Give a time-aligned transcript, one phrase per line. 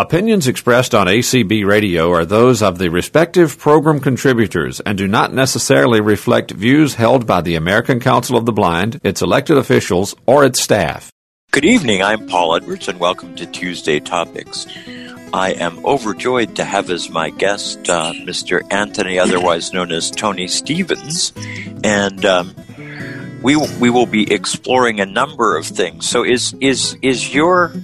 [0.00, 5.34] Opinions expressed on ACB Radio are those of the respective program contributors and do not
[5.34, 10.42] necessarily reflect views held by the American Council of the Blind, its elected officials, or
[10.42, 11.12] its staff.
[11.50, 12.02] Good evening.
[12.02, 14.66] I'm Paul Edwards, and welcome to Tuesday Topics.
[15.34, 18.62] I am overjoyed to have as my guest uh, Mr.
[18.72, 21.34] Anthony, otherwise known as Tony Stevens,
[21.84, 22.54] and um,
[23.42, 26.08] we we will be exploring a number of things.
[26.08, 27.74] So, is is is your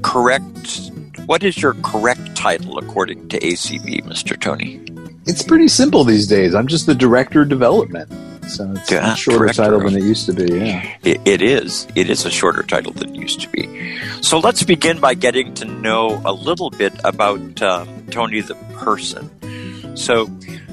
[0.00, 0.89] correct
[1.30, 4.38] what is your correct title according to ACB, Mr.
[4.38, 4.82] Tony?
[5.26, 6.56] It's pretty simple these days.
[6.56, 8.10] I'm just the director of development.
[8.50, 10.58] So it's yeah, a shorter title than it used to be.
[10.58, 11.86] Yeah, it, it is.
[11.94, 13.96] It is a shorter title than it used to be.
[14.22, 19.96] So let's begin by getting to know a little bit about um, Tony the person.
[19.96, 20.28] So,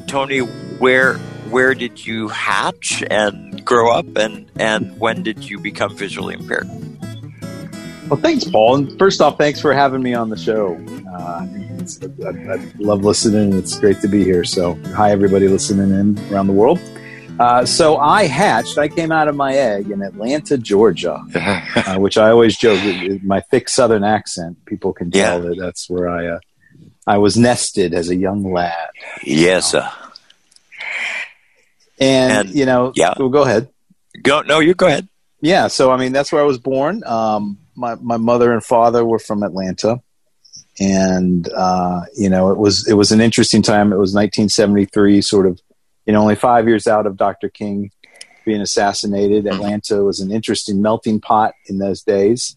[0.08, 1.20] Tony, where
[1.52, 6.67] where did you hatch and grow up, and and when did you become visually impaired?
[8.09, 8.75] Well, thanks, Paul.
[8.75, 10.75] And first off, thanks for having me on the show.
[11.11, 11.45] Uh,
[12.25, 13.52] I, I, love listening.
[13.52, 14.45] It's great to be here.
[14.45, 16.80] So, hi, everybody listening in around the world.
[17.38, 22.17] Uh, so, I hatched, I came out of my egg in Atlanta, Georgia, uh, which
[22.17, 22.80] I always joke,
[23.23, 25.49] my thick southern accent, people can tell yeah.
[25.49, 26.39] that that's where I, uh,
[27.05, 28.89] I was nested as a young lad.
[29.21, 29.92] Yes, sir.
[31.99, 33.16] And, and, you know, yeah.
[33.19, 33.67] Well, go ahead.
[34.21, 35.09] Go, no, you go ahead.
[35.42, 35.67] Yeah.
[35.67, 37.03] So, I mean, that's where I was born.
[37.05, 40.02] Um, my, my mother and father were from Atlanta,
[40.80, 43.94] and uh, you know it was it was an interesting time.
[43.94, 45.61] It was 1973, sort of,
[46.05, 47.50] you know, only five years out of Dr.
[47.50, 47.92] King
[48.45, 49.45] being assassinated.
[49.45, 52.55] Atlanta was an interesting melting pot in those days,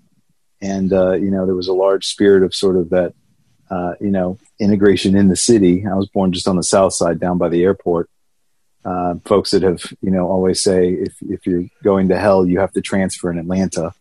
[0.60, 3.14] and uh, you know there was a large spirit of sort of that,
[3.70, 5.86] uh, you know, integration in the city.
[5.86, 8.08] I was born just on the south side, down by the airport.
[8.82, 12.60] Uh, folks that have, you know, always say if if you're going to hell, you
[12.60, 13.92] have to transfer in Atlanta.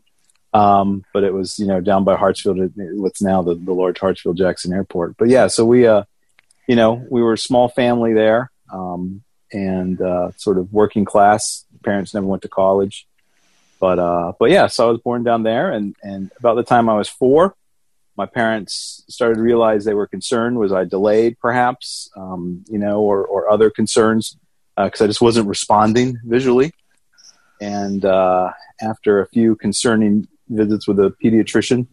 [0.53, 4.37] Um, but it was, you know, down by Hartsfield, what's now the, the large Hartsfield
[4.37, 5.15] Jackson Airport.
[5.17, 6.03] But yeah, so we, uh,
[6.67, 9.21] you know, we were a small family there, um,
[9.53, 11.65] and, uh, sort of working class.
[11.83, 13.07] Parents never went to college.
[13.79, 16.89] But, uh, but yeah, so I was born down there and, and about the time
[16.89, 17.55] I was four,
[18.17, 20.57] my parents started to realize they were concerned.
[20.57, 24.37] Was I delayed perhaps, um, you know, or, or other concerns?
[24.85, 26.73] because uh, I just wasn't responding visually.
[27.61, 28.51] And uh,
[28.81, 31.87] after a few concerning visits with a pediatrician.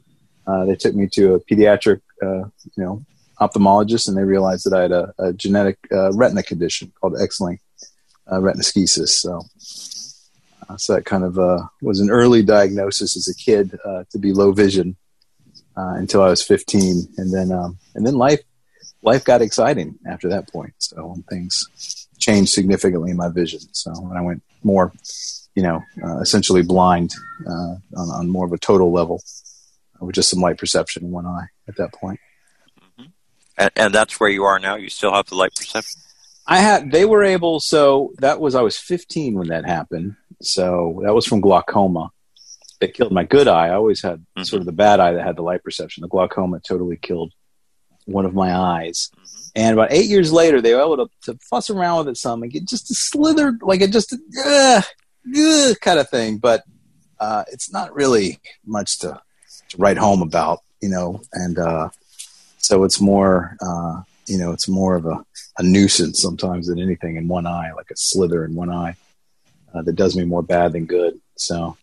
[0.47, 2.45] Uh, they took me to a pediatric, uh,
[2.77, 3.05] you know,
[3.41, 7.63] ophthalmologist, and they realized that I had a, a genetic uh, retina condition called X-linked
[8.29, 9.09] uh, retinoschisis.
[9.09, 9.43] So,
[10.69, 11.37] uh, so that kind of
[11.83, 13.79] was an early diagnosis as a kid
[14.11, 14.97] to be low vision
[15.77, 18.41] until I was 15, and then um, and then life
[19.03, 20.75] life got exciting after that point.
[20.79, 23.61] So things changed significantly in my vision.
[23.73, 24.93] So when I went more
[25.57, 27.13] you know, uh, essentially blind
[27.47, 29.23] uh, on, on, more of a total level
[30.01, 32.21] with just some light perception in one eye at that point.
[32.81, 33.07] Mm-hmm.
[33.57, 34.77] And, and, that's where you are now.
[34.77, 36.03] You still have the light perception.
[36.47, 36.93] I had.
[36.93, 37.59] They were able.
[37.59, 40.17] So that was I was 15 when that happened.
[40.43, 42.11] So that was from glaucoma.
[42.79, 43.69] It killed my good eye.
[43.69, 44.43] I always had mm-hmm.
[44.43, 46.03] sort of the bad eye that had the light perception.
[46.03, 47.33] The glaucoma totally killed
[48.05, 49.11] one of my eyes.
[49.17, 49.43] Mm-hmm.
[49.57, 52.43] And about eight years later, they were able to, to fuss around with it some
[52.43, 54.83] and get just a slither, like it just, uh,
[55.81, 56.39] kind of thing.
[56.39, 56.65] But
[57.19, 59.21] uh, it's not really much to,
[59.69, 61.23] to, write home about, you know.
[61.33, 61.89] And uh,
[62.59, 65.25] so it's more, uh, you know, it's more of a,
[65.59, 68.97] a, nuisance sometimes than anything in one eye, like a slither in one eye
[69.75, 71.19] uh, that does me more bad than good.
[71.37, 71.77] So,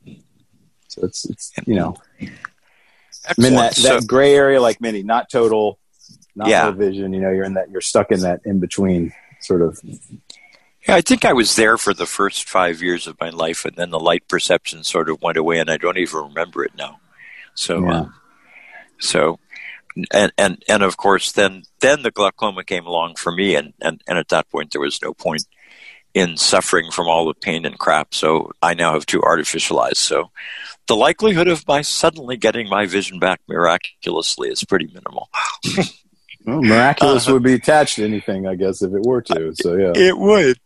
[0.87, 5.79] so it's it's you know, I'm in that, that gray area like many, not total,
[6.35, 6.71] not yeah.
[6.71, 7.13] vision.
[7.13, 9.79] You know, you're in that you're stuck in that in between sort of
[10.87, 13.75] yeah, I think I was there for the first five years of my life, and
[13.75, 16.99] then the light perception sort of went away, and I don't even remember it now.
[17.53, 17.99] So, yeah.
[17.99, 18.13] um,
[18.99, 19.39] so,
[20.11, 24.01] and and and of course, then then the glaucoma came along for me, and and
[24.07, 25.45] and at that point, there was no point
[26.13, 28.13] in suffering from all the pain and crap.
[28.13, 29.97] So I now have two artificial eyes.
[29.97, 30.31] So
[30.87, 35.29] the likelihood of my suddenly getting my vision back miraculously is pretty minimal.
[36.45, 39.53] well, miraculous uh, would be attached to anything, I guess, if it were to.
[39.55, 40.59] So yeah, it would.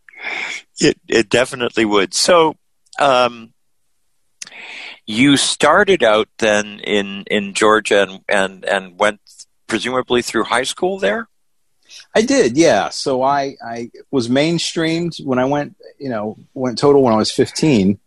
[0.80, 2.14] It it definitely would.
[2.14, 2.56] So,
[3.00, 3.54] um,
[5.06, 9.20] you started out then in in Georgia and and and went
[9.68, 11.28] presumably through high school there.
[12.16, 12.90] I did, yeah.
[12.90, 17.32] So I I was mainstreamed when I went, you know, went total when I was
[17.32, 18.00] fifteen.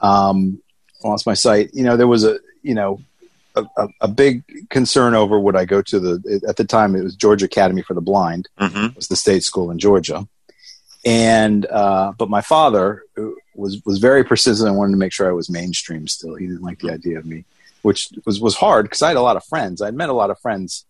[0.00, 0.62] Um,
[1.04, 1.70] lost my sight.
[1.74, 3.00] You know, there was a you know
[3.54, 7.02] a, a, a, big concern over would I go to the at the time it
[7.02, 8.94] was Georgia Academy for the Blind mm-hmm.
[8.94, 10.26] was the state school in Georgia,
[11.04, 13.02] and uh, but my father
[13.54, 16.34] was was very persistent and wanted to make sure I was mainstream still.
[16.34, 17.44] He didn't like the idea of me,
[17.82, 19.82] which was was hard because I had a lot of friends.
[19.82, 20.84] I'd met a lot of friends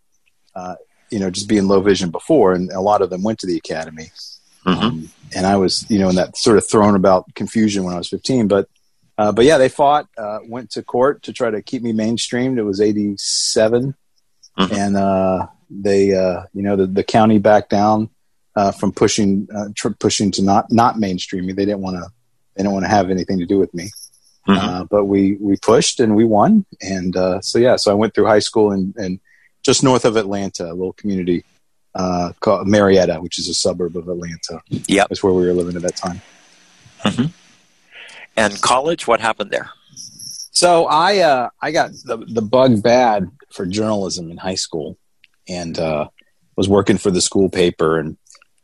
[0.55, 0.77] uh,
[1.11, 3.57] you know, just being low vision before, and a lot of them went to the
[3.57, 4.11] academy.
[4.67, 4.81] Mm-hmm.
[4.81, 7.99] Um, and I was, you know, in that sort of thrown about confusion when I
[7.99, 8.49] was 15.
[8.49, 8.69] But,
[9.19, 12.59] uh, but yeah, they fought, uh, went to court to try to keep me mainstreamed.
[12.59, 13.95] It was 87.
[14.59, 14.75] Mm-hmm.
[14.75, 18.11] And, uh, they, uh, you know, the, the county backed down,
[18.61, 21.53] uh, from pushing, uh, tr- pushing to not, not mainstream me.
[21.53, 22.07] They didn't want to,
[22.55, 23.87] they didn't want to have anything to do with me.
[24.49, 24.85] Mm-hmm.
[24.91, 26.65] but we, we pushed and we won.
[26.81, 27.15] And,
[27.49, 29.21] so yeah, so I went through high school and, and
[29.63, 31.45] just north of Atlanta, a little community
[31.95, 34.61] uh, called Marietta, which is a suburb of Atlanta.
[34.69, 36.21] Yeah, that's where we were living at that time.
[37.05, 37.27] Mm-hmm.
[38.37, 39.71] And college, what happened there?
[40.53, 44.99] So I uh, I got the the bug bad for journalism in high school,
[45.49, 46.09] and uh,
[46.57, 48.17] was working for the school paper, and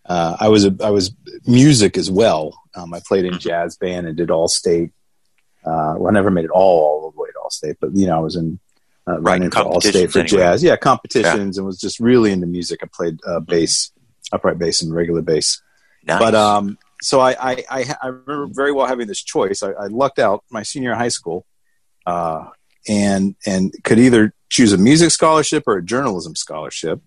[0.08, 1.12] uh, I was a, I was
[1.46, 2.60] music as well.
[2.74, 3.40] Um, I played in mm-hmm.
[3.40, 4.92] jazz band and did all state.
[5.64, 8.06] Uh, well, I never made it all all the way to all state, but you
[8.06, 8.60] know I was in
[9.08, 10.38] uh, running for all state for anyway.
[10.38, 10.62] jazz.
[10.62, 11.60] Yeah, competitions, yeah.
[11.60, 12.80] and was just really into music.
[12.82, 13.90] I played uh, bass,
[14.32, 15.60] upright bass, and regular bass.
[16.04, 16.20] Nice.
[16.20, 19.62] But um, so I, I, I, I, remember very well having this choice.
[19.62, 21.46] I, I lucked out my senior high school,
[22.06, 22.46] uh,
[22.88, 27.00] and and could either choose a music scholarship or a journalism scholarship.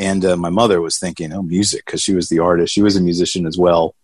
[0.00, 2.72] And uh, my mother was thinking, oh, music, because she was the artist.
[2.72, 3.94] She was a musician as well.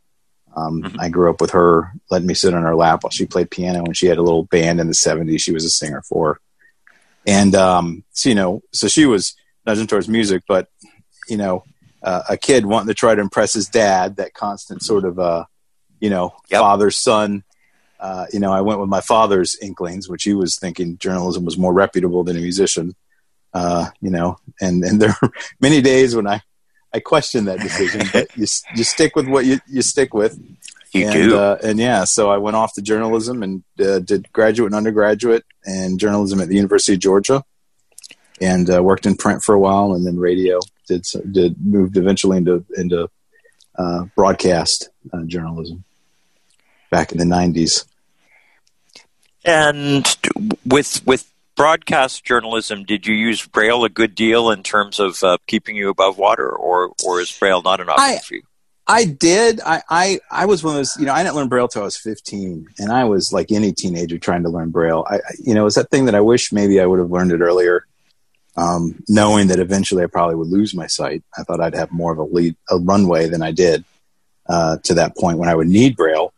[0.55, 1.01] Um, mm-hmm.
[1.01, 3.83] I grew up with her, letting me sit on her lap while she played piano.
[3.83, 6.39] And she had a little band in the 70s she was a singer for.
[7.27, 9.35] And um, so, you know, so she was
[9.65, 10.69] nudging towards music, but
[11.31, 11.65] you know,
[12.03, 15.47] uh, a kid wanting to try to impress his dad, that constant sort of, uh,
[15.99, 16.61] you know, yep.
[16.61, 17.43] father son.
[17.99, 21.57] Uh, you know, I went with my father's inklings, which he was thinking journalism was
[21.57, 22.95] more reputable than a musician.
[23.57, 25.31] Uh, you know, and and there are
[25.61, 26.43] many days when I
[26.93, 30.39] I questioned that decision, but you you stick with what you you stick with.
[30.93, 31.39] You and, do.
[31.39, 35.45] Uh, and yeah, so I went off to journalism and uh, did graduate and undergraduate
[35.65, 37.45] in journalism at the University of Georgia,
[38.43, 40.61] and uh, worked in print for a while, and then radio.
[40.87, 43.09] Did did moved eventually into into
[43.79, 45.83] uh, broadcast uh, journalism
[46.91, 47.87] back in the nineties.
[49.47, 50.07] And
[50.67, 55.39] with with broadcast journalism, did you use Braille a good deal in terms of uh,
[55.47, 58.43] keeping you above water, or or is Braille not an option I, for you?
[58.87, 59.61] I did.
[59.61, 61.87] I, I, I was one of those, you know, I didn't learn Braille till I
[61.87, 65.05] was 15 and I was like any teenager trying to learn Braille.
[65.09, 67.33] I, you know, it was that thing that I wish maybe I would have learned
[67.33, 67.85] it earlier.
[68.59, 71.23] Um, knowing that eventually I probably would lose my sight.
[71.37, 73.85] I thought I'd have more of a lead, a runway than I did,
[74.49, 76.33] uh, to that point when I would need Braille.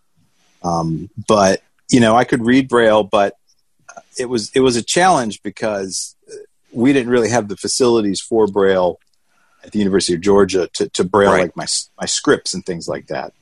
[0.64, 1.62] Um, but,
[1.92, 3.37] you know, I could read Braille, but
[4.18, 6.16] it was, it was a challenge because
[6.72, 8.98] we didn't really have the facilities for Braille
[9.64, 11.42] at the University of Georgia to, to braille right.
[11.42, 11.66] like my
[12.00, 13.32] my scripts and things like that.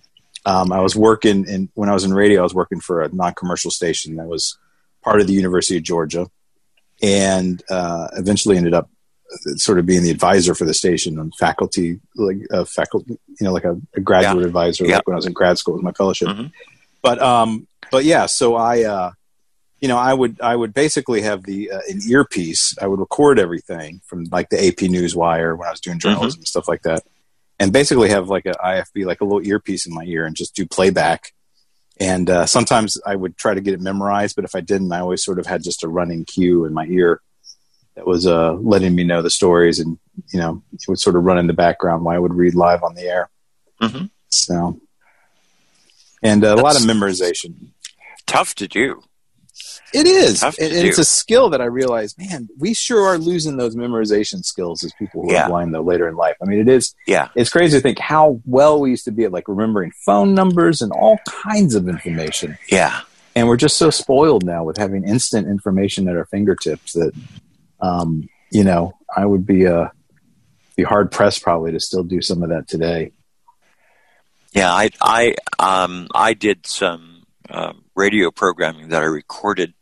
[0.44, 2.40] Um, I was working in when I was in radio.
[2.40, 4.56] I was working for a non-commercial station that was
[5.02, 6.28] part of the University of Georgia,
[7.02, 8.88] and uh, eventually ended up
[9.56, 13.52] sort of being the advisor for the station on faculty, like uh, faculty, you know,
[13.52, 14.46] like a, a graduate yeah.
[14.46, 14.96] advisor, yeah.
[14.96, 16.28] like when I was in grad school with my fellowship.
[16.28, 16.46] Mm-hmm.
[17.02, 19.10] But um, but yeah, so I uh,
[19.80, 22.74] you know, I would I would basically have the uh, an earpiece.
[22.80, 26.40] I would record everything from like the AP Newswire when I was doing journalism mm-hmm.
[26.40, 27.04] and stuff like that,
[27.58, 30.54] and basically have like a IFB, like a little earpiece in my ear, and just
[30.54, 31.32] do playback.
[31.98, 35.00] And uh, sometimes I would try to get it memorized, but if I didn't, I
[35.00, 37.22] always sort of had just a running cue in my ear
[37.94, 39.98] that was uh, letting me know the stories, and
[40.32, 42.82] you know, it would sort of run in the background while I would read live
[42.82, 43.30] on the air.
[43.82, 44.06] Mm-hmm.
[44.28, 44.80] So,
[46.22, 47.72] and uh, a lot of memorization.
[48.26, 49.02] Tough to do.
[49.94, 50.42] It is.
[50.42, 54.82] It, it's a skill that I realize, man, we sure are losing those memorization skills
[54.84, 55.44] as people who yeah.
[55.44, 56.36] are blind though later in life.
[56.42, 56.94] I mean, it is.
[57.06, 57.28] Yeah.
[57.34, 60.82] It's crazy to think how well we used to be at like remembering phone numbers
[60.82, 62.58] and all kinds of information.
[62.68, 63.00] Yeah.
[63.34, 67.12] And we're just so spoiled now with having instant information at our fingertips that,
[67.80, 69.88] um, you know, I would be uh,
[70.76, 73.12] be hard pressed probably to still do some of that today.
[74.52, 79.74] Yeah, I I um, I did some um, radio programming that I recorded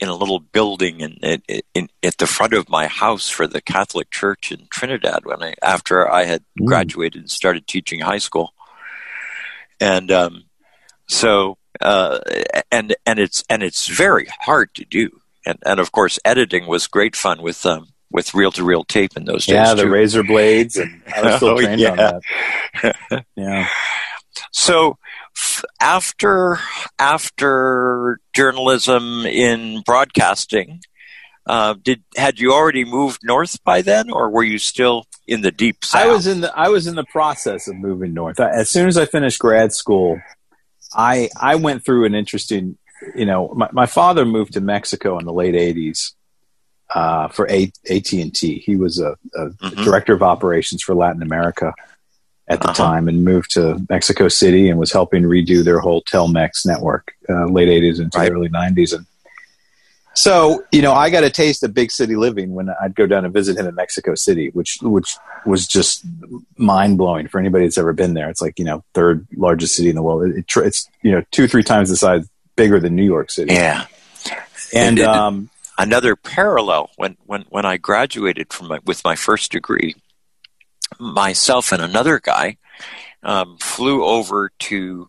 [0.00, 3.60] in a little building in, in, in, at the front of my house for the
[3.60, 6.66] Catholic Church in Trinidad when I after I had mm.
[6.66, 8.52] graduated and started teaching high school,
[9.80, 10.44] and um,
[11.06, 12.18] so uh,
[12.72, 16.86] and and it's and it's very hard to do, and and of course editing was
[16.86, 19.54] great fun with um, with reel to reel tape in those days.
[19.54, 19.90] Yeah, the too.
[19.90, 21.90] razor blades, and I was still oh, trained yeah.
[21.90, 23.26] on that.
[23.36, 23.68] yeah.
[24.50, 24.98] So
[25.80, 26.58] after
[26.98, 30.80] after journalism in broadcasting,
[31.46, 35.50] uh, did had you already moved north by then, or were you still in the
[35.50, 36.02] deep south?
[36.02, 38.40] I was in the I was in the process of moving north.
[38.40, 40.20] As soon as I finished grad school,
[40.94, 42.78] I I went through an interesting.
[43.14, 46.12] You know, my, my father moved to Mexico in the late '80s,
[46.94, 48.58] uh, for A- AT&T.
[48.60, 49.84] He was a, a mm-hmm.
[49.84, 51.74] director of operations for Latin America
[52.48, 52.82] at the uh-huh.
[52.82, 57.46] time and moved to Mexico City and was helping redo their whole Telmex network, uh,
[57.46, 58.30] late 80s into right.
[58.30, 58.94] early 90s.
[58.94, 59.06] And
[60.14, 63.24] so, you know, I got a taste of big city living when I'd go down
[63.24, 66.04] and visit him in Mexico City, which which was just
[66.56, 68.30] mind blowing for anybody that's ever been there.
[68.30, 70.30] It's like you know, third largest city in the world.
[70.30, 73.54] It, it's you know two three times the size, bigger than New York City.
[73.54, 73.86] Yeah,
[74.72, 79.96] and um, another parallel when when when I graduated from my, with my first degree,
[80.98, 82.56] myself and another guy
[83.22, 85.08] um, flew over to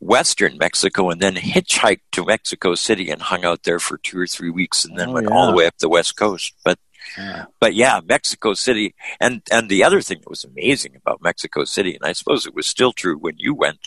[0.00, 4.26] western Mexico and then hitchhiked to Mexico City and hung out there for two or
[4.26, 5.34] three weeks and then oh, went yeah.
[5.34, 6.54] all the way up the west coast.
[6.64, 6.78] But
[7.16, 7.44] yeah.
[7.60, 11.94] but yeah, Mexico City and and the other thing that was amazing about Mexico City,
[11.94, 13.78] and I suppose it was still true when you went,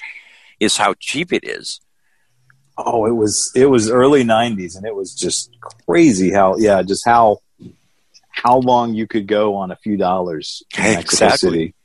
[0.59, 1.81] is how cheap it is.
[2.77, 7.05] Oh, it was it was early '90s, and it was just crazy how yeah, just
[7.05, 7.39] how
[8.35, 11.49] how long you could go on a few dollars in Mexico exactly.
[11.49, 11.75] City.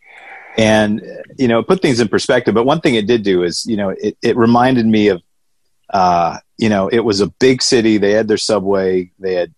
[0.58, 1.02] And
[1.38, 3.90] you know put things in perspective but one thing it did do is you know
[3.90, 5.22] it, it reminded me of
[5.88, 7.98] uh, you know it was a big city.
[7.98, 9.12] They had their subway.
[9.18, 9.54] They had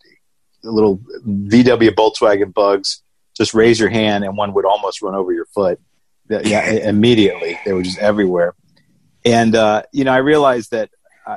[0.62, 3.02] little vw volkswagen bugs.
[3.36, 5.80] Just raise your hand and one would almost run over your foot.
[6.28, 7.58] Yeah immediately.
[7.64, 8.54] They were just everywhere.
[9.24, 10.90] And uh, you know i realized that
[11.26, 11.36] uh,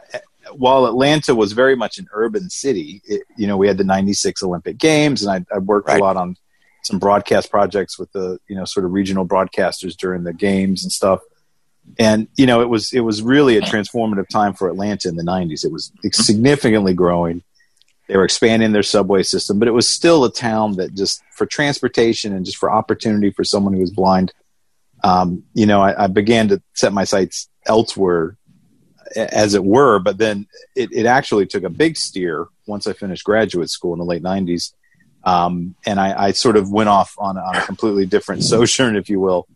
[0.58, 4.44] while atlanta was very much an urban city it, you know we had the 96
[4.44, 6.00] olympic games and i, I worked right.
[6.00, 6.36] a lot on
[6.86, 10.92] some broadcast projects with the you know sort of regional broadcasters during the games and
[10.92, 11.22] stuff.
[12.00, 15.24] And you know, it was it was really a transformative time for Atlanta in the
[15.24, 15.66] '90s.
[15.66, 17.44] It was significantly growing.
[18.08, 21.48] They were expanding their subway system, but it was still a town that just for
[21.48, 24.32] transportation and just for opportunity for someone who was blind.
[25.04, 28.38] Um, you know, I, I, began to set my sights elsewhere,
[29.16, 30.00] as it were.
[30.00, 34.00] But then it, it actually took a big steer once I finished graduate school in
[34.00, 34.74] the late '90s
[35.26, 39.10] um, and I, I, sort of went off on, on a completely different sojourn, if
[39.10, 39.48] you will.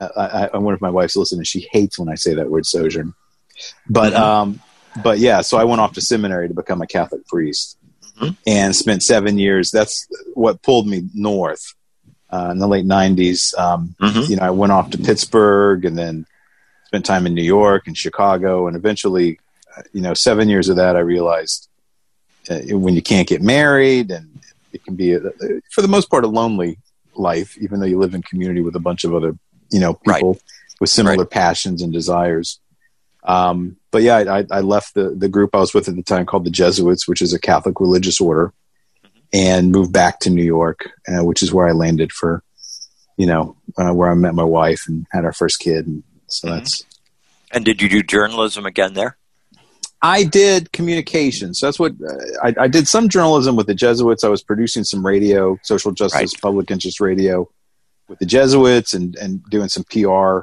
[0.00, 1.44] I, I wonder if my wife's listening.
[1.44, 3.14] She hates when I say that word sojourn.
[3.88, 4.22] But mm-hmm.
[4.22, 4.60] um,
[5.02, 7.78] but yeah, so I went off to seminary to become a Catholic priest
[8.20, 8.34] mm-hmm.
[8.46, 9.70] and spent seven years.
[9.70, 11.74] That's what pulled me north
[12.30, 13.56] uh, in the late '90s.
[13.56, 14.30] Um, mm-hmm.
[14.30, 16.26] You know, I went off to Pittsburgh and then
[16.94, 19.40] spent time in New York and Chicago, and eventually,
[19.92, 21.68] you know, seven years of that, I realized
[22.48, 24.38] uh, when you can't get married and
[24.72, 25.20] it can be, a,
[25.72, 26.78] for the most part, a lonely
[27.16, 29.36] life, even though you live in community with a bunch of other,
[29.72, 30.42] you know, people right.
[30.78, 31.30] with similar right.
[31.30, 32.60] passions and desires.
[33.24, 36.26] Um, but yeah, I, I, left the, the group I was with at the time
[36.26, 38.52] called the Jesuits, which is a Catholic religious order,
[39.32, 42.44] and moved back to New York, uh, which is where I landed for,
[43.16, 45.88] you know, uh, where I met my wife and had our first kid.
[45.88, 46.58] And so mm-hmm.
[46.58, 46.84] that's.
[47.52, 49.16] And did you do journalism again there?
[50.02, 51.60] I did communications.
[51.60, 52.86] So that's what uh, I, I, did.
[52.88, 54.22] Some journalism with the Jesuits.
[54.22, 56.42] I was producing some radio, social justice, right.
[56.42, 57.48] public interest radio,
[58.08, 60.40] with the Jesuits, and and doing some PR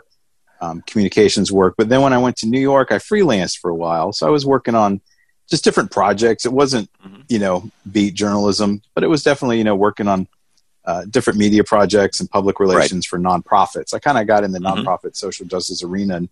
[0.62, 1.76] um, communications work.
[1.78, 4.14] But then when I went to New York, I freelanced for a while.
[4.14, 5.02] So I was working on
[5.50, 6.46] just different projects.
[6.46, 7.22] It wasn't mm-hmm.
[7.30, 10.28] you know beat journalism, but it was definitely you know working on
[10.92, 13.10] uh, different media projects and public relations right.
[13.10, 13.94] for nonprofits.
[13.94, 14.80] I kind of got in the mm-hmm.
[14.80, 15.26] nonprofit mm-hmm.
[15.28, 16.18] social justice arena.
[16.18, 16.30] And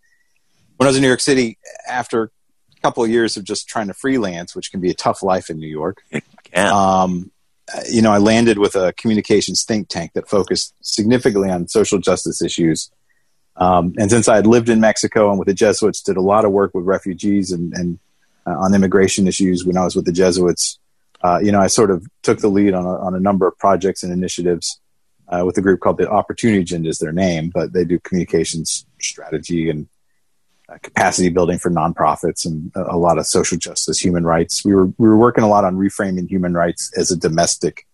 [0.77, 3.87] when I was in New York City, after a couple of years of just trying
[3.87, 6.03] to freelance, which can be a tough life in New York.
[6.51, 6.71] Yeah.
[6.71, 7.31] Um,
[7.87, 12.41] you know, I landed with a communications think tank that focused significantly on social justice
[12.41, 12.89] issues.
[13.55, 16.45] Um, and since I had lived in Mexico and with the Jesuits, did a lot
[16.45, 17.99] of work with refugees and, and
[18.47, 20.78] uh, on immigration issues when I was with the Jesuits.
[21.21, 23.57] Uh, you know, I sort of took the lead on a, on a number of
[23.57, 24.79] projects and initiatives
[25.27, 28.85] uh, with a group called the Opportunity Agenda is their name, but they do communications
[28.99, 29.87] strategy and
[30.69, 34.63] uh, capacity building for nonprofits and a, a, lot of social justice, human rights.
[34.63, 37.87] We were we were working a lot on reframing human rights as a domestic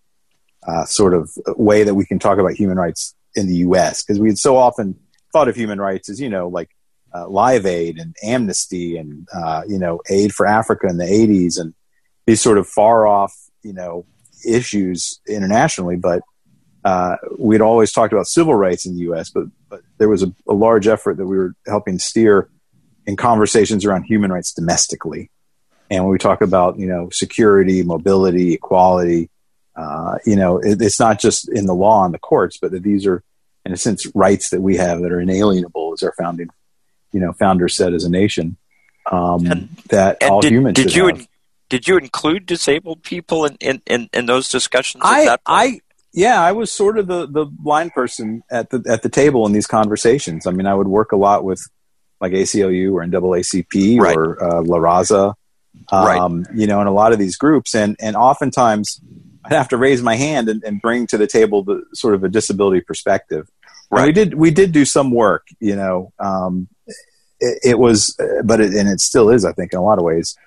[0.68, 4.04] uh, sort of way that we can talk about human rights in the U.S.
[4.04, 5.00] because we had so often
[5.32, 6.70] thought of human rights as you know like
[7.14, 11.60] uh, Live Aid and Amnesty and uh, you know Aid for Africa in the '80s
[11.60, 11.74] and
[12.26, 14.06] these sort of far off you know
[14.46, 16.22] issues internationally, but
[16.84, 20.32] uh, we'd always talked about civil rights in the U.S., but but there was a,
[20.48, 22.48] a, large effort that we were helping steer
[23.08, 25.32] in conversations around human rights domestically.
[25.90, 29.30] And when we talk about, you know, security, mobility, equality,
[29.76, 32.84] uh, you know, it, it's not just in the law and the courts, but that
[32.84, 33.24] these are,
[33.66, 36.50] in a sense, rights that we have that are inalienable, as our founding,
[37.12, 38.58] you know, founders said as a nation.
[39.12, 41.28] Um, and, that and all did, humans did you have.
[41.70, 45.02] Did you include disabled people in, in, in, in those discussions?
[45.06, 45.80] I, I
[46.14, 49.52] yeah, I was sort of the the blind person at the at the table in
[49.52, 50.48] these conversations.
[50.48, 51.62] I mean, I would work a lot with
[52.22, 54.16] like ACLU or NAACP right.
[54.16, 55.34] or uh, La Raza,
[55.92, 56.56] um, right.
[56.56, 57.76] you know, in a lot of these groups.
[57.76, 59.02] And, and oftentimes
[59.44, 62.24] I'd have to raise my hand and, and bring to the table the sort of
[62.24, 63.50] a disability perspective.
[63.92, 64.00] Right.
[64.00, 66.14] And we did we did do some work, you know.
[66.20, 66.68] Um,
[67.40, 70.06] it, it, was, but it, and it still is, I think, in a lot of
[70.06, 70.38] ways.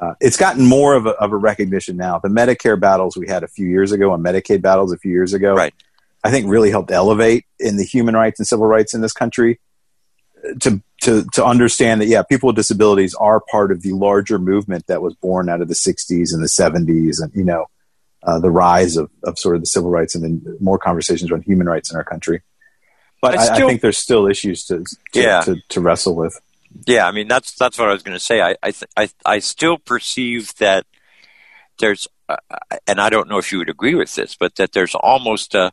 [0.00, 2.18] Uh, it's gotten more of a, of a recognition now.
[2.18, 5.32] The Medicare battles we had a few years ago and Medicaid battles a few years
[5.32, 5.74] ago, right.
[6.22, 9.60] I think really helped elevate in the human rights and civil rights in this country
[10.60, 14.86] to to to understand that yeah, people with disabilities are part of the larger movement
[14.86, 17.66] that was born out of the '60s and the '70s, and you know,
[18.22, 21.42] uh, the rise of of sort of the civil rights and then more conversations around
[21.42, 22.42] human rights in our country.
[23.20, 25.40] But I, still, I think there's still issues to to, yeah.
[25.42, 26.40] to, to wrestle with.
[26.86, 28.40] Yeah, I mean that's that's what I was going to say.
[28.40, 30.86] I I, th- I I still perceive that
[31.78, 32.36] there's uh,
[32.86, 35.72] and I don't know if you would agree with this, but that there's almost a,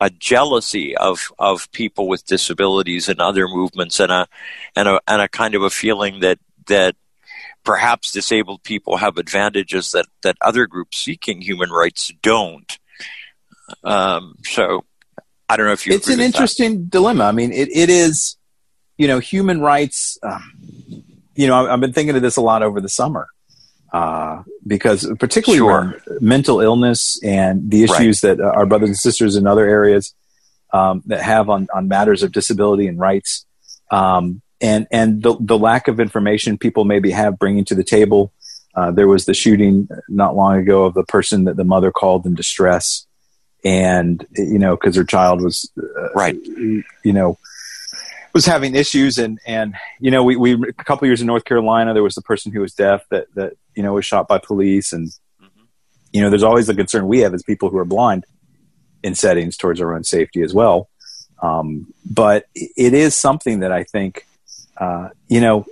[0.00, 4.28] a jealousy of, of people with disabilities and other movements, and a
[4.76, 6.38] and a and a kind of a feeling that
[6.68, 6.94] that
[7.64, 12.78] perhaps disabled people have advantages that that other groups seeking human rights don't.
[13.82, 14.84] Um, so
[15.48, 15.94] I don't know if you.
[15.94, 16.90] It's an interesting that.
[16.90, 17.24] dilemma.
[17.24, 18.36] I mean, it, it is,
[18.98, 20.18] you know, human rights.
[20.22, 20.40] Uh,
[21.34, 23.28] you know, I've been thinking of this a lot over the summer
[23.92, 26.02] uh, because particularly sure.
[26.20, 28.36] mental illness and the issues right.
[28.36, 30.14] that our brothers and sisters in other areas
[30.72, 33.46] um, that have on, on matters of disability and rights,
[33.90, 38.32] um, and and the the lack of information people maybe have bringing to the table.
[38.74, 42.26] Uh, there was the shooting not long ago of the person that the mother called
[42.26, 43.06] in distress,
[43.64, 47.38] and you know because her child was uh, right, you know
[48.38, 51.92] was having issues and and you know we, we a couple years in North Carolina
[51.92, 54.92] there was the person who was deaf that that you know was shot by police
[54.92, 55.08] and
[55.42, 55.64] mm-hmm.
[56.12, 58.24] you know there's always the concern we have as people who are blind
[59.02, 60.88] in settings towards our own safety as well.
[61.42, 64.24] Um, but it is something that I think
[64.76, 65.66] uh, you know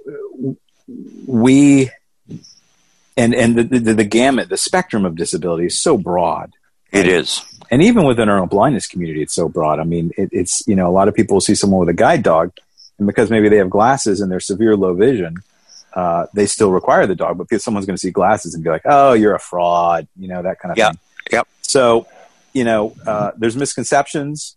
[1.28, 1.90] we
[3.16, 6.52] and and the, the, the gamut the spectrum of disability is so broad.
[6.90, 9.80] It is and even within our own blindness community, it's so broad.
[9.80, 11.94] I mean, it, it's, you know, a lot of people will see someone with a
[11.94, 12.52] guide dog,
[12.99, 15.36] and because maybe they have glasses and they're severe low vision,
[15.95, 18.82] uh, they still require the dog, but someone's going to see glasses and be like,
[18.84, 20.91] oh, you're a fraud, you know, that kind of yeah.
[20.91, 20.99] thing.
[21.32, 21.49] Yep.
[21.62, 22.06] So,
[22.52, 24.56] you know, uh, there's misconceptions,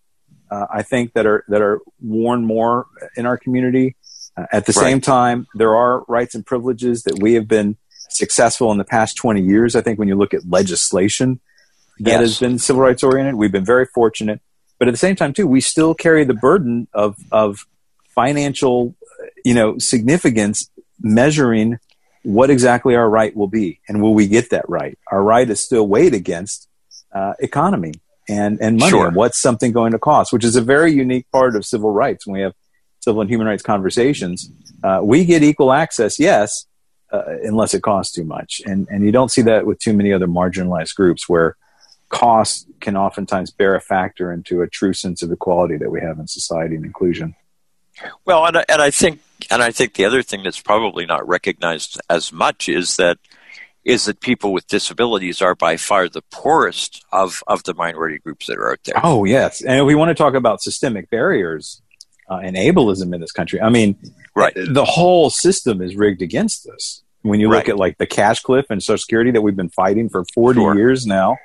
[0.51, 3.95] uh, I think, that are, that are worn more in our community.
[4.36, 4.84] Uh, at the right.
[4.84, 7.77] same time, there are rights and privileges that we have been
[8.10, 9.75] successful in the past 20 years.
[9.75, 11.39] I think when you look at legislation,
[11.99, 12.19] that yes.
[12.19, 13.35] has been civil rights oriented.
[13.35, 14.41] We've been very fortunate,
[14.77, 17.65] but at the same time, too, we still carry the burden of of
[18.15, 18.95] financial,
[19.43, 20.69] you know, significance
[21.01, 21.79] measuring
[22.23, 24.97] what exactly our right will be and will we get that right.
[25.12, 26.67] Our right is still weighed against
[27.13, 27.93] uh, economy
[28.27, 29.07] and and money sure.
[29.07, 32.27] and what's something going to cost, which is a very unique part of civil rights.
[32.27, 32.53] When we have
[32.99, 34.51] civil and human rights conversations,
[34.83, 36.65] uh, we get equal access, yes,
[37.12, 40.13] uh, unless it costs too much, and and you don't see that with too many
[40.13, 41.55] other marginalized groups where
[42.10, 46.19] cost can oftentimes bear a factor into a true sense of equality that we have
[46.19, 47.36] in society and inclusion.
[48.26, 52.00] Well, and, and I think and I think the other thing that's probably not recognized
[52.10, 53.17] as much is that
[53.86, 58.48] is that people with disabilities are by far the poorest of, of the minority groups
[58.48, 59.00] that are out there.
[59.04, 61.82] Oh yes, and we want to talk about systemic barriers
[62.30, 63.60] uh, and ableism in this country.
[63.62, 63.98] I mean,
[64.36, 64.54] right.
[64.56, 67.04] the whole system is rigged against us.
[67.22, 67.69] When you look right.
[67.69, 70.76] at like the cash cliff and Social Security that we've been fighting for 40 sure.
[70.76, 71.38] years now,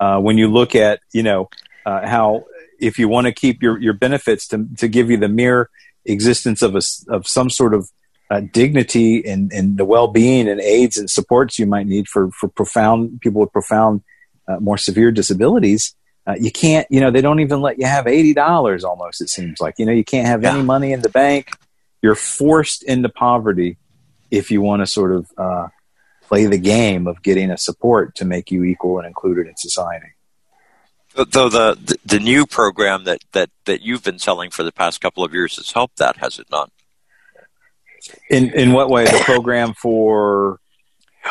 [0.00, 1.48] uh, when you look at you know
[1.84, 2.44] uh, how
[2.78, 5.70] if you want to keep your, your benefits to, to give you the mere
[6.04, 7.90] existence of a, of some sort of
[8.30, 12.48] uh, dignity and, and the well-being and aids and supports you might need for, for
[12.48, 14.02] profound people with profound
[14.48, 15.94] uh, more severe disabilities
[16.26, 19.60] uh, you can't you know they don't even let you have $80 almost it seems
[19.60, 20.54] like you know you can't have yeah.
[20.54, 21.50] any money in the bank
[22.02, 23.78] you're forced into poverty
[24.30, 25.68] if you want to sort of uh,
[26.26, 30.08] play the game of getting a support to make you equal and included in society.
[31.14, 35.24] Though the, the, new program that, that, that you've been selling for the past couple
[35.24, 36.70] of years has helped that, has it not?
[38.28, 39.04] In in what way?
[39.04, 40.60] The program for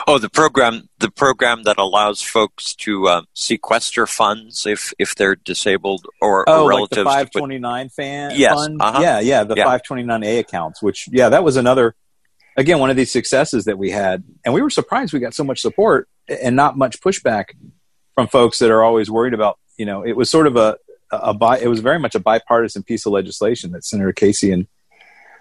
[0.08, 5.36] Oh, the program the program that allows folks to uh, sequester funds if if they're
[5.36, 7.05] disabled or, oh, or relatives.
[7.05, 8.81] Like the 529 fan yes, fund.
[8.81, 8.99] Uh-huh.
[9.01, 9.65] Yeah, yeah, the yeah.
[9.65, 10.81] 529A accounts.
[10.81, 11.95] Which yeah, that was another
[12.56, 15.44] again one of these successes that we had and we were surprised we got so
[15.44, 17.46] much support and not much pushback
[18.13, 20.78] from folks that are always worried about you know it was sort of a,
[21.12, 24.68] a, a it was very much a bipartisan piece of legislation that senator casey and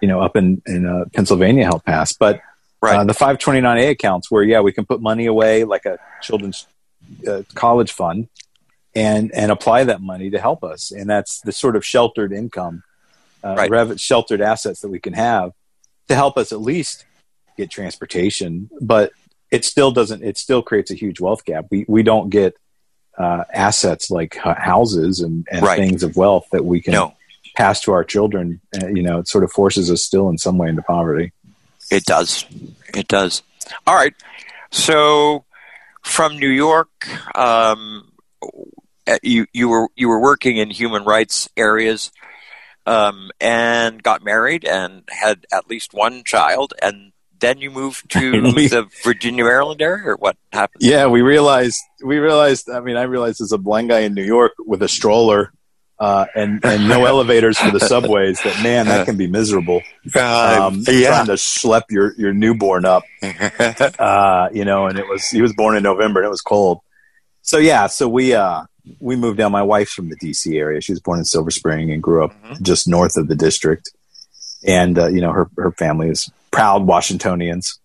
[0.01, 2.41] you know up in in uh, pennsylvania helped pass but
[2.81, 2.97] right.
[2.97, 6.67] uh, the 529a accounts where yeah we can put money away like a children's
[7.27, 8.27] uh, college fund
[8.93, 12.83] and and apply that money to help us and that's the sort of sheltered income
[13.43, 13.69] uh, right.
[13.69, 15.51] rev- sheltered assets that we can have
[16.07, 17.05] to help us at least
[17.57, 19.11] get transportation, but
[19.51, 20.23] it still doesn't.
[20.23, 21.65] It still creates a huge wealth gap.
[21.71, 22.55] We we don't get
[23.17, 25.77] uh, assets like houses and, and Right.
[25.79, 27.13] things of wealth that we can No,
[27.55, 28.59] pass to our children.
[28.81, 31.31] Uh, you know, it sort of forces us still in some way into poverty.
[31.89, 32.45] it does.
[32.93, 33.41] It does.
[33.87, 34.13] All right.
[34.71, 35.45] So,
[36.03, 36.89] from New York,
[37.37, 38.11] um,
[39.07, 42.11] uh, you you were you were working in human rights areas,
[42.85, 48.31] um, and got married and had at least one child, and then you moved to
[48.55, 50.81] We- the Virginia Maryland area, or what happened?
[50.81, 51.77] Yeah, we realized.
[52.03, 52.69] We realized.
[52.69, 55.51] I mean, I realized as a blind guy in New York with a stroller
[55.99, 59.81] uh, and and no elevators for the subways that man, that can be miserable.
[60.15, 63.03] Um, trying to schlep your your newborn up.
[63.99, 66.79] uh, you know, and it was he was born in November and it was cold.
[67.41, 68.63] So yeah, so we uh
[68.99, 69.51] we moved down.
[69.51, 70.81] My wife's from the DC area.
[70.81, 72.61] She was born in Silver Spring and grew up Mhm.
[72.61, 73.89] just north of the district.
[74.65, 77.79] And uh, you know, her her family is proud Washingtonians.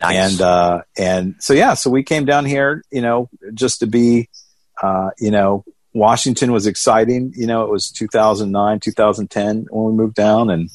[0.00, 0.32] nice.
[0.32, 4.28] And uh and so yeah, so we came down here, you know, just to be
[4.82, 7.32] uh, you know, Washington was exciting.
[7.34, 10.68] You know, it was 2009, 2010 when we moved down, and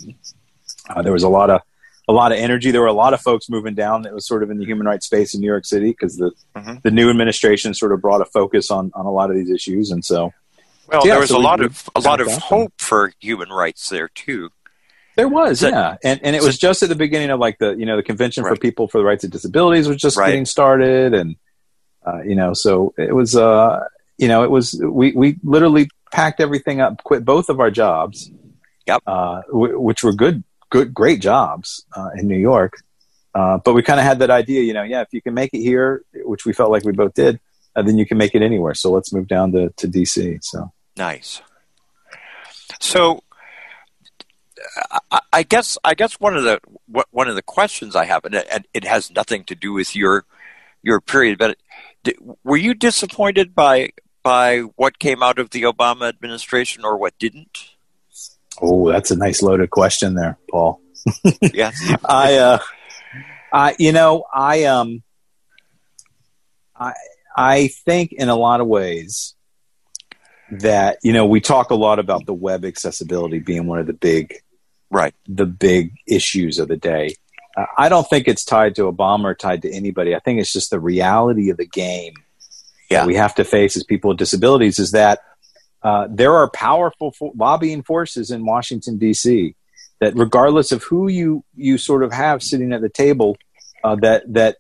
[0.90, 1.62] uh, there was a lot of
[2.12, 2.72] a lot of energy.
[2.72, 4.86] There were a lot of folks moving down that was sort of in the human
[4.86, 6.82] rights space in New York City because the Mhm.
[6.84, 9.92] the new administration sort of brought a focus on on a lot of these issues,
[9.92, 10.32] and so
[10.88, 13.90] well, yeah, there was so a lot of a lot of hope for human rights
[13.90, 14.50] there too.
[15.16, 17.86] there was yeah, and and it was just at the beginning of like the you
[17.86, 20.28] know the convention for people for the rights of disabilities was just Right.
[20.30, 21.36] getting started, and
[22.06, 23.80] uh, you know so it was uh
[24.18, 28.30] you know it was we we literally packed everything up, quit both of our jobs,
[28.88, 29.02] Yep.
[29.08, 32.82] uh, w- which were good good great jobs uh, in New York.
[33.34, 35.54] Uh, but we kind of had that idea, you know, yeah, if you can make
[35.54, 37.40] it here, which we felt like we both did,
[37.76, 38.74] uh, then you can make it anywhere.
[38.74, 40.44] So let's move down to, to DC.
[40.44, 41.42] So Nice.
[42.80, 43.24] So,
[45.12, 46.60] I, I guess I guess one of the
[47.12, 48.36] one of the questions I have, and
[48.74, 50.26] it, has nothing to do with your
[50.84, 51.58] your period, but
[52.44, 53.92] were you disappointed by
[54.24, 57.71] by what came out of the Obama administration or what didn't?
[58.62, 60.82] Oh, that's a nice loaded question there, Paul.
[61.54, 61.76] Yes.
[62.06, 62.60] I, uh,
[63.54, 65.04] I, you know, I, um,
[66.76, 66.94] I,
[67.36, 69.36] I think in a lot of ways
[70.52, 73.94] that you know we talk a lot about the web accessibility being one of the
[73.94, 74.36] big,
[74.90, 75.14] Right.
[75.28, 77.16] the big issues of the day.
[77.56, 80.14] Uh, I don't think it's tied to Obama or tied to anybody.
[80.16, 82.14] I think it's just the reality of the game
[82.90, 83.00] Yeah.
[83.02, 85.20] that we have to face as people with disabilities is that
[85.84, 89.56] uh, there are powerful fo- lobbying forces in Washington D.C.
[90.00, 93.38] that, regardless of who you you sort of have sitting at the table,
[93.84, 94.58] uh, that that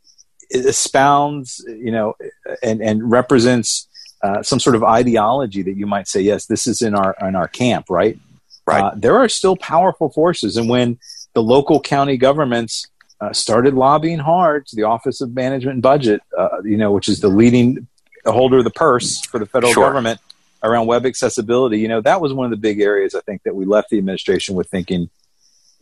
[0.53, 2.15] espounds, you know,
[2.63, 3.87] and and represents
[4.23, 7.35] uh, some sort of ideology that you might say, yes, this is in our in
[7.35, 8.17] our camp, right?
[8.65, 8.83] Right.
[8.83, 10.99] Uh, there are still powerful forces, and when
[11.33, 12.87] the local county governments
[13.19, 17.07] uh, started lobbying hard to the Office of Management and Budget, uh, you know, which
[17.07, 17.87] is the leading
[18.25, 19.85] holder of the purse for the federal Sure.
[19.85, 20.19] government
[20.63, 21.79] around web accessibility.
[21.79, 23.97] You know, that was one of the big areas I think that we left the
[23.97, 25.09] administration with thinking.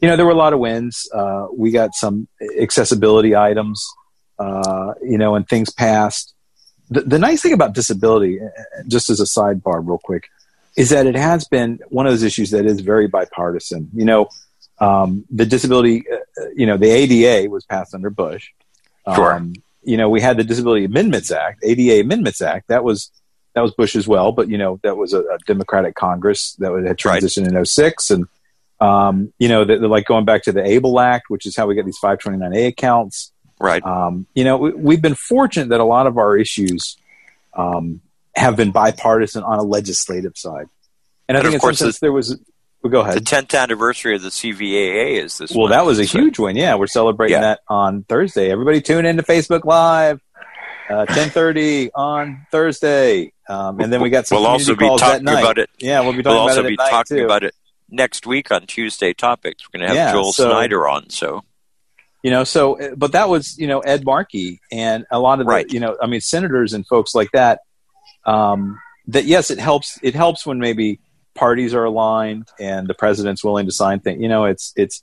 [0.02, 1.10] You know, there were a lot of wins.
[1.14, 2.28] Uh, we got some
[2.60, 3.86] accessibility items,
[4.38, 6.34] uh, you know, and things passed.
[6.90, 8.48] The, the nice thing about disability, uh,
[8.88, 10.30] just as a sidebar, real quick,
[10.78, 13.90] is that it has been one of those issues that is very bipartisan.
[13.94, 14.30] You know,
[14.80, 18.50] um, the disability, uh, uh, you know, the ADA was passed under Bush.
[19.14, 19.34] Sure.
[19.34, 22.68] Um, you know, we had the Disability Amendments Act, ADA Amendments Act.
[22.68, 23.12] That was
[23.60, 26.72] that was Bush as well, but you know, that was a, a Democratic Congress that
[26.72, 27.22] had Right.
[27.22, 28.10] transitioned in 06.
[28.12, 28.26] and
[28.82, 31.68] um, you know, the, the, like going back to the ABLE Act, which is how
[31.68, 33.34] we get these 529A accounts.
[33.60, 33.84] Right.
[33.86, 36.96] Um, you know, we, we've been fortunate that a lot of our issues
[37.54, 38.00] um,
[38.36, 40.68] have been bipartisan on a legislative side.
[41.28, 42.40] And I And think of course sense there was.
[42.82, 43.16] Well, go ahead.
[43.16, 45.52] The 10th anniversary of the CVAA is this.
[45.52, 46.56] Well, month, that was a so- huge win.
[46.56, 47.42] Yeah, we're celebrating Yeah.
[47.42, 48.50] that on Thursday.
[48.50, 50.22] Everybody tune in to Facebook Live,
[50.90, 55.02] uh, ten thirty on Thursday, um, and then we got some We'll also be calls
[55.02, 55.70] talking about it.
[55.80, 57.26] Yeah, we'll be talking We'll also about it be talking too.
[57.26, 57.56] about it
[57.90, 59.64] next week on Tuesday Topics.
[59.68, 61.10] We're going to have Yeah, Joel so- Snyder on.
[61.10, 61.44] So
[62.24, 65.48] you know so uh, but that was you know ed markey and a lot of
[65.48, 67.62] the you know i mean senators and folks like that
[68.26, 71.00] um that yes it helps it helps when maybe
[71.34, 75.02] parties are aligned and the president's willing to sign things you know it's it's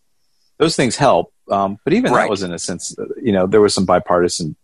[0.58, 2.24] those things help um but even Right.
[2.24, 4.54] that was in a sense uh, you know there was some bipartisan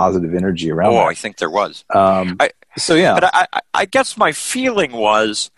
[0.00, 1.06] positive energy around oh, that.
[1.06, 1.84] I think there was.
[1.90, 5.50] um I- so yeah But I, I, I guess my feeling was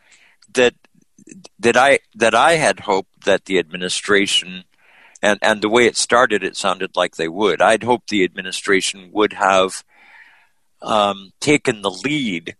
[0.54, 0.74] that
[1.58, 4.64] that I that I had hoped that the administration
[5.22, 7.62] and and the way it started, it sounded like they would.
[7.62, 9.84] I'd hoped the administration would have
[10.82, 12.56] um, taken the lead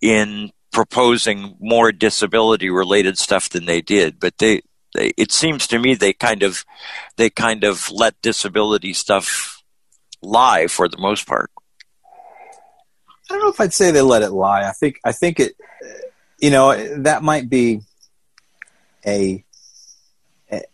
[0.00, 4.62] in proposing more disability related stuff than they did, but they.
[4.94, 6.64] They, it seems to me they kind of
[7.16, 9.55] they kind of let disability stuff
[10.26, 11.50] lie for the most part.
[13.28, 14.68] I don't know if I'd say they let it lie.
[14.68, 15.56] I think I think it,
[16.38, 17.80] you know, that might be
[19.06, 19.44] a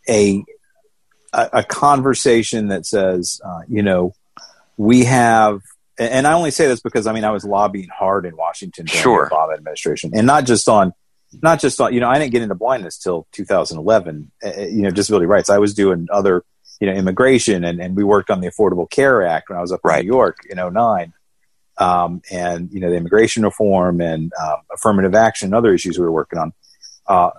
[0.09, 0.45] a
[1.33, 4.15] a, conversation that says, uh, you know,
[4.77, 5.63] we have,
[5.99, 9.03] and I only say this because I mean I was lobbying hard in Washington during
[9.03, 9.29] sure.
[9.29, 10.93] the Obama administration, and not just on,
[11.43, 14.83] not just on, you know, I didn't get into blindness till 2011, uh, uh, you
[14.83, 15.49] know, disability rights.
[15.49, 16.45] I was doing other,
[16.83, 19.71] you know, immigration, and and we worked on the Affordable Care Act when I was
[19.71, 20.01] up right.
[20.01, 21.13] in New York in 09
[21.79, 26.05] um, and you know the immigration reform and uh, affirmative action and other issues we
[26.05, 26.53] were working on.
[27.07, 27.31] Uh,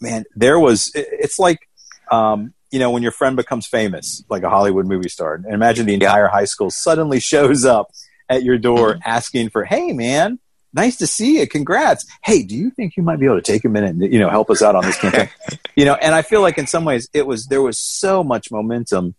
[0.00, 1.68] man, there was it's like
[2.12, 5.86] um, you know when your friend becomes famous, like a Hollywood movie star, and imagine
[5.86, 6.30] the entire yeah.
[6.30, 7.90] high school suddenly shows up
[8.28, 9.00] at your door mm-hmm.
[9.04, 10.38] asking for, "Hey, man."
[10.74, 11.46] Nice to see you.
[11.46, 12.06] Congrats.
[12.22, 14.30] Hey, do you think you might be able to take a minute and you know
[14.30, 15.28] help us out on this campaign?
[15.76, 18.50] you know, and I feel like in some ways it was there was so much
[18.50, 19.14] momentum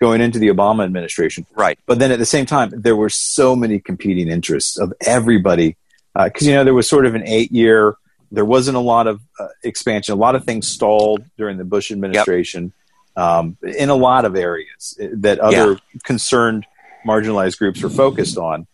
[0.00, 1.46] going into the Obama administration.
[1.54, 1.78] Right.
[1.86, 5.76] But then at the same time, there were so many competing interests of everybody.
[6.14, 7.96] Because, uh, you know, there was sort of an eight year,
[8.30, 10.12] there wasn't a lot of uh, expansion.
[10.12, 12.72] A lot of things stalled during the Bush administration
[13.16, 13.24] yep.
[13.24, 16.00] um, in a lot of areas that other yeah.
[16.04, 16.66] concerned
[17.06, 18.66] marginalized groups were focused on.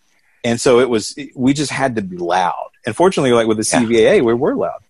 [0.45, 2.71] And so it was, we just had to be loud.
[2.85, 4.23] And fortunately, like with the CVAA, yeah.
[4.23, 4.81] we were loud.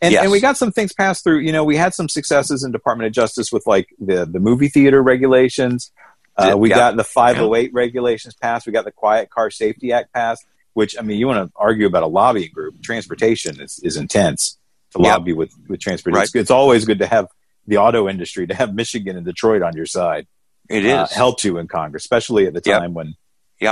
[0.00, 0.22] And, yes.
[0.24, 1.38] and we got some things passed through.
[1.38, 4.68] You know, we had some successes in Department of Justice with like the the movie
[4.68, 5.92] theater regulations.
[6.36, 6.76] Uh, we yeah.
[6.76, 7.68] got the 508 yeah.
[7.72, 8.66] regulations passed.
[8.66, 10.44] We got the Quiet Car Safety Act passed.
[10.74, 12.82] Which I mean, you want to argue about a lobbying group?
[12.82, 14.58] Transportation is, is intense
[14.92, 16.18] to lobby with with transportation.
[16.18, 16.24] Right.
[16.24, 17.28] It's, it's, always good to have
[17.68, 20.26] the auto industry to have Michigan and Detroit on your side.
[20.68, 23.14] It uh, is helped you in Congress, especially at the time when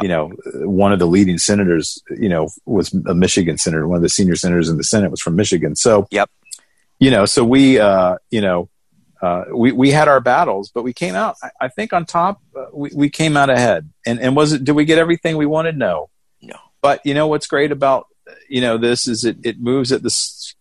[0.02, 4.02] you know one of the leading senators you know was a michigan senator one of
[4.02, 6.30] the senior senators in the senate was from michigan so yep
[6.98, 8.68] you know so we uh you know
[9.22, 11.36] uh, we we had our battles, but we came out.
[11.42, 13.90] I, I think on top, uh, we we came out ahead.
[14.06, 14.64] And and was it?
[14.64, 15.76] Did we get everything we wanted?
[15.76, 16.08] No,
[16.40, 16.56] no.
[16.80, 18.06] But you know what's great about
[18.48, 20.10] you know this is it it moves at the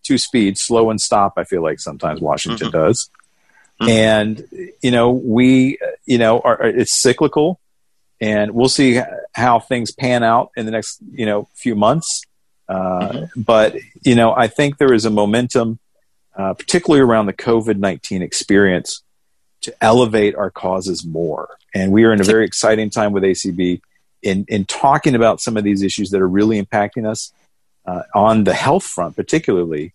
[0.02, 1.34] two speeds, slow and stop.
[1.38, 2.86] I feel like sometimes Washington mm-hmm.
[2.86, 3.08] does,
[3.80, 3.88] mm-hmm.
[3.88, 4.46] and
[4.82, 7.60] you know we you know are, it's cyclical
[8.20, 9.00] and we'll see
[9.32, 12.22] how things pan out in the next you know few months.
[12.68, 13.40] Uh, mm-hmm.
[13.40, 15.78] But you know, I think there is a momentum,
[16.36, 19.02] uh, particularly around the COVID nineteen experience,
[19.62, 21.48] to elevate our causes more.
[21.74, 23.80] And we are in a very exciting time with ACB
[24.22, 27.32] in in talking about some of these issues that are really impacting us
[27.86, 29.92] uh, on the health front, particularly.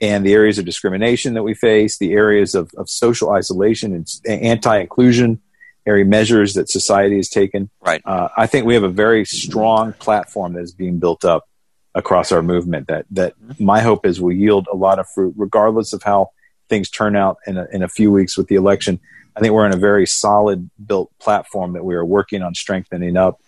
[0.00, 4.20] And the areas of discrimination that we face, the areas of, of social isolation and
[4.26, 5.40] anti inclusion,
[5.86, 7.70] area measures that society has taken.
[7.80, 8.02] Right.
[8.04, 11.48] Uh, I think we have a very strong platform that is being built up
[11.94, 15.92] across our movement that that my hope is will yield a lot of fruit, regardless
[15.92, 16.30] of how
[16.68, 18.98] things turn out in a, in a few weeks with the election.
[19.36, 23.16] I think we're in a very solid built platform that we are working on strengthening
[23.16, 23.40] up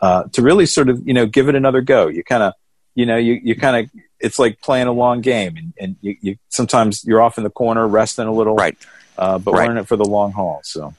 [0.00, 2.08] uh, to really sort of you know give it another go.
[2.08, 2.52] You kind of
[2.94, 6.16] you know you you kind of it's like playing a long game, and, and you,
[6.20, 8.76] you, sometimes you're off in the corner resting a little, right?
[9.16, 9.66] Uh, but right.
[9.66, 10.60] we're in it for the long haul.
[10.64, 10.94] So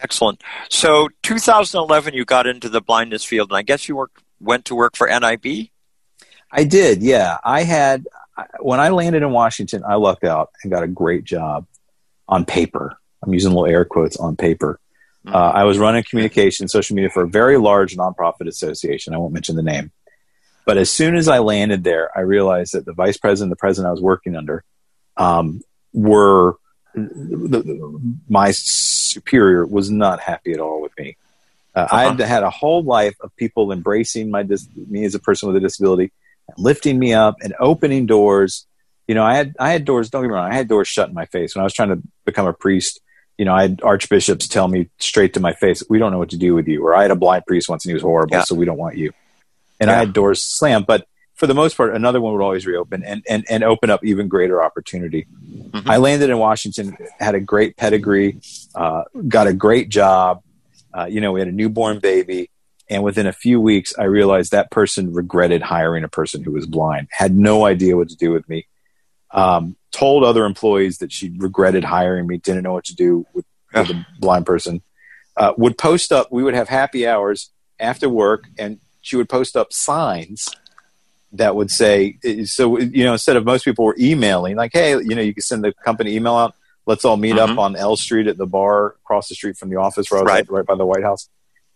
[0.00, 0.42] Excellent.
[0.68, 4.74] So 2011, you got into the blindness field, and I guess you worked, went to
[4.74, 5.68] work for NIB.
[6.50, 7.02] I did.
[7.02, 8.06] Yeah, I had
[8.60, 11.66] when I landed in Washington, I lucked out and got a great job
[12.28, 12.96] on paper.
[13.22, 14.78] I'm using little air quotes on paper.
[15.26, 15.34] Mm-hmm.
[15.34, 19.14] Uh, I was running communication, social media for a very large nonprofit association.
[19.14, 19.90] I won't mention the name.
[20.64, 23.88] But as soon as I landed there, I realized that the vice president, the president
[23.88, 24.64] I was working under,
[25.16, 26.56] um, were
[26.96, 31.16] the, the, my superior was not happy at all with me.
[31.74, 31.96] Uh, uh-huh.
[31.96, 35.46] I had had a whole life of people embracing my dis- me as a person
[35.46, 36.10] with a disability,
[36.56, 38.66] lifting me up and opening doors.
[39.06, 40.08] You know, I had I had doors.
[40.08, 40.50] Don't get me wrong.
[40.50, 43.00] I had doors shut in my face when I was trying to become a priest.
[43.36, 46.30] You know, I had archbishops tell me straight to my face, "We don't know what
[46.30, 48.36] to do with you." Or I had a blind priest once, and he was horrible,
[48.36, 48.44] yeah.
[48.44, 49.12] so we don't want you.
[49.78, 49.96] And yeah.
[49.96, 53.22] I had doors slammed, but for the most part, another one would always reopen and,
[53.28, 55.26] and, and open up even greater opportunity.
[55.46, 55.88] Mm-hmm.
[55.88, 58.40] I landed in Washington, had a great pedigree,
[58.74, 60.42] uh, got a great job.
[60.96, 62.50] Uh, you know, we had a newborn baby.
[62.88, 66.66] And within a few weeks, I realized that person regretted hiring a person who was
[66.66, 68.66] blind, had no idea what to do with me.
[69.30, 73.44] Um, told other employees that she regretted hiring me, didn't know what to do with,
[73.74, 74.82] with a blind person.
[75.36, 79.54] Uh, would post up, we would have happy hours after work, and she would post
[79.56, 80.48] up signs
[81.32, 85.14] that would say so you know instead of most people were emailing like hey you
[85.14, 86.54] know you can send the company email out
[86.86, 87.52] let's all meet mm-hmm.
[87.52, 90.22] up on L Street at the bar across the street from the office where I
[90.22, 90.40] was right.
[90.40, 91.28] At, right by the White House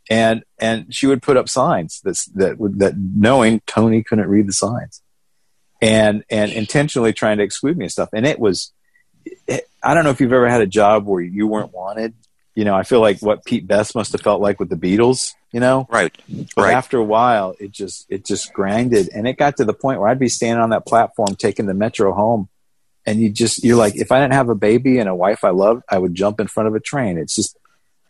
[0.08, 4.52] and and she would put up signs that that that knowing Tony couldn't read the
[4.52, 5.02] signs
[5.82, 8.72] and and intentionally trying to exclude me and stuff and it was
[9.82, 12.14] I don't know if you've ever had a job where you weren't wanted
[12.60, 15.32] you know, I feel like what Pete Best must have felt like with the Beatles,
[15.50, 15.86] you know?
[15.88, 16.14] Right.
[16.54, 16.74] But right.
[16.74, 19.08] after a while, it just, it just grinded.
[19.14, 21.72] And it got to the point where I'd be standing on that platform taking the
[21.72, 22.50] metro home.
[23.06, 25.50] And you just, you're like, if I didn't have a baby and a wife I
[25.50, 27.16] loved, I would jump in front of a train.
[27.16, 27.56] It's just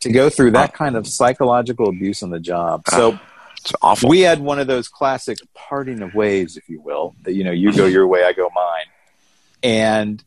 [0.01, 2.83] to go through that kind of psychological abuse on the job.
[2.91, 3.19] Ah, so,
[3.55, 4.09] it's awful.
[4.09, 7.51] we had one of those classic parting of ways, if you will, that you know
[7.51, 8.85] you go your way, I go mine,
[9.63, 10.23] and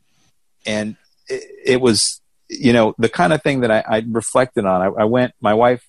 [0.64, 0.96] and
[1.28, 4.82] it, it was you know the kind of thing that I, I reflected on.
[4.82, 5.86] I, I, went, my wife,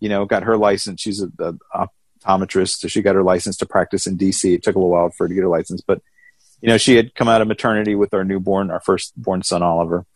[0.00, 1.00] you know, got her license.
[1.00, 1.30] She's a,
[1.74, 1.88] a
[2.24, 4.54] optometrist, so she got her license to practice in D.C.
[4.54, 6.00] It took a little while for her to get her license, but
[6.60, 9.62] you know she had come out of maternity with our newborn, our first born son
[9.62, 10.06] Oliver.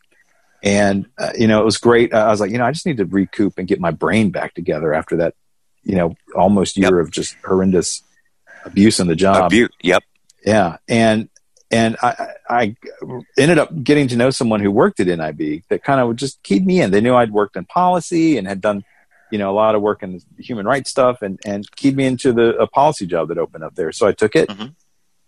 [0.62, 2.12] And uh, you know it was great.
[2.14, 4.54] I was like, you know, I just need to recoup and get my brain back
[4.54, 5.34] together after that
[5.86, 7.06] you know almost year yep.
[7.06, 8.02] of just horrendous
[8.64, 9.46] abuse on the job.
[9.46, 9.70] Abuse.
[9.82, 10.02] Yep.
[10.44, 11.28] Yeah, and
[11.70, 12.76] and I, I
[13.36, 16.64] ended up getting to know someone who worked at NIB that kind of just keyed
[16.64, 16.90] me in.
[16.90, 18.84] They knew I'd worked in policy and had done,
[19.32, 22.32] you know, a lot of work in human rights stuff, and and keyed me into
[22.32, 23.92] the a policy job that opened up there.
[23.92, 24.66] So I took it, mm-hmm.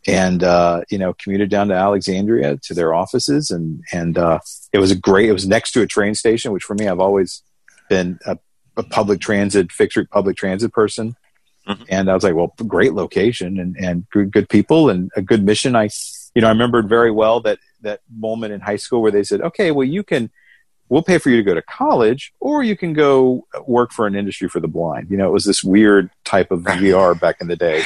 [0.06, 4.38] and uh, you know, commuted down to Alexandria to their offices, and and uh,
[4.72, 5.28] it was a great.
[5.28, 7.42] It was next to a train station, which for me, I've always
[7.88, 8.38] been a
[8.78, 11.16] a public transit, fixed public transit person.
[11.66, 11.82] Mm-hmm.
[11.90, 15.44] And I was like, well, great location and, and good, good people and a good
[15.44, 15.76] mission.
[15.76, 15.90] I,
[16.38, 19.40] you know, I remembered very well that, that moment in high school where they said,
[19.40, 20.30] okay, well, you can,
[20.88, 24.14] we'll pay for you to go to college or you can go work for an
[24.14, 25.10] industry for the blind.
[25.10, 27.82] You know, it was this weird type of VR back in the day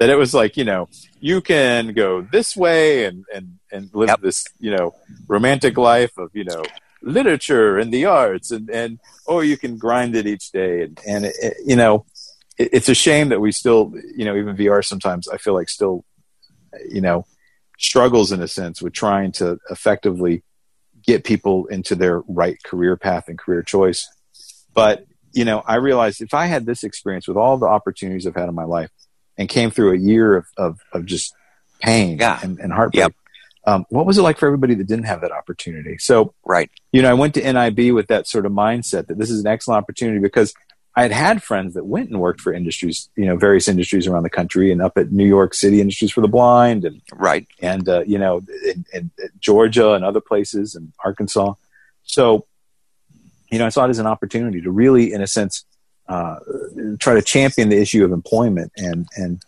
[0.00, 4.08] that it was like, you know, you can go this way and, and, and live
[4.08, 4.20] yep.
[4.20, 4.94] this, you know,
[5.26, 6.62] romantic life of, you know,
[7.00, 11.24] literature and the arts and, and or you can grind it each day and, and
[11.24, 12.04] it, it, you know
[12.58, 15.68] it, it's a shame that we still you know even vr sometimes i feel like
[15.68, 16.04] still
[16.90, 17.24] you know
[17.78, 20.42] struggles in a sense with trying to effectively
[21.02, 24.08] get people into their right career path and career choice
[24.74, 28.34] but you know i realized if i had this experience with all the opportunities i've
[28.34, 28.90] had in my life
[29.36, 31.32] and came through a year of, of, of just
[31.80, 32.40] pain yeah.
[32.42, 33.14] and, and heartbreak yep.
[33.68, 35.98] Um, what was it like for everybody that didn't have that opportunity?
[35.98, 39.28] So, right, you know, I went to NIB with that sort of mindset that this
[39.28, 40.54] is an excellent opportunity because
[40.98, 44.24] I had had friends that went and worked for industries, you know, various industries around
[44.24, 47.88] the country, and up at New York City Industries for the Blind, and right, and
[47.88, 51.54] uh, you know, in, in, in Georgia and other places, and Arkansas.
[52.02, 52.48] So,
[53.48, 55.64] you know, I saw it as an opportunity to really, in a sense,
[56.08, 56.40] uh,
[56.98, 59.40] try to champion the issue of employment and and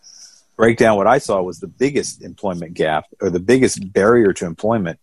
[0.57, 4.47] break down what I saw was the biggest employment gap or the biggest barrier to
[4.47, 5.01] employment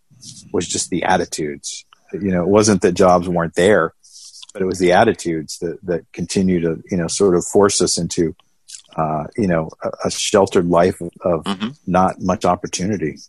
[0.54, 1.84] was just the attitudes.
[2.14, 3.92] You know, it wasn't that jobs weren't there,
[4.58, 8.00] but it was the attitudes that, that continue to, you know, sort of force us
[8.00, 8.36] into,
[8.96, 11.67] uh, you know, a, a, sheltered life of mm-hmm.
[11.86, 13.20] not much opportunity.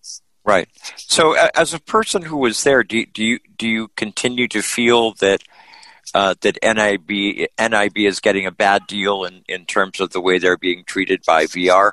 [0.43, 0.71] Right.
[0.97, 4.63] So, as a person who was there, do you, do you do you continue to
[4.63, 5.43] feel that
[6.15, 10.39] uh, that NIB NIB is getting a bad deal in, in terms of the way
[10.39, 11.93] they're being treated by VR?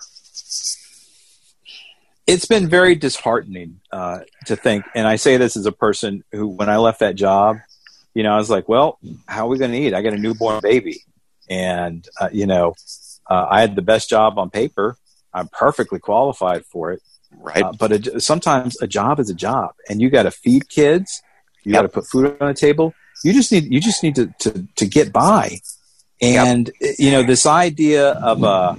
[2.28, 6.48] it's been very disheartening uh, to think, and I say this as a person who,
[6.48, 7.58] when I left that job,
[8.16, 8.98] you know, I was like, well,
[9.28, 9.94] how are we going to eat?
[9.94, 11.04] I got a newborn baby,
[11.50, 12.74] and uh, you know,
[13.30, 14.98] uh, I had the best job on paper.
[15.34, 17.02] I'm perfectly qualified for it,
[17.38, 17.64] right?
[17.64, 21.22] Uh, but it, sometimes a job is a job, and you got to feed kids.
[21.66, 21.80] You yep.
[21.80, 22.94] got to put food on the table.
[23.24, 25.60] You just need you just need to to, to get by,
[26.22, 26.96] and yep.
[26.98, 28.76] you know this idea of a uh,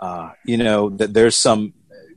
[0.00, 1.74] uh, you know that there's some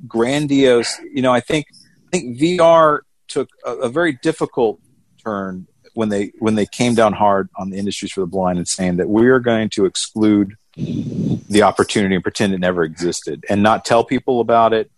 [0.07, 0.99] grandiose.
[1.13, 1.67] You know, I think
[2.07, 4.79] I think VR took a, a very difficult
[5.23, 5.67] turn
[5.97, 8.97] when they when they came down hard on the industries for the blind and saying
[8.97, 13.83] that we are going to exclude the opportunity and pretend it never existed and not
[13.83, 14.91] tell people about it,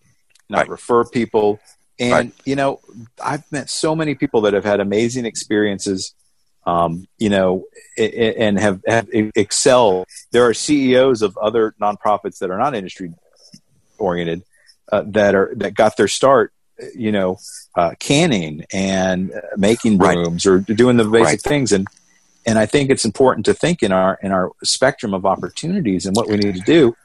[0.50, 0.70] not right.
[0.70, 1.58] refer people.
[2.00, 2.34] And right.
[2.44, 2.82] you know,
[3.24, 6.14] I've met so many people that have had amazing experiences,
[6.66, 7.64] um, you know,
[7.98, 10.06] and have, have excelled.
[10.32, 13.14] There are CEOs of other nonprofits that are not industry
[13.98, 14.44] oriented
[14.92, 16.52] uh, that are that got their start
[16.96, 17.38] you know
[17.76, 20.54] uh, canning and making brooms right.
[20.54, 21.42] or doing the basic right.
[21.42, 21.88] things and
[22.46, 26.16] and I think it's important to think in our in our spectrum of opportunities and
[26.16, 26.96] what we need to do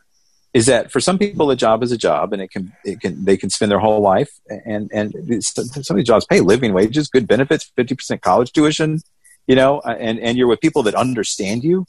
[0.52, 3.24] is that for some people a job is a job and it can it can
[3.24, 4.30] they can spend their whole life
[4.64, 5.12] and and
[5.42, 9.00] some of these jobs pay living wages good benefits 50% college tuition
[9.46, 11.84] you know uh, and and you're with people that understand you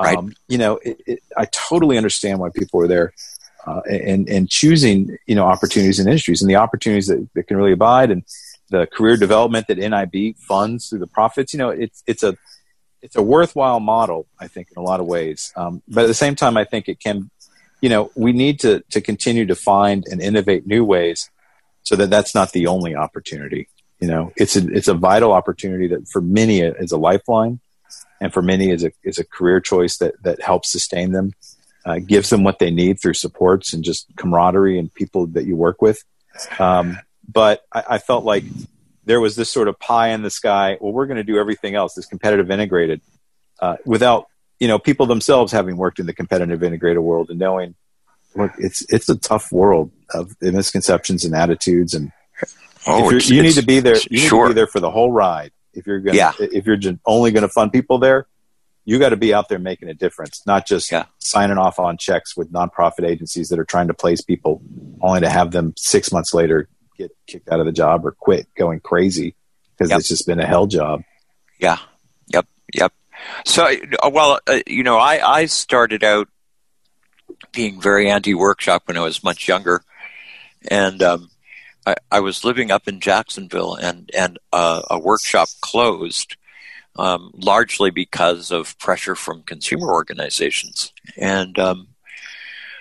[0.00, 0.16] right.
[0.16, 3.12] Um, you know it, it, I totally understand why people are there
[3.66, 7.56] uh, and and choosing you know opportunities and industries and the opportunities that, that can
[7.56, 8.24] really abide and
[8.70, 11.52] the career development that NIB funds through the profits.
[11.52, 12.36] You know, it's it's a
[13.02, 15.52] it's a worthwhile model, I think, in a lot of ways.
[15.56, 17.30] Um, but at the same time, I think it can,
[17.80, 21.30] you know, we need to to continue to find and innovate new ways,
[21.82, 23.68] so that that's not the only opportunity.
[24.00, 27.60] You know, it's a it's a vital opportunity that for many is a lifeline.
[28.20, 31.32] and for many is a is a career choice that that helps sustain them,
[31.88, 35.56] uh, gives them what they need through supports and just camaraderie and people that you
[35.56, 36.04] work with.
[36.58, 38.44] Um, but I, I, felt like
[39.06, 40.76] there was this sort of pie in the sky.
[40.80, 43.00] Well, we're going to do everything else, this competitive integrated,
[43.60, 44.26] uh, without
[44.60, 47.74] you know people themselves having worked in the competitive integrated world and knowing,
[48.36, 52.12] look, it's it's a tough world of misconceptions and attitudes and.
[52.86, 53.96] Oh, you need to be there.
[53.96, 54.44] You need sure.
[54.44, 55.50] to be there for the whole ride.
[55.74, 56.32] If you're going, yeah.
[56.38, 58.26] if you're only going to fund people there,
[58.88, 61.04] you got to be out there making a difference, not just yeah.
[61.18, 64.62] signing off on checks with nonprofit agencies that are trying to place people,
[65.02, 68.46] only to have them six months later get kicked out of the job or quit
[68.56, 69.34] going crazy
[69.76, 69.98] because yep.
[69.98, 71.02] it's just been a hell job.
[71.60, 71.76] Yeah.
[72.28, 72.46] Yep.
[72.72, 72.92] Yep.
[73.44, 73.66] So,
[74.02, 76.28] uh, well, uh, you know, I, I started out
[77.52, 79.82] being very anti-workshop when I was much younger,
[80.70, 81.28] and um,
[81.84, 86.36] I, I, was living up in Jacksonville, and and uh, a workshop closed,
[86.98, 91.88] um, largely because of pressure from consumer organizations, and um,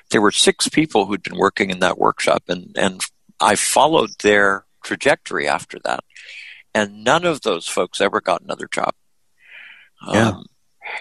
[0.10, 3.02] there were six people who'd been working in that workshop, and and
[3.40, 6.04] I followed their trajectory after that,
[6.74, 8.94] and none of those folks ever got another job.
[10.12, 10.30] Yeah.
[10.30, 10.46] Um,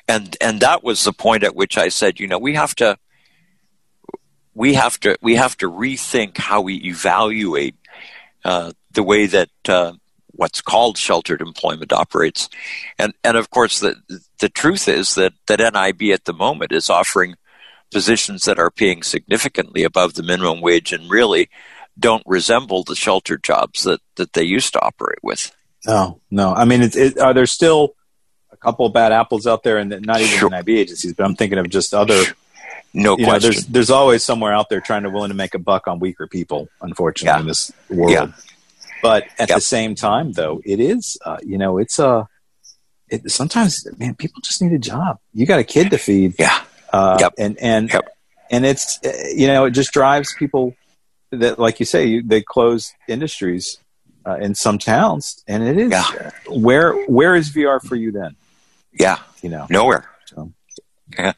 [0.08, 2.98] and and that was the point at which I said, you know, we have to
[4.54, 7.76] we have to we have to rethink how we evaluate
[8.44, 9.92] uh, the way that uh,
[10.36, 12.48] what's called sheltered employment operates,
[12.98, 13.96] and and of course the
[14.40, 17.34] the truth is that that NIB at the moment is offering
[17.90, 21.48] positions that are paying significantly above the minimum wage and really
[21.98, 25.54] don't resemble the sheltered jobs that that they used to operate with.
[25.86, 26.52] No, no.
[26.52, 27.94] I mean, it, it, are there still
[28.50, 30.50] a couple of bad apples out there, and not even sure.
[30.50, 32.22] NIB agencies, but I'm thinking of just other.
[32.92, 33.32] No question.
[33.32, 35.98] Know, there's there's always somewhere out there trying to willing to make a buck on
[35.98, 36.68] weaker people.
[36.80, 37.40] Unfortunately, yeah.
[37.40, 38.10] in this world.
[38.10, 38.32] Yeah.
[39.02, 39.56] But at yep.
[39.56, 42.08] the same time, though, it is uh, you know it's a.
[42.08, 42.24] Uh,
[43.08, 45.20] it, sometimes, man, people just need a job.
[45.32, 46.34] You got a kid to feed.
[46.40, 46.60] Yeah.
[46.92, 47.34] Uh, yep.
[47.38, 48.04] And and yep.
[48.50, 50.74] and it's uh, you know it just drives people
[51.30, 53.78] that, like you say, you, they close industries
[54.26, 56.30] uh, in some towns, and it is yeah.
[56.48, 58.36] where where is VR for you then?
[58.92, 60.08] Yeah, you know, nowhere.
[60.26, 60.52] So,
[61.18, 61.34] yeah.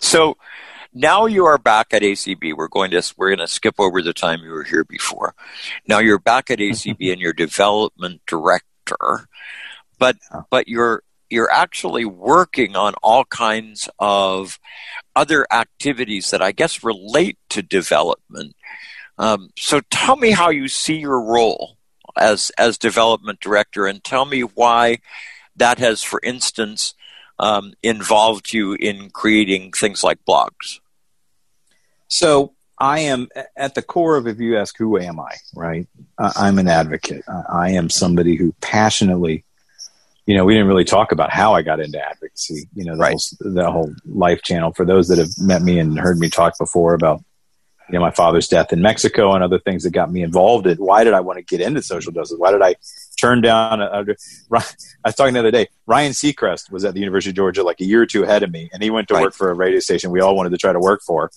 [0.00, 0.36] so
[0.94, 2.54] now you are back at ACB.
[2.54, 5.34] We're going to we're going to skip over the time you were here before.
[5.88, 9.28] Now you're back at ACB and you're development director,
[9.98, 10.16] but
[10.50, 14.60] but you're you're actually working on all kinds of
[15.16, 18.54] other activities that I guess relate to development.
[19.16, 21.78] Um, so tell me how you see your role
[22.16, 24.98] as as development director, and tell me why
[25.56, 26.94] that has, for instance,
[27.38, 30.80] um, involved you in creating things like blogs.
[32.08, 35.86] So I am at the core of if you ask who am I, right?
[36.18, 37.24] I'm an advocate.
[37.48, 39.44] I am somebody who passionately,
[40.26, 42.68] you know, we didn't really talk about how I got into advocacy.
[42.74, 43.10] You know, the, right.
[43.10, 44.72] whole, the whole life channel.
[44.72, 47.22] For those that have met me and heard me talk before about
[47.88, 50.78] you know, my father's death in Mexico and other things that got me involved in
[50.78, 52.38] why did I want to get into social justice?
[52.38, 52.76] Why did I
[53.22, 53.80] turn down?
[53.80, 54.00] A, a,
[54.52, 54.62] I
[55.06, 55.68] was talking the other day.
[55.86, 58.50] Ryan Seacrest was at the University of Georgia like a year or two ahead of
[58.50, 59.22] me, and he went to right.
[59.22, 61.30] work for a radio station we all wanted to try to work for.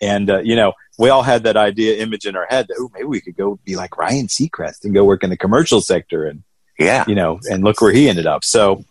[0.00, 2.90] And uh, you know, we all had that idea image in our head that oh,
[2.94, 6.24] maybe we could go be like Ryan Seacrest and go work in the commercial sector,
[6.24, 6.42] and
[6.78, 8.44] yeah, you know, and look where he ended up.
[8.44, 8.84] So,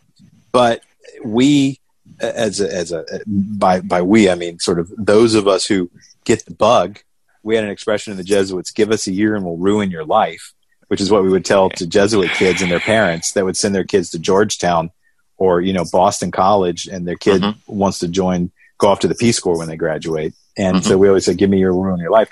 [0.52, 0.84] but
[1.24, 1.80] we
[2.20, 5.90] as a, as a by by we I mean sort of those of us who
[6.24, 7.00] get the bug
[7.44, 10.06] we had an expression in the Jesuits, give us a year and we'll ruin your
[10.06, 10.54] life,
[10.92, 13.74] which is what we would tell to Jesuit kids and their parents that would send
[13.74, 14.92] their kids to Georgetown
[15.38, 17.74] or, you know, Boston College and their kid mm-hmm.
[17.74, 20.34] wants to join, go off to the Peace Corps when they graduate.
[20.58, 20.86] And mm-hmm.
[20.86, 22.28] so we always say, give me your ruin your life.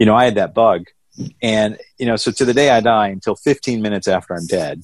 [0.00, 0.86] You know, I had that bug.
[1.40, 4.82] And, you know, so to the day I die until 15 minutes after I'm dead,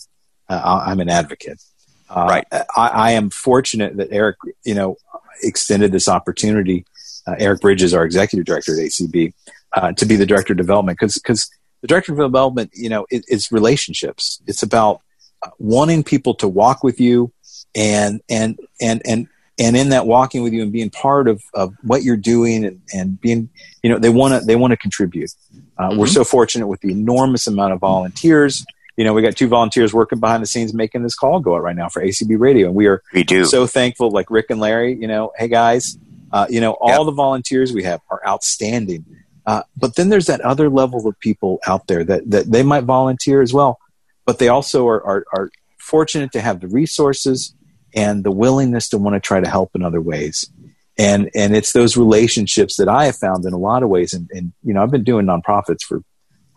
[0.49, 1.61] uh, I'm an advocate.
[2.09, 2.47] Uh, right.
[2.53, 4.99] I, I am fortunate that Eric, you know,
[5.43, 6.85] extended this opportunity.
[7.27, 9.35] Uh, Eric Bridges, our executive director at ACB,
[9.73, 11.51] uh, to be the director of development because because
[11.87, 14.43] the director of development, you know, it, it's relationships.
[14.47, 15.03] It's about
[15.43, 17.33] uh, wanting people to walk with you
[17.75, 19.29] and and and and
[19.59, 22.81] and in that walking with you and being part of, of what you're doing and,
[22.93, 23.49] and being
[23.83, 25.31] you know they want to they want to contribute
[25.79, 25.99] uh, mm-hmm.
[25.99, 28.65] we're so fortunate with the enormous amount of volunteers
[28.97, 31.63] you know we got two volunteers working behind the scenes making this call go out
[31.63, 34.61] right now for acb radio and we are we do so thankful like rick and
[34.61, 35.99] larry you know hey guys
[36.33, 37.07] uh, you know all yep.
[37.07, 39.05] the volunteers we have are outstanding
[39.47, 42.85] uh, but then there's that other level of people out there that, that they might
[42.85, 43.79] volunteer as well,
[44.25, 47.55] but they also are, are, are fortunate to have the resources
[47.95, 50.51] and the willingness to want to try to help in other ways.
[50.99, 54.13] And, and it's those relationships that I have found in a lot of ways.
[54.13, 56.03] And, and, you know, I've been doing nonprofits for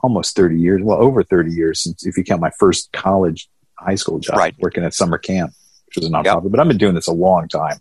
[0.02, 3.96] almost 30 years, well, over 30 years since if you count my first college, high
[3.96, 4.56] school job, right.
[4.60, 5.52] working at summer camp.
[5.88, 6.52] which was a nonprofit, yep.
[6.52, 7.78] but I've been doing this a long time.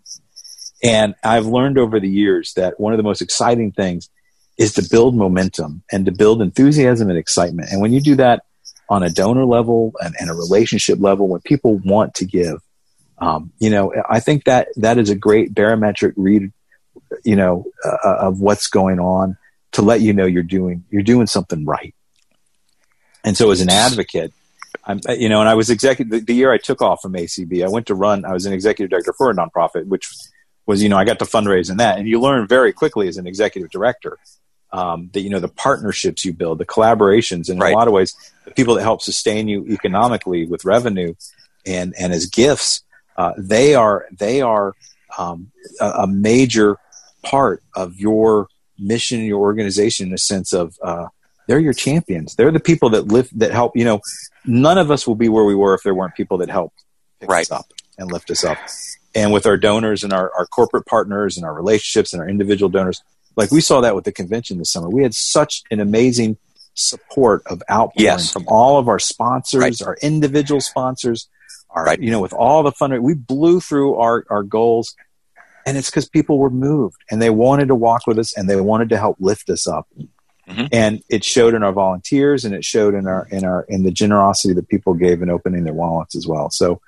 [0.83, 4.09] And I've learned over the years that one of the most exciting things
[4.59, 7.69] is to build momentum and to build enthusiasm and excitement.
[7.71, 8.43] And when you do that
[8.89, 12.61] on a donor level and, and a relationship level, when people want to give,
[13.19, 16.51] um, you know, I think that that is a great barometric read,
[17.23, 19.37] you know, uh, of what's going on
[19.71, 21.95] to let you know you're doing you're doing something right.
[23.23, 24.33] And so, as an advocate,
[24.85, 27.63] I'm, you know, and I was executive the, the year I took off from ACB.
[27.63, 28.25] I went to run.
[28.25, 30.09] I was an executive director for a nonprofit, which
[30.65, 33.17] was, you know, I got to fundraise in that, and you learn very quickly as
[33.17, 34.17] an executive director
[34.71, 37.93] um, that you know the partnerships you build, the collaborations, and in a lot of
[37.93, 38.15] ways,
[38.45, 41.13] the people that help sustain you economically with revenue
[41.65, 42.83] and and as gifts
[43.19, 44.73] uh, they are they are
[45.17, 45.51] um,
[45.81, 46.77] a, a, major
[47.21, 48.47] part of your
[48.77, 51.07] mission, your organization, in the sense of uh,
[51.45, 52.35] they're your champions.
[52.35, 53.75] They're the people that lift that help.
[53.75, 53.99] You know,
[54.45, 56.81] none of us will be where we were if there weren't people that helped
[57.19, 57.41] pick right.
[57.41, 57.65] us up
[57.97, 58.57] and lift us up.
[59.13, 62.69] And with our donors and our, our corporate partners and our relationships and our individual
[62.69, 63.03] donors,
[63.39, 64.89] like we saw that with the convention this summer.
[64.89, 66.37] We had such an amazing
[66.73, 68.33] support of outpouring yes.
[68.33, 69.81] from all of our sponsors, right.
[69.81, 71.29] our individual sponsors,
[71.69, 72.01] our, right.
[72.01, 74.93] you know, with all the fun, we blew through our, our goals
[75.65, 78.59] and it's because people were moved and they wanted to walk with us and they
[78.59, 79.87] wanted to help lift us up.
[80.45, 80.65] Mm-hmm.
[80.73, 83.91] And it showed in our volunteers and it showed in our, in our, in the
[83.91, 86.49] generosity that people gave in opening their wallets as well.
[86.49, 86.81] So,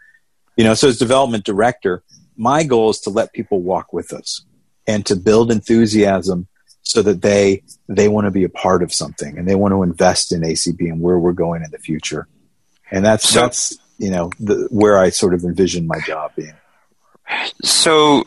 [0.58, 2.04] you know, so as development director,
[2.36, 4.44] my goal is to let people walk with us
[4.88, 6.48] and to build enthusiasm
[6.84, 9.84] so that they they want to be a part of something and they want to
[9.84, 12.28] invest in ACB and where we're going in the future.
[12.90, 16.54] And that's so, that's you know the, where I sort of envision my job being.
[17.64, 18.24] So,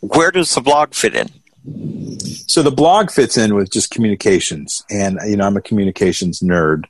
[0.00, 1.28] where does the blog fit in?
[2.48, 6.84] So the blog fits in with just communications, and you know I'm a communications nerd.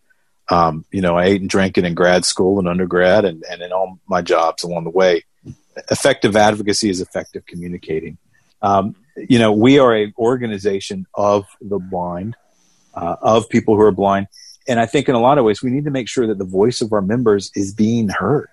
[0.48, 3.62] Um, you know I ate and drank it in grad school and undergrad, and, and
[3.62, 5.24] in all my jobs along the way.
[5.90, 8.18] Effective advocacy is effective communicating.
[8.60, 12.36] Um, you know we are an organization of the blind,
[12.94, 14.28] uh, of people who are blind,
[14.68, 16.44] and I think in a lot of ways, we need to make sure that the
[16.44, 18.48] voice of our members is being heard.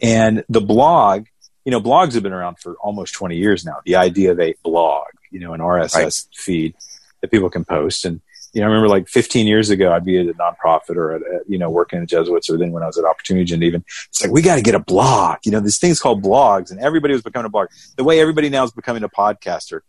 [0.00, 1.26] And the blog,
[1.64, 3.76] you know, blogs have been around for almost 20 years now.
[3.84, 6.22] The idea of a blog, you know, an RSS right.
[6.34, 6.74] feed
[7.20, 8.04] that people can post.
[8.04, 8.20] And,
[8.52, 11.22] you know, I remember like 15 years ago, I'd be at a nonprofit or, at,
[11.48, 13.84] you know, working in the Jesuits or then when I was at Opportunity and even,
[14.08, 15.38] it's like, we got to get a blog.
[15.44, 17.68] You know, these things called blogs and everybody was becoming a blog.
[17.96, 19.80] The way everybody now is becoming a podcaster.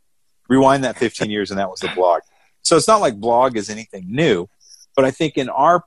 [0.47, 2.22] Rewind that 15 years and that was a blog.
[2.61, 4.47] So it's not like blog is anything new
[4.95, 5.84] but I think in our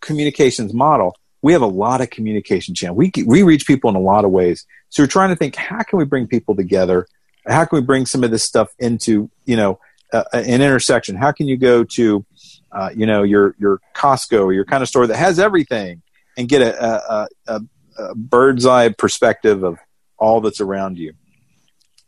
[0.00, 2.96] communications model, we have a lot of communication channel.
[2.96, 4.66] We, we reach people in a lot of ways.
[4.90, 7.06] So we're trying to think, how can we bring people together?
[7.46, 9.78] How can we bring some of this stuff into, you know,
[10.12, 11.16] uh, an intersection?
[11.16, 12.24] How can you go to,
[12.72, 16.02] uh, you know, your, your Costco or your kind of store that has everything
[16.36, 17.60] and get a, a, a,
[17.98, 19.78] a bird's eye perspective of
[20.18, 21.14] all that's around you?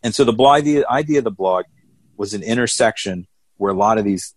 [0.03, 1.64] And so the idea, idea of the blog
[2.16, 3.26] was an intersection
[3.57, 4.34] where a lot of these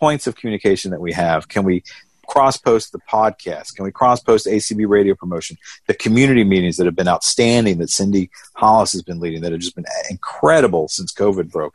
[0.00, 1.82] points of communication that we have can we
[2.26, 3.74] cross post the podcast?
[3.74, 5.56] Can we cross post ACB radio promotion?
[5.86, 9.60] The community meetings that have been outstanding that Cindy Hollis has been leading that have
[9.60, 11.74] just been incredible since COVID broke.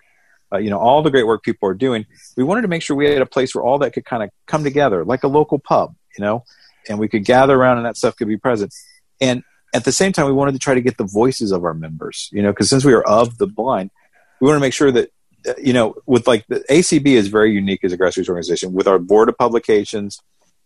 [0.52, 2.06] Uh, you know, all the great work people are doing.
[2.36, 4.30] We wanted to make sure we had a place where all that could kind of
[4.48, 6.44] come together, like a local pub, you know,
[6.88, 8.74] and we could gather around and that stuff could be present.
[9.22, 9.44] And
[9.74, 12.30] at the same time, we wanted to try to get the voices of our members,
[12.32, 13.92] you know, because since we are of the blind,
[14.42, 15.12] we want to make sure that
[15.58, 19.00] you know, with like the ACB is very unique as a grassroots organization with our
[19.00, 20.22] board of publications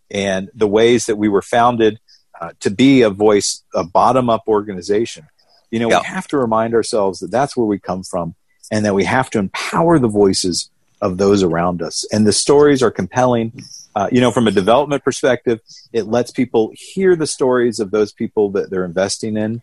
[0.10, 2.00] and the ways that we were founded
[2.42, 5.28] uh, to be a voice, a bottom up organization.
[5.72, 6.00] You know, yeah.
[6.00, 8.36] we have to remind ourselves that that's where we come from
[8.74, 12.06] and that we have to empower the voices of those around us.
[12.12, 13.54] And the stories are compelling.
[13.96, 15.60] Uh, you know, from a development perspective,
[15.92, 19.62] it lets people hear the stories of those people that they're investing in,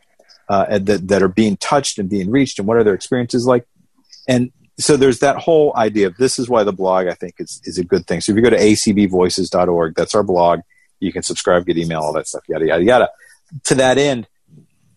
[0.49, 3.67] uh, that, that are being touched and being reached and what are their experiences like.
[4.29, 7.61] And so there's that whole idea of this is why the blog I think is,
[7.65, 8.21] is a good thing.
[8.21, 10.61] So if you go to acbvoices.org, that's our blog.
[11.01, 13.09] You can subscribe, get email, all that stuff, yada, yada, yada.
[13.65, 14.29] To that end,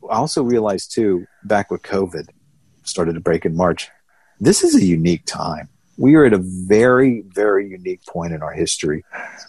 [0.07, 2.27] I also realized too, back with COVID
[2.83, 3.89] started to break in March,
[4.43, 5.69] this is a unique time.
[5.97, 9.03] We are at a very, very unique point in our history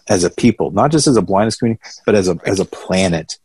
[0.09, 3.39] as a people, not just as a blindness community, but as a, as a planet.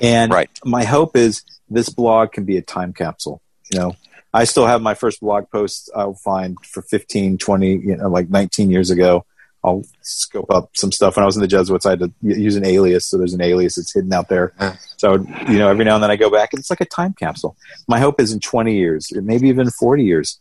[0.00, 0.50] And right.
[0.64, 3.42] my hope is this blog can be a time capsule.
[3.72, 3.96] You know,
[4.32, 8.30] I still have my first blog post I'll find for 15, 20, you know, like
[8.30, 9.24] 19 years ago.
[9.64, 11.16] I'll scope up some stuff.
[11.16, 13.06] When I was in the Jesuits, I had to use an alias.
[13.06, 14.52] So there's an alias that's hidden out there.
[14.96, 15.14] So,
[15.48, 17.56] you know, every now and then I go back and it's like a time capsule.
[17.88, 20.38] My hope is in 20 years, maybe even 40 years,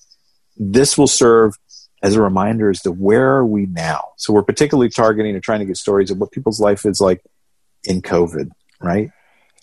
[0.58, 1.54] this will serve
[2.02, 4.10] as a reminder as to where are we now.
[4.18, 7.22] So we're particularly targeting and trying to get stories of what people's life is like
[7.84, 8.50] in COVID,
[8.80, 9.10] right?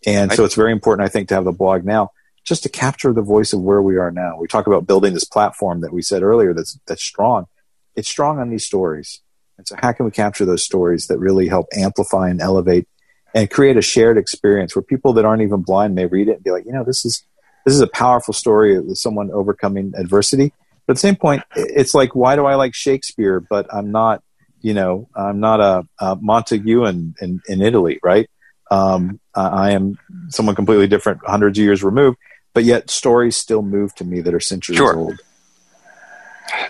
[0.06, 2.10] And so it's very important, I think, to have the blog now
[2.44, 4.36] just to capture the voice of where we are now.
[4.36, 7.46] We talk about building this platform that we said earlier that's that's strong.
[7.94, 9.20] It's strong on these stories.
[9.58, 12.88] And so how can we capture those stories that really help amplify and elevate
[13.34, 16.44] and create a shared experience where people that aren't even blind may read it and
[16.44, 17.22] be like, you know, this is
[17.64, 20.52] this is a powerful story of someone overcoming adversity.
[20.86, 24.22] But at the same point, it's like, why do I like Shakespeare, but I'm not,
[24.60, 28.28] you know, I'm not a, a Montague in, in, in Italy, right?
[28.70, 32.18] Um, I am someone completely different, hundreds of years removed,
[32.54, 34.96] but yet stories still move to me that are centuries sure.
[34.96, 35.20] old.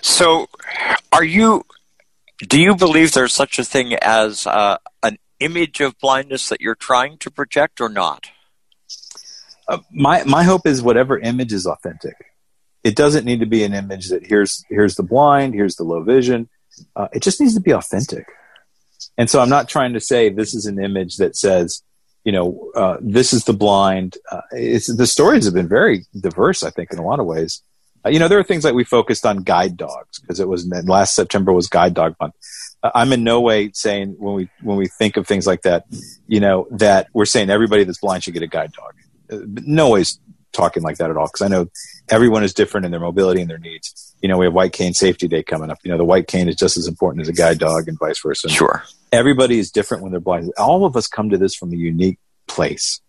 [0.01, 0.47] So,
[1.11, 1.65] are you?
[2.39, 6.75] Do you believe there's such a thing as uh, an image of blindness that you're
[6.75, 8.27] trying to project, or not?
[9.67, 12.15] Uh, my my hope is whatever image is authentic.
[12.83, 16.03] It doesn't need to be an image that here's here's the blind, here's the low
[16.03, 16.49] vision.
[16.95, 18.27] Uh, it just needs to be authentic.
[19.17, 21.83] And so I'm not trying to say this is an image that says,
[22.23, 24.17] you know, uh, this is the blind.
[24.31, 27.61] Uh, the stories have been very diverse, I think, in a lot of ways.
[28.05, 30.67] Uh, you know, there are things like we focused on guide dogs because it was
[30.67, 32.33] last September was Guide Dog Month.
[32.81, 35.85] Uh, I'm in no way saying when we when we think of things like that,
[36.27, 38.93] you know, that we're saying everybody that's blind should get a guide dog
[39.29, 40.19] no ways
[40.53, 41.67] talking like that at all because I know
[42.09, 44.15] everyone is different in their mobility and their needs.
[44.21, 45.79] You know, we have White Cane Safety Day coming up.
[45.83, 48.21] You know, the white cane is just as important as a guide dog and vice
[48.21, 48.47] versa.
[48.47, 48.83] Sure.
[49.11, 50.51] Everybody is different when they're blind.
[50.57, 53.01] All of us come to this from a unique place.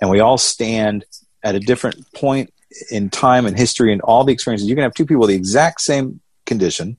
[0.00, 1.04] And we all stand
[1.42, 2.52] at a different point
[2.90, 4.68] in time and history and all the experiences.
[4.68, 6.96] You can have two people with the exact same condition,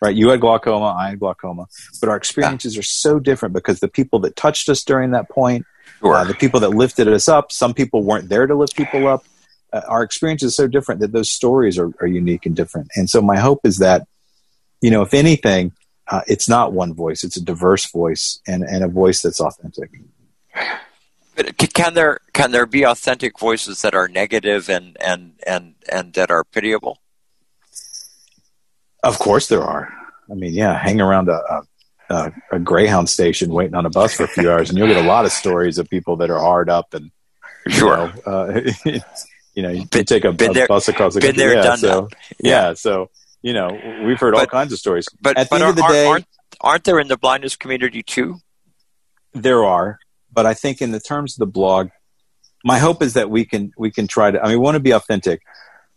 [0.00, 0.14] right?
[0.14, 1.66] You had glaucoma, I had glaucoma,
[2.00, 2.80] but our experiences yeah.
[2.80, 5.66] are so different because the people that touched us during that point–
[6.00, 6.14] Sure.
[6.14, 9.24] Uh, the people that lifted us up, some people weren't there to lift people up.
[9.72, 12.88] Uh, our experience is so different that those stories are, are unique and different.
[12.96, 14.06] And so my hope is that,
[14.80, 15.72] you know, if anything,
[16.08, 19.90] uh, it's not one voice; it's a diverse voice and, and a voice that's authentic.
[21.36, 26.14] But can there can there be authentic voices that are negative and and and and
[26.14, 26.98] that are pitiable?
[29.04, 29.92] Of course, there are.
[30.30, 31.62] I mean, yeah, hang around a, a
[32.10, 35.02] uh, a Greyhound station waiting on a bus for a few hours, and you'll get
[35.02, 37.10] a lot of stories of people that are hard up and
[37.68, 38.12] sure.
[38.16, 38.70] You know, uh,
[39.54, 41.38] you, know, you been, take a, a there, bus across the country.
[41.38, 42.08] There, yeah, done so.
[42.38, 42.68] Yeah.
[42.68, 42.74] yeah.
[42.74, 43.10] so
[43.42, 43.68] you know,
[44.04, 45.06] we've heard but, all kinds of stories.
[45.20, 46.26] But at the but end are, of the day, aren't,
[46.60, 48.40] aren't there in the blindness community too?
[49.32, 49.98] There are,
[50.32, 51.90] but I think in the terms of the blog,
[52.64, 54.40] my hope is that we can we can try to.
[54.40, 55.42] I mean, we want to be authentic.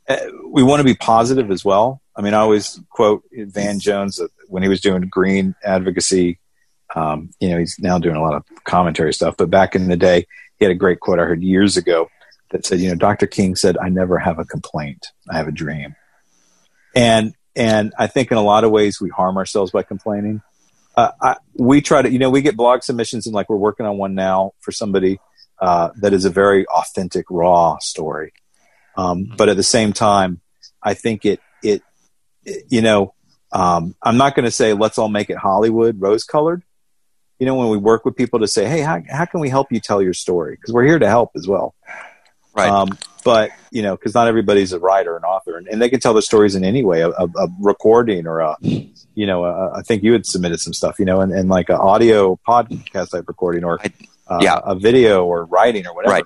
[0.08, 2.02] Uh, we want to be positive as well.
[2.16, 6.40] I mean, I always quote Van Jones when he was doing green advocacy.
[6.96, 9.98] Um, you know, he's now doing a lot of commentary stuff, but back in the
[9.98, 10.28] day,
[10.60, 12.10] he had a great quote I heard years ago
[12.52, 13.26] that said, you know, Dr.
[13.26, 15.08] King said, I never have a complaint.
[15.30, 15.96] I have a dream.
[16.96, 20.42] And, and I think in a lot of ways we harm ourselves by complaining.
[20.96, 23.88] Uh, I, we try to, you know, we get blog submissions and like we're working
[23.88, 25.20] on one now for somebody
[25.60, 28.34] uh, that is a very authentic, raw story.
[28.96, 30.42] Um, but at the same time,
[30.82, 31.82] I think it, it,
[32.46, 33.14] it you know,
[33.52, 36.64] um, I'm not going to say let's all make it Hollywood rose colored.
[37.40, 39.72] You know, when we work with people to say, hey, how, how can we help
[39.72, 40.56] you tell your story?
[40.56, 41.76] Because we're here to help as well.
[42.56, 42.70] Right.
[42.70, 42.90] Um,
[43.24, 46.14] but, you know, because not everybody's a writer and author, and, and, they can tell
[46.14, 49.82] their stories in any way a, a, a recording or a, you know, a, I
[49.82, 53.28] think you had submitted some stuff, you know, and, and like an audio podcast type
[53.28, 53.80] recording or
[54.28, 54.60] uh, yeah.
[54.64, 56.14] a video or writing or whatever.
[56.14, 56.26] Right.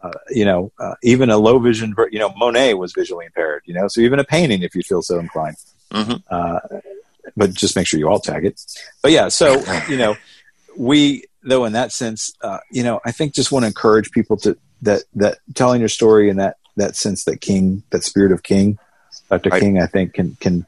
[0.00, 3.74] Uh, you know, uh, even a low vision, you know, Monet was visually impaired, you
[3.74, 5.56] know, so even a painting if you feel so inclined.
[5.92, 6.16] Mm-hmm.
[6.30, 6.60] Uh,
[7.36, 8.60] but just make sure you all tag it.
[9.02, 10.16] But yeah, so you know,
[10.76, 14.36] we though in that sense, uh, you know, I think just want to encourage people
[14.38, 18.42] to that that telling your story in that that sense that King, that spirit of
[18.42, 18.78] King,
[19.28, 19.50] Dr.
[19.50, 19.60] Right.
[19.60, 20.66] King, I think can can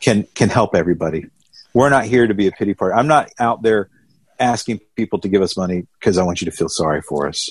[0.00, 1.26] can can help everybody.
[1.74, 2.94] We're not here to be a pity party.
[2.94, 3.88] I'm not out there
[4.38, 7.50] asking people to give us money because I want you to feel sorry for us.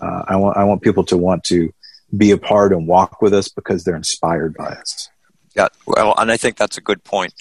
[0.00, 1.72] Uh, I want I want people to want to
[2.16, 5.08] be a part and walk with us because they're inspired by us.
[5.56, 7.32] Yeah, well, and I think that's a good point.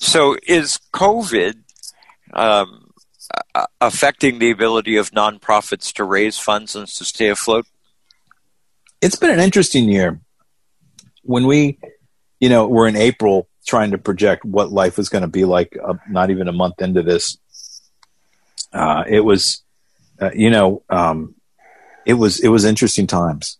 [0.00, 1.56] So, is COVID
[2.32, 2.90] um,
[3.80, 7.66] affecting the ability of nonprofits to raise funds and to stay afloat?
[9.00, 10.20] It's been an interesting year.
[11.22, 11.78] When we,
[12.40, 15.76] you know, we're in April trying to project what life was going to be like,
[15.82, 17.36] uh, not even a month into this,
[18.72, 19.62] uh, it was,
[20.20, 21.34] uh, you know, um,
[22.08, 23.58] it was it was interesting times.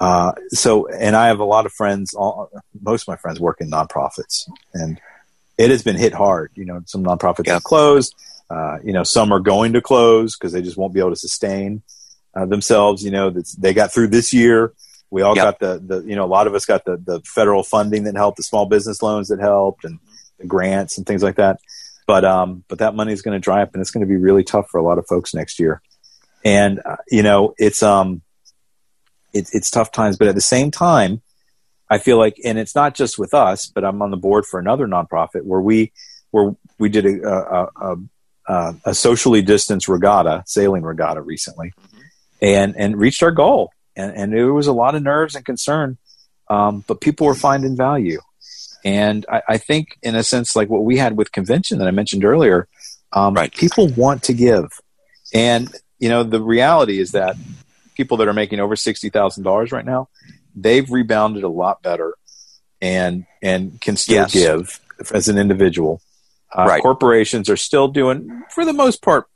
[0.00, 2.14] Uh, so, and I have a lot of friends.
[2.14, 4.98] All, most of my friends work in nonprofits, and
[5.58, 6.50] it has been hit hard.
[6.54, 7.54] You know, some nonprofits yeah.
[7.54, 8.14] have closed.
[8.48, 11.16] Uh, you know, some are going to close because they just won't be able to
[11.16, 11.82] sustain
[12.34, 13.04] uh, themselves.
[13.04, 14.72] You know, they got through this year.
[15.10, 15.44] We all yep.
[15.44, 18.16] got the, the, you know, a lot of us got the, the federal funding that
[18.16, 19.98] helped, the small business loans that helped, and
[20.38, 21.60] the grants and things like that.
[22.06, 24.16] But, um, but that money is going to dry up, and it's going to be
[24.16, 25.82] really tough for a lot of folks next year.
[26.44, 28.22] And uh, you know, it's um,
[29.32, 31.22] it's it's tough times, but at the same time,
[31.88, 34.58] I feel like, and it's not just with us, but I'm on the board for
[34.58, 35.92] another nonprofit where we
[36.30, 37.96] where we did a a, a,
[38.48, 41.98] a, a socially distanced regatta, sailing regatta recently, mm-hmm.
[42.40, 43.70] and and reached our goal.
[43.94, 45.98] And, and there was a lot of nerves and concern,
[46.48, 48.20] um, but people were finding value.
[48.84, 51.92] And I, I, think, in a sense, like what we had with convention that I
[51.92, 52.68] mentioned earlier,
[53.12, 53.52] um, right.
[53.52, 54.80] people want to give.
[55.32, 55.72] And,
[56.02, 57.36] you know, the reality is that
[57.94, 60.08] people that are making over $60,000 right now,
[60.52, 62.14] they've rebounded a lot better
[62.80, 64.32] and, and can still yes.
[64.32, 64.80] give
[65.12, 66.02] as an individual.
[66.52, 66.82] Uh, right.
[66.82, 69.28] Corporations are still doing, for the most part,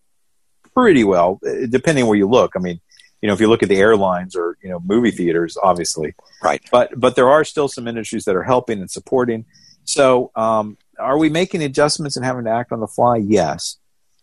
[0.75, 2.55] pretty well, depending where you look.
[2.57, 2.81] I mean,
[3.23, 6.61] you know, if you look at the airlines or you know movie theaters, obviously, right.
[6.71, 9.47] But but there are still some industries that are helping and supporting.
[9.85, 13.17] So, um, are we making adjustments and having to act on the fly?
[13.17, 13.79] Yes,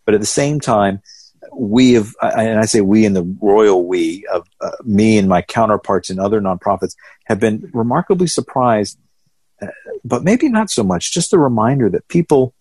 [0.05, 1.01] but at the same time,
[1.51, 5.41] we have, and I say we in the royal we of uh, me and my
[5.41, 8.97] counterparts in other nonprofits have been remarkably surprised,
[9.61, 9.67] uh,
[10.03, 11.13] but maybe not so much.
[11.13, 12.53] Just a reminder that people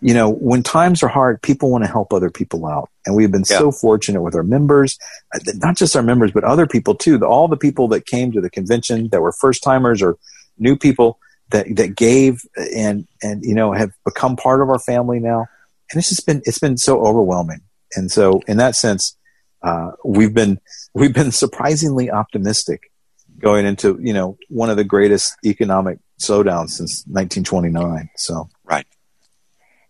[0.00, 2.90] you know, when times are hard, people want to help other people out.
[3.04, 3.58] And we've been yeah.
[3.58, 4.98] so fortunate with our members,
[5.34, 7.20] uh, not just our members, but other people too.
[7.24, 10.16] All the people that came to the convention that were first timers or
[10.58, 11.18] new people
[11.50, 12.42] that, that gave
[12.74, 15.46] and, and, you know, have become part of our family now.
[15.90, 17.62] And it's just been, it's been so overwhelming.
[17.94, 19.16] And so in that sense,
[19.62, 20.60] uh, we've been,
[20.94, 22.90] we've been surprisingly optimistic
[23.38, 28.10] going into, you know, one of the greatest economic slowdowns since 1929.
[28.16, 28.86] So, right.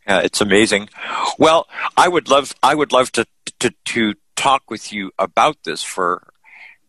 [0.06, 0.88] Yeah, it's amazing.
[1.38, 3.26] Well, I would love I would love to
[3.60, 6.28] to to talk with you about this for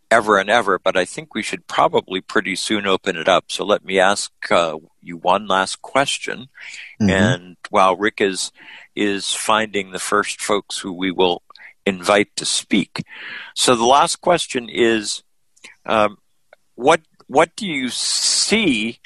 [0.10, 3.45] ever and ever, but I think we should probably pretty soon open it up.
[3.49, 6.47] So let me ask uh, you one last question,
[7.01, 7.10] mm-hmm.
[7.10, 8.53] and while Rick is
[9.00, 11.41] is finding the first folks who we will
[11.86, 13.04] invite to speak,
[13.56, 15.24] so the last question is,
[15.86, 16.18] um,
[16.76, 19.00] what what do you see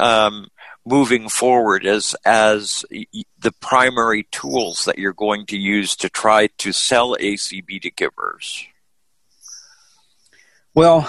[0.00, 0.48] um,
[0.84, 6.72] moving forward as as the primary tools that you're going to use to try to
[6.72, 8.66] sell ACB to givers?
[10.74, 11.08] Well,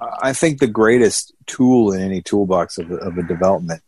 [0.00, 3.82] I think the greatest tool in any toolbox of of a development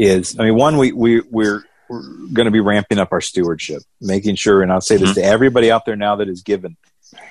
[0.00, 3.82] is, I mean, one, we, we, we're, we're going to be ramping up our stewardship,
[4.00, 5.20] making sure, and I'll say this mm-hmm.
[5.20, 6.76] to everybody out there now that is given,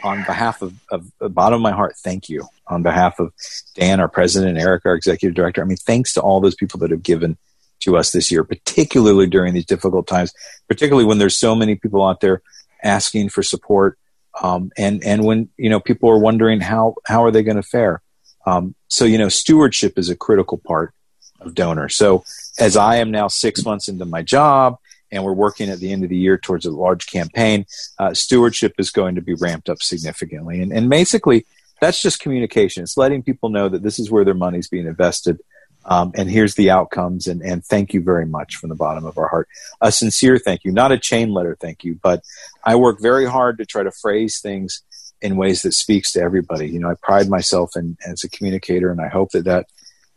[0.03, 2.45] on behalf of, of the bottom of my heart, thank you.
[2.67, 3.31] On behalf of
[3.75, 6.79] Dan, our president, and Eric, our executive director, I mean, thanks to all those people
[6.81, 7.37] that have given
[7.79, 10.33] to us this year, particularly during these difficult times,
[10.67, 12.41] particularly when there's so many people out there
[12.83, 13.97] asking for support.
[14.41, 17.63] Um, and, and when, you know, people are wondering how, how are they going to
[17.63, 18.01] fare?
[18.45, 20.93] Um, so, you know, stewardship is a critical part
[21.41, 21.89] of donor.
[21.89, 22.23] So
[22.59, 24.77] as I am now six months into my job
[25.11, 27.65] and we're working at the end of the year towards a large campaign,
[27.97, 30.61] uh, stewardship is going to be ramped up significantly.
[30.61, 31.45] And, and basically,
[31.81, 32.83] that's just communication.
[32.83, 35.39] It's letting people know that this is where their money's being invested.
[35.85, 37.25] Um, and here's the outcomes.
[37.25, 39.47] And, and thank you very much from the bottom of our heart.
[39.81, 42.21] A sincere thank you, not a chain letter thank you, but
[42.63, 44.83] I work very hard to try to phrase things
[45.21, 46.69] in ways that speaks to everybody.
[46.69, 49.67] You know, I pride myself in, as a communicator, and I hope that that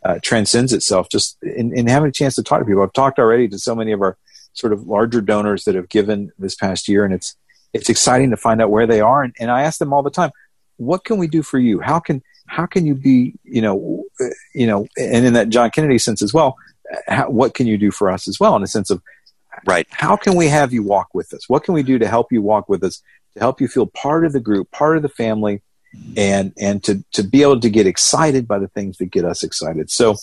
[0.05, 2.83] uh, transcends itself just in, in having a chance to talk to people.
[2.83, 4.17] I've talked already to so many of our
[4.53, 7.35] sort of larger donors that have given this past year, and it's
[7.73, 9.23] it's exciting to find out where they are.
[9.23, 10.31] And, and I ask them all the time,
[10.77, 11.79] what can we do for you?
[11.79, 15.71] How can how can you be you know uh, you know and in that John
[15.71, 16.55] Kennedy sense as well,
[17.07, 19.01] how, what can you do for us as well in a sense of
[19.65, 21.47] right how can we have you walk with us?
[21.47, 23.01] What can we do to help you walk with us
[23.33, 25.61] to help you feel part of the group, part of the family?
[26.17, 29.43] And and to to be able to get excited by the things that get us
[29.43, 30.15] excited so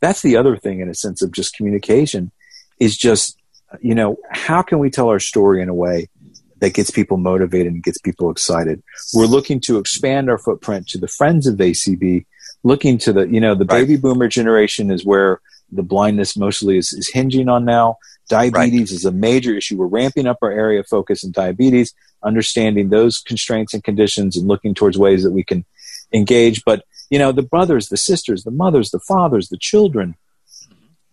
[0.00, 2.30] that's the other thing in a sense of just communication
[2.78, 3.40] is just
[3.80, 6.08] you know, how can we tell our story in a way
[6.58, 8.82] that gets people motivated and gets people excited?
[9.14, 12.26] We're looking to expand our footprint to the friends of ACB,
[12.62, 13.86] looking to the, you know, the right.
[13.86, 15.40] baby boomer generation is where
[15.70, 17.96] the blindness mostly is, is hinging on now.
[18.28, 18.96] Diabetes right.
[18.96, 19.76] is a major issue.
[19.76, 24.48] We're ramping up our area of focus in diabetes, understanding those constraints and conditions and
[24.48, 25.64] looking towards ways that we can
[26.12, 26.64] engage.
[26.64, 30.14] But, you know, the brothers, the sisters, the mothers, the fathers, the children,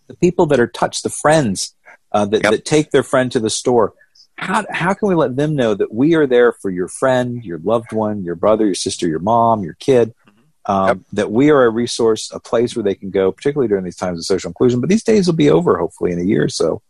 [0.08, 1.76] the people that are touched, the friends,
[2.12, 2.52] uh, that, yep.
[2.52, 3.94] that take their friend to the store.
[4.36, 7.60] How, how can we let them know that we are there for your friend, your
[7.60, 10.14] loved one, your brother, your sister, your mom, your kid?
[10.28, 10.72] Mm-hmm.
[10.72, 10.98] Um, yep.
[11.14, 14.20] That we are a resource, a place where they can go, particularly during these times
[14.20, 14.80] of social inclusion.
[14.80, 16.82] But these days will be over, hopefully, in a year or so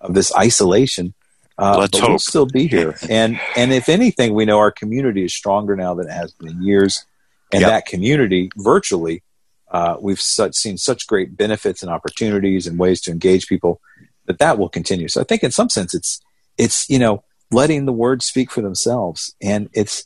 [0.00, 1.14] of this isolation.
[1.62, 2.08] Uh, Let's but hope.
[2.08, 2.96] we'll still be here.
[3.08, 6.48] And and if anything, we know our community is stronger now than it has been
[6.48, 7.04] in years.
[7.52, 7.70] And yep.
[7.70, 9.22] that community, virtually,
[9.70, 13.80] uh, we've such, seen such great benefits and opportunities and ways to engage people
[14.26, 15.08] that that will continue.
[15.08, 16.20] So I think in some sense it's
[16.58, 19.34] it's you know letting the words speak for themselves.
[19.40, 20.04] And it's,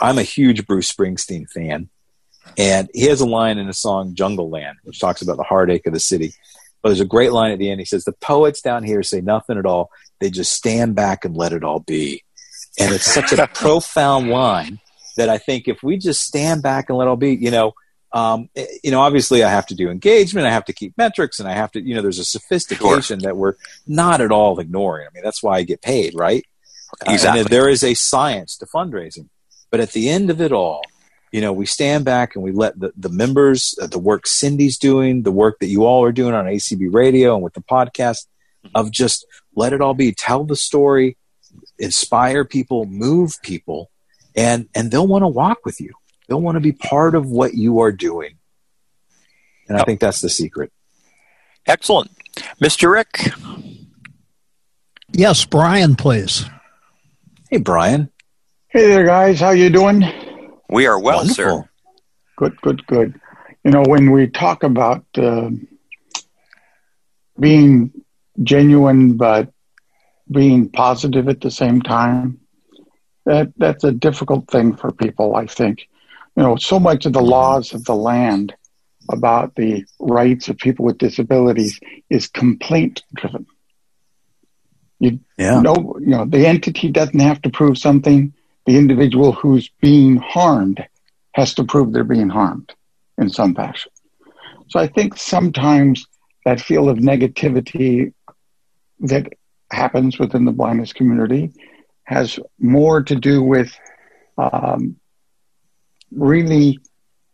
[0.00, 1.88] I'm a huge Bruce Springsteen fan.
[2.56, 5.92] And he has a line in the song Jungleland, which talks about the heartache of
[5.92, 6.34] the city.
[6.82, 7.80] But there's a great line at the end.
[7.80, 9.90] He says, The poets down here say nothing at all.
[10.20, 12.22] They just stand back and let it all be.
[12.78, 14.80] And it's such a profound line
[15.16, 17.74] that I think if we just stand back and let it all be, you know,
[18.12, 18.48] um,
[18.82, 21.52] you know, obviously I have to do engagement, I have to keep metrics, and I
[21.52, 23.28] have to, you know, there's a sophistication sure.
[23.28, 23.54] that we're
[23.86, 25.06] not at all ignoring.
[25.06, 26.44] I mean, that's why I get paid, right?
[27.06, 27.40] Exactly.
[27.40, 29.28] Uh, there is a science to fundraising,
[29.70, 30.82] but at the end of it all,
[31.32, 34.78] you know, we stand back and we let the, the members, uh, the work Cindy's
[34.78, 38.26] doing, the work that you all are doing on ACB radio and with the podcast
[38.64, 38.70] mm-hmm.
[38.74, 39.26] of just
[39.56, 41.16] let it all be, tell the story,
[41.78, 43.90] inspire people, move people,
[44.36, 45.92] and, and they'll want to walk with you.
[46.28, 48.36] They'll want to be part of what you are doing.
[49.68, 50.72] And I think that's the secret.
[51.66, 52.10] Excellent.
[52.62, 52.92] Mr.
[52.92, 53.30] Rick?
[55.12, 56.44] Yes, Brian, please.
[57.50, 58.10] Hey, Brian.
[58.68, 59.40] Hey there, guys.
[59.40, 60.02] How you doing?
[60.68, 61.34] We are well, Wonderful.
[61.62, 61.68] sir.
[62.36, 63.18] Good, good, good.
[63.64, 65.50] You know, when we talk about uh,
[67.38, 67.92] being
[68.42, 69.52] genuine but
[70.30, 72.40] being positive at the same time,
[73.24, 75.34] that that's a difficult thing for people.
[75.34, 75.88] I think,
[76.36, 78.54] you know, so much of the laws of the land
[79.10, 81.80] about the rights of people with disabilities
[82.10, 83.46] is complaint driven.
[84.98, 85.60] You yeah.
[85.60, 88.32] know, you know, the entity doesn't have to prove something
[88.64, 90.84] the individual who's being harmed
[91.32, 92.74] has to prove they're being harmed
[93.18, 93.92] in some fashion.
[94.68, 96.06] So I think sometimes
[96.44, 98.12] that feel of negativity
[99.00, 99.32] that
[99.70, 101.52] happens within the blindness community
[102.04, 103.76] has more to do with
[104.38, 104.96] um,
[106.12, 106.78] really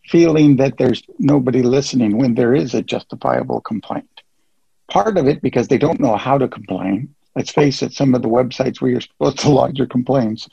[0.06, 4.08] feeling that there's nobody listening when there is a justifiable complaint.
[4.88, 7.14] Part of it because they don't know how to complain.
[7.36, 10.48] Let's face it, some of the websites where you're supposed to lodge your complaints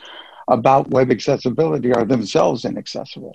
[0.48, 3.34] about web accessibility are themselves inaccessible.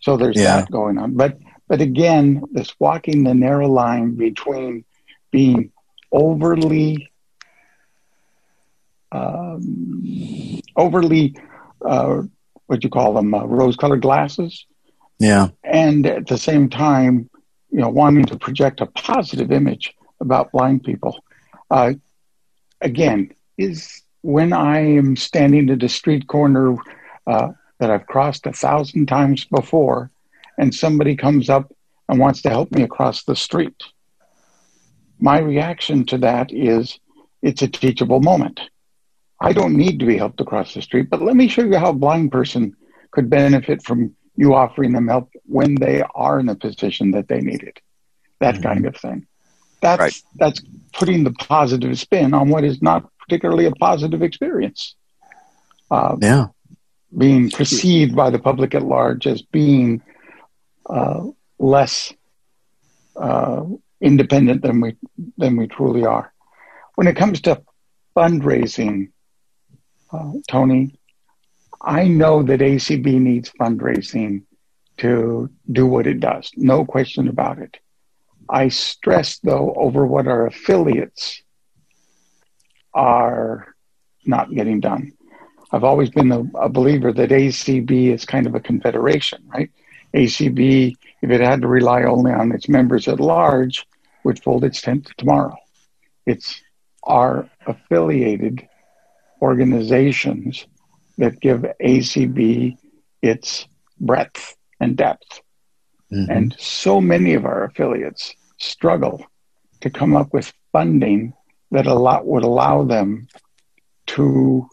[0.00, 0.58] So there's yeah.
[0.58, 1.14] that going on.
[1.14, 4.84] But but again, this walking the narrow line between
[5.30, 5.71] being
[6.12, 7.10] overly
[9.10, 11.36] um, overly
[11.84, 12.22] uh,
[12.66, 14.66] what you call them uh, rose-colored glasses,
[15.18, 17.28] yeah, and at the same time,
[17.70, 21.22] you know, wanting to project a positive image about blind people.
[21.70, 21.94] Uh,
[22.80, 26.76] again, is when I am standing at a street corner
[27.26, 30.10] uh, that I've crossed a thousand times before,
[30.58, 31.72] and somebody comes up
[32.08, 33.82] and wants to help me across the street,
[35.22, 36.98] my reaction to that is
[37.42, 38.60] it's a teachable moment.
[39.40, 41.90] I don't need to be helped across the street, but let me show you how
[41.90, 42.76] a blind person
[43.12, 47.40] could benefit from you offering them help when they are in a position that they
[47.40, 47.78] need it.
[48.40, 48.62] That mm-hmm.
[48.64, 49.26] kind of thing.
[49.80, 50.22] That's right.
[50.36, 50.60] that's
[50.92, 54.96] putting the positive spin on what is not particularly a positive experience.
[55.90, 56.46] Uh, yeah.
[57.16, 60.02] Being perceived by the public at large as being
[60.86, 61.26] uh,
[61.58, 62.12] less
[63.16, 63.64] uh,
[64.02, 64.96] independent than we
[65.38, 66.32] than we truly are.
[66.96, 67.62] When it comes to
[68.14, 69.12] fundraising,
[70.12, 70.98] uh, Tony,
[71.80, 74.42] I know that ACB needs fundraising
[74.98, 76.50] to do what it does.
[76.56, 77.78] No question about it.
[78.50, 81.42] I stress though over what our affiliates
[82.92, 83.74] are
[84.26, 85.12] not getting done.
[85.72, 89.70] I've always been a, a, believer that ACB is kind of a confederation, right?
[90.12, 93.86] ACB, if it had to rely only on its members at large,
[94.24, 95.56] would fold its tent tomorrow.
[96.26, 96.60] It's
[97.02, 98.68] our affiliated
[99.40, 100.66] organizations
[101.18, 102.76] that give ACB
[103.22, 103.66] its
[104.00, 105.42] breadth and depth.
[106.12, 106.30] Mm-hmm.
[106.30, 109.26] And so many of our affiliates struggle
[109.80, 111.34] to come up with funding
[111.70, 113.28] that a lot would allow them
[114.06, 114.68] to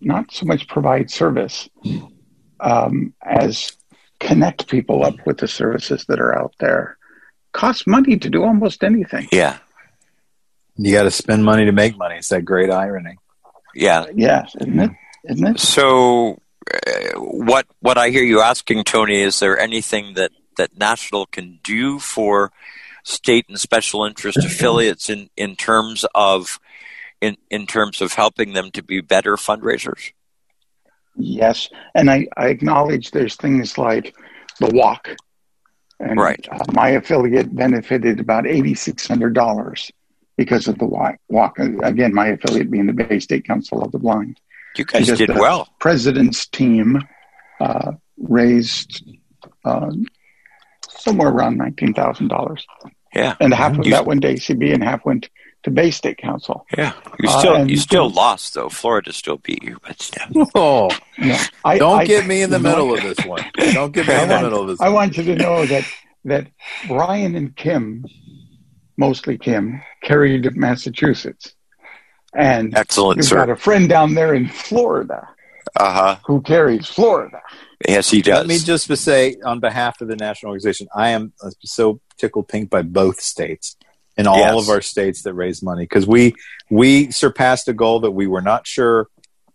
[0.00, 1.68] not so much provide service
[2.60, 3.72] um, as
[4.20, 6.98] connect people up with the services that are out there.
[7.56, 9.28] Costs money to do almost anything.
[9.32, 9.56] Yeah.
[10.76, 12.16] You got to spend money to make money.
[12.16, 13.16] It's that great irony.
[13.74, 14.04] Yeah.
[14.14, 14.90] Yes, isn't it?
[15.24, 15.58] Isn't it?
[15.58, 16.38] So,
[16.70, 21.58] uh, what what I hear you asking, Tony, is there anything that that national can
[21.62, 22.52] do for
[23.04, 26.60] state and special interest affiliates in, in terms of
[27.22, 30.12] in, in terms of helping them to be better fundraisers?
[31.16, 34.14] Yes, and I, I acknowledge there's things like
[34.60, 35.08] the walk.
[35.98, 36.46] And right.
[36.50, 39.90] Uh, my affiliate benefited about eighty six hundred dollars
[40.36, 41.16] because of the walk.
[41.28, 41.58] walk.
[41.58, 44.38] Again, my affiliate being the Bay State Council of the Blind.
[44.76, 45.68] You guys because did well.
[45.80, 47.02] President's team
[47.60, 49.04] uh, raised
[49.64, 49.90] uh,
[50.88, 52.66] somewhere around nineteen thousand dollars.
[53.14, 53.34] Yeah.
[53.40, 55.30] And half of you, that went to ACB and half went
[55.62, 56.64] to Bay State Council.
[56.76, 58.68] Yeah, you still uh, you still lost though.
[58.68, 60.46] Florida still beat you, but still.
[60.54, 61.42] Oh, yeah.
[61.64, 63.44] I, don't I, get me in the middle of this one.
[63.72, 64.80] Don't get me in the middle of this.
[64.80, 65.84] I want you to know that
[66.24, 66.48] that
[66.88, 68.04] Brian and Kim,
[68.96, 71.54] mostly Kim, carried Massachusetts,
[72.34, 73.18] and excellent.
[73.18, 73.36] You've sir.
[73.36, 75.28] got a friend down there in Florida.
[75.74, 76.16] Uh-huh.
[76.26, 77.40] Who carries Florida?
[77.86, 78.38] Yes, he does.
[78.38, 81.32] Let me just say, on behalf of the national organization, I am
[81.64, 83.76] so tickled pink by both states
[84.16, 84.62] in all yes.
[84.62, 86.34] of our states that raise money because we
[86.70, 89.08] we surpassed a goal that we were not sure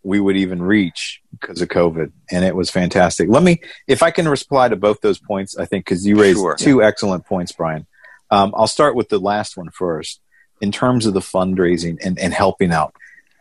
[0.04, 3.30] we would even reach because of COVID, and it was fantastic.
[3.30, 6.40] Let me, if I can reply to both those points, I think because you raised
[6.40, 6.56] sure.
[6.56, 7.86] two excellent points, Brian.
[8.32, 10.20] Um, I'll start with the last one first.
[10.60, 12.94] In terms of the fundraising and, and helping out,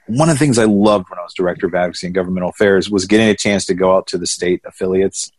[0.06, 2.90] one of the things I loved when I was director of advocacy and governmental affairs
[2.90, 5.30] was getting a chance to go out to the state affiliates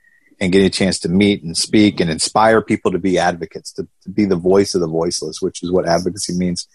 [0.41, 3.87] and getting a chance to meet and speak and inspire people to be advocates, to,
[4.01, 6.67] to be the voice of the voiceless, which is what advocacy means.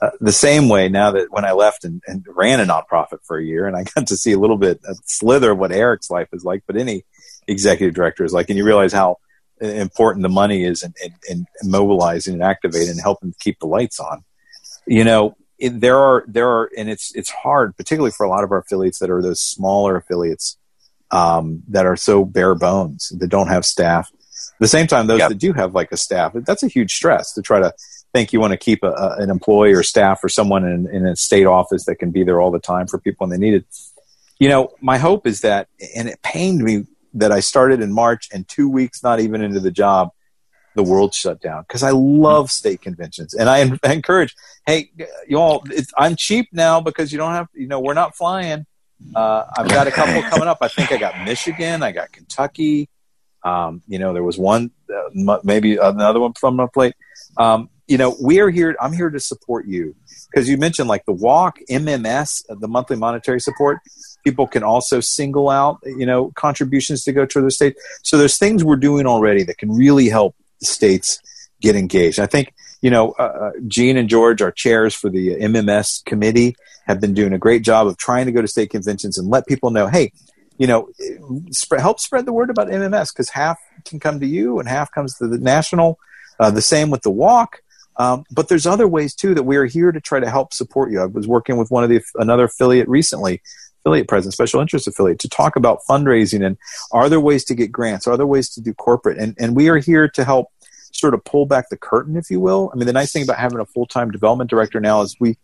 [0.00, 3.38] Uh, the same way now that when I left and, and, ran a nonprofit for
[3.38, 6.10] a year and I got to see a little bit, a slither of what Eric's
[6.10, 7.04] life is like, but any
[7.46, 9.18] executive director is like, and you realize how
[9.60, 14.00] important the money is in, in, in mobilizing and activating and helping keep the lights
[14.00, 14.24] on.
[14.86, 18.44] You know, it, there are, there are, and it's, it's hard, particularly for a lot
[18.44, 20.56] of our affiliates that are those smaller affiliates
[21.14, 24.10] um, that are so bare bones that don't have staff.
[24.12, 25.28] At the same time, those yep.
[25.28, 27.72] that do have like a staff, that's a huge stress to try to
[28.12, 31.06] think you want to keep a, a, an employee or staff or someone in, in
[31.06, 33.54] a state office that can be there all the time for people when they need
[33.54, 33.66] it.
[34.40, 38.28] You know, my hope is that, and it pained me that I started in March
[38.32, 40.10] and two weeks not even into the job,
[40.74, 44.34] the world shut down because I love state conventions and I, I encourage,
[44.66, 44.90] hey,
[45.28, 45.64] you all,
[45.96, 48.66] I'm cheap now because you don't have, you know, we're not flying.
[49.14, 50.58] Uh, I've got a couple coming up.
[50.60, 52.88] I think I got Michigan, I got Kentucky.
[53.42, 56.94] Um, you know, there was one, uh, maybe another one from my plate.
[57.36, 58.74] Um, you know, we are here.
[58.80, 59.94] I'm here to support you
[60.30, 63.78] because you mentioned like the walk, MMS, uh, the monthly monetary support.
[64.24, 67.76] People can also single out, you know, contributions to go to the state.
[68.02, 71.20] So there's things we're doing already that can really help states
[71.60, 72.18] get engaged.
[72.18, 72.54] I think,
[72.84, 76.54] you know, uh, uh Gene and George, our chairs for the MMS committee,
[76.86, 79.46] have been doing a great job of trying to go to state conventions and let
[79.46, 80.12] people know, hey,
[80.58, 80.90] you know,
[81.50, 84.92] spread, help spread the word about MMS because half can come to you and half
[84.92, 85.98] comes to the national.
[86.38, 87.62] Uh, the same with the walk.
[87.96, 90.92] Um, but there's other ways too that we are here to try to help support
[90.92, 91.00] you.
[91.00, 93.40] I was working with one of the another affiliate recently,
[93.80, 96.58] affiliate president, special interest affiliate, to talk about fundraising and
[96.92, 98.06] are there ways to get grants?
[98.06, 99.16] Are there ways to do corporate?
[99.16, 100.48] And and we are here to help
[100.94, 102.70] sort of pull back the curtain, if you will.
[102.72, 105.36] I mean, the nice thing about having a full time development director now is we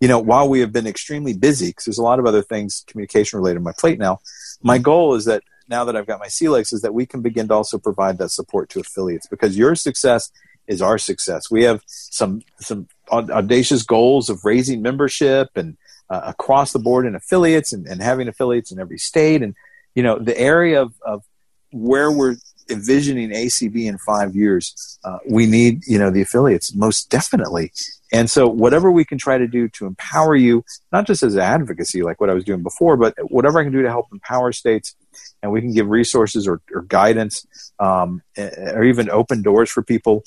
[0.00, 2.84] you know, while we have been extremely busy, because there's a lot of other things
[2.86, 4.20] communication related on my plate now,
[4.62, 7.48] my goal is that now that I've got my legs, is that we can begin
[7.48, 10.30] to also provide that support to affiliates because your success
[10.66, 11.50] is our success.
[11.50, 15.76] We have some some audacious goals of raising membership and
[16.10, 19.54] uh, across the board in affiliates and, and having affiliates in every state, and
[19.94, 21.24] you know the area of, of
[21.70, 22.36] where we're
[22.70, 27.72] envisioning ACB in five years, uh, we need you know the affiliates most definitely.
[28.10, 32.02] And so, whatever we can try to do to empower you, not just as advocacy,
[32.02, 34.94] like what I was doing before, but whatever I can do to help empower states,
[35.42, 37.46] and we can give resources or, or guidance,
[37.78, 40.24] um, or even open doors for people,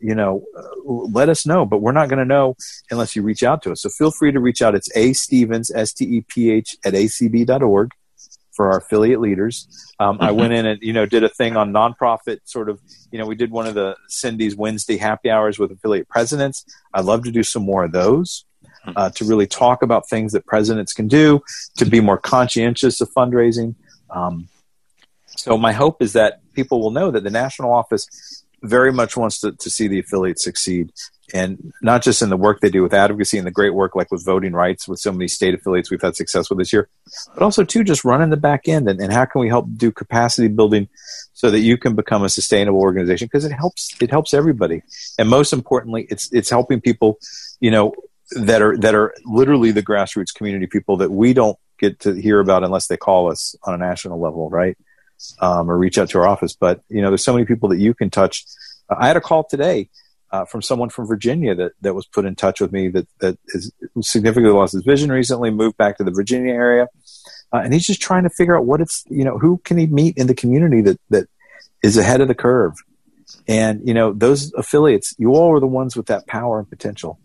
[0.00, 1.66] you know, uh, let us know.
[1.66, 2.56] But we're not going to know
[2.90, 3.82] unless you reach out to us.
[3.82, 4.76] So feel free to reach out.
[4.76, 7.90] It's a Stephens S T E P H at acb.org
[8.54, 9.68] for our affiliate leaders.
[9.98, 12.80] Um, I went in and you know did a thing on nonprofit sort of
[13.10, 16.64] you know we did one of the Cindy's Wednesday happy hours with affiliate presidents.
[16.92, 18.44] I'd love to do some more of those.
[18.96, 21.40] Uh, to really talk about things that presidents can do
[21.74, 23.74] to be more conscientious of fundraising.
[24.10, 24.48] Um,
[25.26, 29.40] so my hope is that people will know that the national office very much wants
[29.40, 30.90] to, to see the affiliates succeed.
[31.32, 34.10] And not just in the work they do with advocacy and the great work like
[34.10, 36.86] with voting rights with so many state affiliates we've had success with this year
[37.32, 39.90] but also too just running the back end and, and how can we help do
[39.90, 40.86] capacity building
[41.32, 43.26] so that you can become a sustainable organization?
[43.26, 44.82] Because it helps it helps everybody.
[45.18, 47.18] And most importantly it's it's helping people
[47.58, 47.94] you know
[48.36, 52.38] that are that are literally the grassroots community people that we don't get to hear
[52.38, 54.76] about unless they call us on a national level right
[55.40, 57.78] um, or reach out to our office but you know there's so many people that
[57.78, 58.44] you can touch
[58.90, 59.88] i had a call today
[60.34, 63.38] uh, from someone from Virginia that, that was put in touch with me that, that
[63.48, 63.70] is
[64.00, 66.88] significantly lost his vision recently, moved back to the Virginia area.
[67.52, 69.86] Uh, and he's just trying to figure out what it's, you know, who can he
[69.86, 71.28] meet in the community that, that
[71.84, 72.72] is ahead of the curve.
[73.46, 77.20] And, you know, those affiliates, you all are the ones with that power and potential.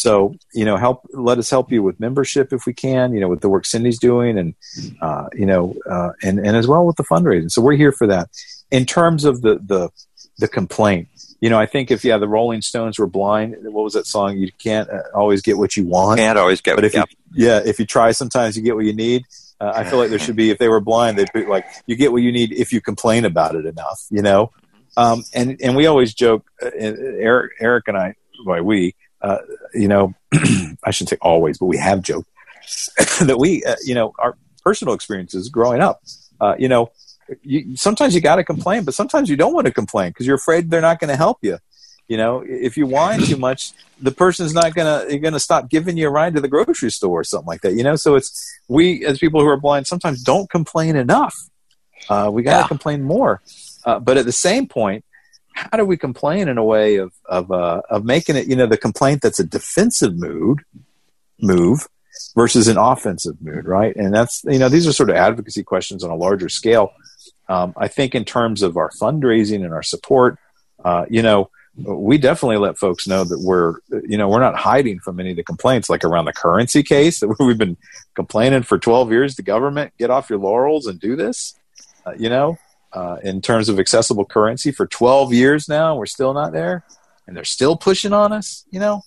[0.00, 3.28] So, you know, help, let us help you with membership if we can, you know,
[3.28, 4.54] with the work Cindy's doing and,
[5.00, 7.50] uh, you know, uh, and, and as well with the fundraising.
[7.50, 8.28] So we're here for that.
[8.70, 9.90] In terms of the, the,
[10.38, 11.08] the complaint.
[11.40, 13.56] You know, I think if yeah, the Rolling Stones were blind.
[13.62, 14.36] What was that song?
[14.38, 16.18] You can't uh, always get what you want.
[16.18, 16.76] Can't always get.
[16.76, 19.24] But if you yeah, if you try, sometimes you get what you need.
[19.60, 21.96] Uh, I feel like there should be if they were blind, they'd be like you
[21.96, 24.00] get what you need if you complain about it enough.
[24.10, 24.50] You know,
[24.96, 26.44] um, and and we always joke.
[26.62, 29.38] Uh, Eric Eric and I, why we, uh,
[29.74, 30.14] you know,
[30.84, 32.28] I shouldn't say always, but we have joked
[33.20, 36.02] that we, uh, you know, our personal experiences growing up.
[36.40, 36.90] Uh, you know,
[37.42, 40.36] you, sometimes you got to complain, but sometimes you don't want to complain because you're
[40.36, 41.58] afraid they're not going to help you.
[42.08, 45.96] You know, if you whine too much, the person's not gonna you're gonna stop giving
[45.96, 47.74] you a ride to the grocery store or something like that.
[47.74, 51.36] You know, so it's we as people who are blind sometimes don't complain enough.
[52.08, 52.66] Uh, we got to yeah.
[52.66, 53.40] complain more,
[53.84, 55.04] uh, but at the same point,
[55.52, 58.66] how do we complain in a way of of uh, of making it you know
[58.66, 60.60] the complaint that's a defensive mood
[61.40, 61.88] move
[62.34, 63.94] versus an offensive mood, right?
[63.96, 66.92] And that's you know these are sort of advocacy questions on a larger scale.
[67.48, 70.38] Um, I think in terms of our fundraising and our support,
[70.84, 73.76] uh, you know, we definitely let folks know that we're
[74.08, 77.20] you know we're not hiding from any of the complaints, like around the currency case
[77.20, 77.76] that we've been
[78.14, 79.36] complaining for 12 years.
[79.36, 81.54] The government get off your laurels and do this,
[82.06, 82.58] uh, you know.
[82.92, 86.84] Uh, in terms of accessible currency for 12 years now, we're still not there,
[87.26, 89.02] and they're still pushing on us, you know.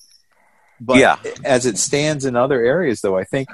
[0.79, 1.17] But yeah.
[1.43, 3.49] as it stands in other areas, though, I think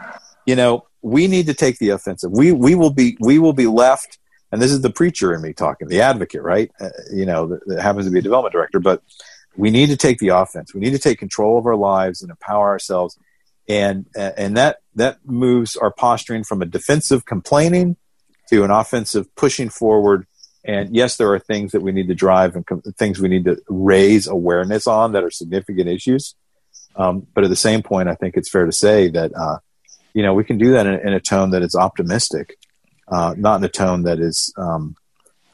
[0.45, 2.31] you know we need to take the offensive.
[2.31, 4.19] We we will be we will be left,
[4.51, 6.71] and this is the preacher in me talking, the advocate, right?
[6.79, 9.01] Uh, you know, that, that happens to be a development director, but
[9.57, 10.73] we need to take the offense.
[10.73, 13.17] We need to take control of our lives and empower ourselves,
[13.67, 17.97] and and that that moves our posturing from a defensive complaining
[18.49, 20.25] to an offensive pushing forward.
[20.65, 23.45] And yes, there are things that we need to drive and com- things we need
[23.45, 26.35] to raise awareness on that are significant issues.
[26.95, 29.59] Um, but at the same point, I think it's fair to say that uh,
[30.13, 32.57] you know we can do that in, in a tone that is optimistic,
[33.07, 34.95] uh, not in a tone that is um,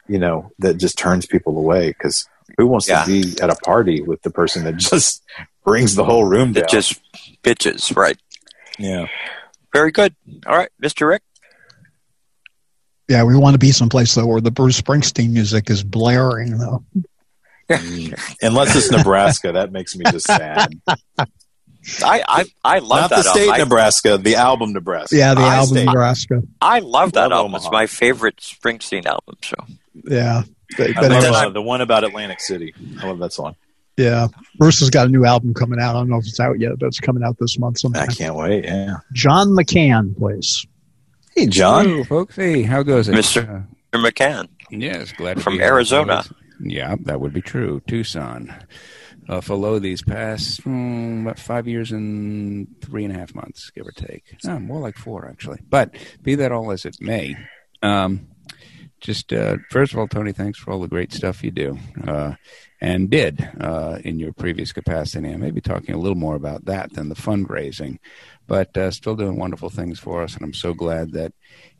[0.07, 1.89] you know that just turns people away.
[1.89, 2.27] Because
[2.57, 3.03] who wants yeah.
[3.03, 5.23] to be at a party with the person that just
[5.63, 6.63] brings the whole room down?
[6.63, 6.99] It just
[7.43, 8.17] bitches, right?
[8.79, 9.07] Yeah.
[9.73, 10.15] Very good.
[10.47, 11.07] All right, Mr.
[11.07, 11.21] Rick.
[13.07, 16.83] Yeah, we want to be someplace though where the Bruce Springsteen music is blaring though.
[18.41, 20.73] Unless it's Nebraska, that makes me just sad.
[22.03, 23.59] I I, I love Not that the state album.
[23.69, 25.15] Nebraska, the album Nebraska.
[25.15, 25.85] Yeah, the I album state.
[25.85, 26.41] Nebraska.
[26.61, 27.51] I love that Love album.
[27.55, 27.65] Omaha.
[27.67, 29.35] It's my favorite Springsteen album.
[29.43, 29.55] So
[30.03, 30.43] Yeah,
[30.77, 32.73] but, I love anyway, uh, the one about Atlantic City.
[33.01, 33.55] I love that song.
[33.97, 34.27] yeah,
[34.57, 35.95] Bruce has got a new album coming out.
[35.95, 38.35] I don't know if it's out yet, but it's coming out this month I can't
[38.35, 38.65] wait.
[38.65, 38.97] Yeah.
[39.13, 40.65] John McCann plays.
[41.35, 41.85] Hey, John.
[41.85, 42.37] Hello, folks.
[42.37, 43.13] Hey, how goes it?
[43.13, 43.65] Mr.
[43.93, 44.47] Uh, McCann.
[44.69, 45.67] yes, glad to From be here.
[45.67, 46.23] Arizona.
[46.61, 47.81] Yeah, that would be true.
[47.87, 48.55] Tucson.
[49.27, 53.85] Uh, Follow these past hmm, about five years and three and a half months, give
[53.85, 54.23] or take.
[54.45, 55.59] No, more like four, actually.
[55.67, 57.35] But be that all as it may,
[57.81, 58.27] um,
[59.01, 61.77] just uh, first of all, Tony, thanks for all the great stuff you do
[62.07, 62.35] uh,
[62.85, 65.27] and did uh, in your previous capacity.
[65.27, 67.97] And maybe talking a little more about that than the fundraising,
[68.45, 70.35] but uh, still doing wonderful things for us.
[70.35, 71.33] And I'm so glad that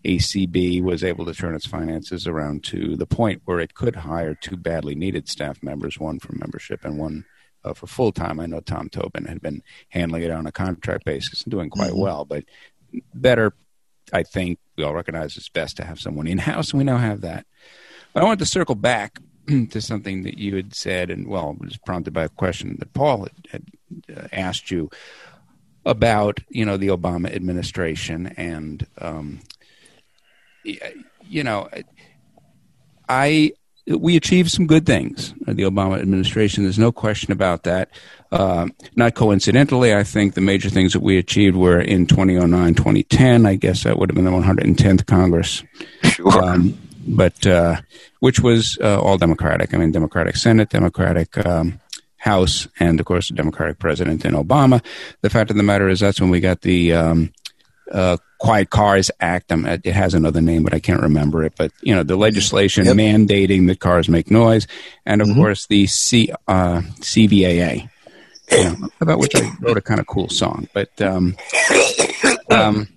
[0.04, 4.34] ACB was able to turn its finances around to the point where it could hire
[4.34, 7.24] two badly needed staff members, one for membership and one
[7.64, 8.40] uh, for full time.
[8.40, 11.94] I know Tom Tobin had been handling it on a contract basis and doing quite
[11.94, 12.46] well, but
[13.14, 13.54] better,
[14.12, 16.98] I think, we all recognize it's best to have someone in house, and we now
[16.98, 17.46] have that.
[18.12, 19.20] But I want to circle back
[19.70, 22.94] to something that you had said, and well, it was prompted by a question that
[22.94, 24.90] Paul had, had uh, asked you
[25.86, 29.40] about, you know, the Obama administration and, um,
[30.64, 31.70] you know,
[33.08, 33.54] I
[33.88, 36.64] we achieved some good things in the Obama administration.
[36.64, 37.90] There's no question about that.
[38.32, 43.46] Uh, not coincidentally, I think the major things that we achieved were in 2009, 2010.
[43.46, 45.64] I guess that would have been the 110th Congress.
[46.04, 46.44] Sure.
[46.44, 47.78] Um, but uh,
[48.20, 49.74] which was uh, all Democratic.
[49.74, 51.80] I mean, Democratic Senate, Democratic um,
[52.18, 54.84] House, and of course, Democratic President in Obama.
[55.22, 57.32] The fact of the matter is, that's when we got the um,
[57.92, 59.52] uh, Quiet Cars Act.
[59.52, 61.54] Um, it has another name, but I can't remember it.
[61.58, 62.96] But you know, the legislation Yep.
[62.96, 64.66] mandating that cars make noise,
[65.06, 65.36] and of Mhm.
[65.36, 67.90] course, the C, uh, CVAA.
[68.52, 71.36] You know, about which I wrote a kind of cool song, but um,
[72.52, 72.88] um,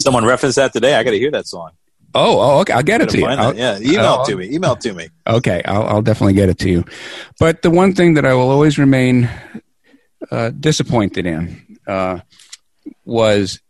[0.00, 0.94] Someone referenced that today.
[0.94, 1.70] I got to hear that song.
[2.14, 3.26] Oh, oh, okay, I'll get it Gotta you.
[3.26, 4.50] I'll- Yeah, email I'll- it to me.
[4.54, 5.08] Email it to me.
[5.26, 6.84] Okay, I'll, I'll definitely get it to you.
[7.38, 9.28] But the one thing that I will always remain
[10.30, 12.20] uh, disappointed in uh,
[13.04, 13.60] was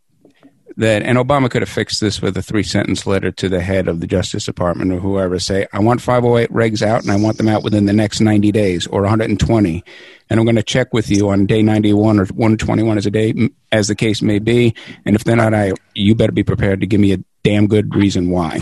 [0.79, 3.89] that, and Obama could have fixed this with a three sentence letter to the head
[3.89, 7.37] of the Justice Department or whoever say, I want 508 regs out and I want
[7.37, 9.85] them out within the next 90 days or 120.
[10.31, 13.51] And I'm going to check with you on day 91 or 121 as a day,
[13.73, 14.75] as the case may be.
[15.05, 17.95] And if they're not, I, you better be prepared to give me a damn good
[17.95, 18.61] reason why.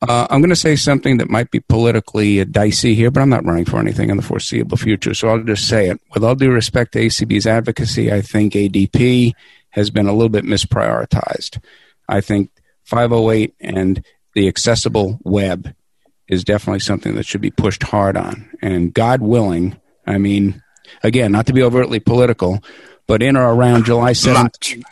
[0.00, 3.28] Uh, I'm going to say something that might be politically uh, dicey here, but I'm
[3.28, 6.00] not running for anything in the foreseeable future, so I'll just say it.
[6.14, 9.34] With all due respect to ACB's advocacy, I think ADP
[9.70, 11.60] has been a little bit misprioritized.
[12.08, 12.50] I think
[12.84, 14.04] 508 and
[14.34, 15.74] the accessible web
[16.28, 18.50] is definitely something that should be pushed hard on.
[18.62, 20.62] And God willing, I mean,
[21.02, 22.62] again, not to be overtly political,
[23.06, 24.84] but in or around July 17th,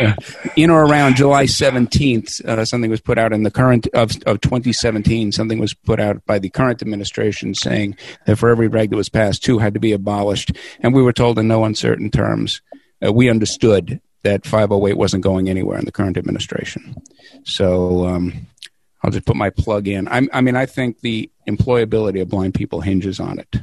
[0.00, 0.14] uh,
[0.56, 4.40] in or around July 17th, uh, something was put out in the current of, of
[4.40, 5.30] 2017.
[5.30, 7.96] Something was put out by the current administration saying
[8.26, 10.52] that for every reg that was passed, two had to be abolished.
[10.80, 12.60] And we were told in no uncertain terms,
[13.04, 16.96] uh, we understood that 508 wasn't going anywhere in the current administration.
[17.44, 18.46] So um,
[19.02, 20.08] I'll just put my plug in.
[20.08, 23.56] I'm, I mean, I think the employability of blind people hinges on it.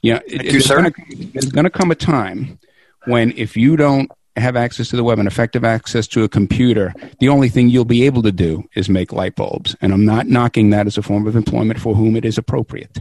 [0.00, 0.76] Yeah, you, sir.
[0.76, 0.92] Gonna,
[1.32, 2.58] there's going to come a time
[3.06, 6.94] when if you don't have access to the web and effective access to a computer,
[7.20, 9.76] the only thing you'll be able to do is make light bulbs.
[9.80, 13.00] And I'm not knocking that as a form of employment for whom it is appropriate.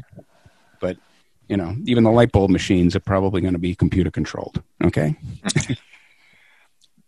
[1.47, 4.61] But, you know, even the light bulb machines are probably going to be computer controlled.
[4.83, 5.15] Okay?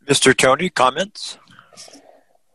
[0.07, 0.35] Mr.
[0.35, 1.37] Tony, comments?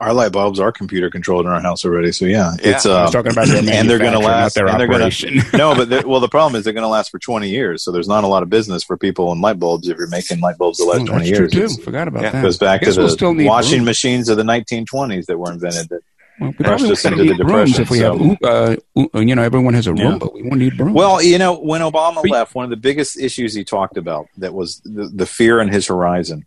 [0.01, 2.13] our light bulbs are computer controlled in our house already.
[2.13, 4.55] So yeah, Yeah, it's uh, I'm talking about their and they're going to last.
[4.55, 5.09] their and they're gonna-
[5.57, 7.83] no, but well, the problem is they're going to last for 20 years.
[7.85, 10.41] So there's not a lot of business for people in light bulbs if you're making
[10.41, 11.53] light bulbs that last Oh, 20 that's years.
[11.53, 11.83] true too.
[11.83, 12.31] Forgot about Yeah.
[12.33, 12.39] that.
[12.41, 13.87] It goes back to the we'll still washing brooms.
[13.87, 15.89] machines of the 1920s that were invented.
[15.89, 16.01] That,
[16.41, 18.77] Well, we probably us won't into the brooms Depression, if we so- have,
[19.15, 20.05] uh, you know, everyone has a Yeah.
[20.05, 20.33] Roomba.
[20.35, 20.93] We won't need brooms.
[20.95, 24.27] well, you know, when Obama But- left, one of the biggest issues he talked about
[24.39, 26.45] that was the, the fear in his horizon.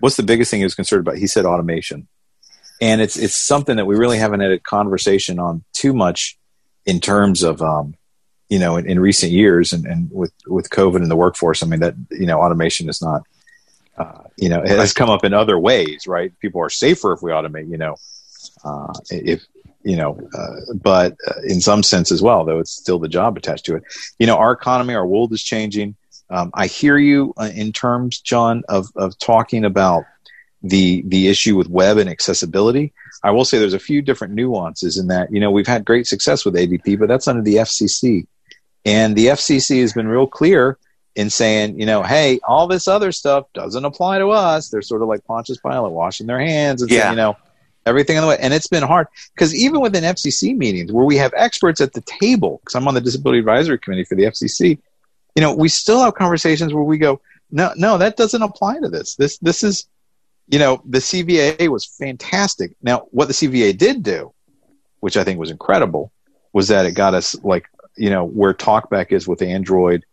[0.00, 1.18] What's the biggest thing he was concerned about?
[1.18, 2.06] He said automation,
[2.80, 6.36] and it's it's something that we really haven't had a conversation on too much
[6.84, 7.94] in terms of um,
[8.50, 11.62] you know in, in recent years and, and with with COVID and the workforce.
[11.62, 13.22] I mean that you know automation is not
[13.96, 16.32] uh, you know it has come up in other ways, right?
[16.40, 17.70] People are safer if we automate.
[17.70, 17.96] You know,
[18.64, 19.44] uh, if
[19.82, 23.36] you know, uh, but uh, in some sense as well, though it's still the job
[23.36, 23.82] attached to it.
[24.18, 25.94] You know, our economy, our world is changing.
[26.30, 30.04] Um, I hear you uh, in terms, John, of of talking about
[30.62, 32.92] the the issue with web and accessibility.
[33.22, 35.30] I will say there's a few different nuances in that.
[35.32, 38.26] You know, we've had great success with ADP, but that's under the FCC,
[38.86, 40.78] and the FCC has been real clear
[41.14, 44.68] in saying, you know, hey, all this other stuff doesn't apply to us.
[44.70, 47.02] They're sort of like Pontius Pilate, washing their hands and Yeah.
[47.02, 47.36] saying, you know,
[47.86, 48.38] everything in the way.
[48.40, 52.02] And it's been hard because even within FCC meetings where we have experts at the
[52.02, 54.78] table, because I'm on the Disability Advisory Committee for the FCC,
[55.34, 57.20] you know, we still have conversations where we go,
[57.50, 59.16] no, no, that doesn't apply to this.
[59.16, 59.86] This, this is,
[60.48, 62.76] you know, the CVA was fantastic.
[62.82, 64.32] Now, what the CVA did do,
[65.00, 66.12] which I think was incredible,
[66.52, 70.04] was that it got us like, you know, where TalkBack is with Android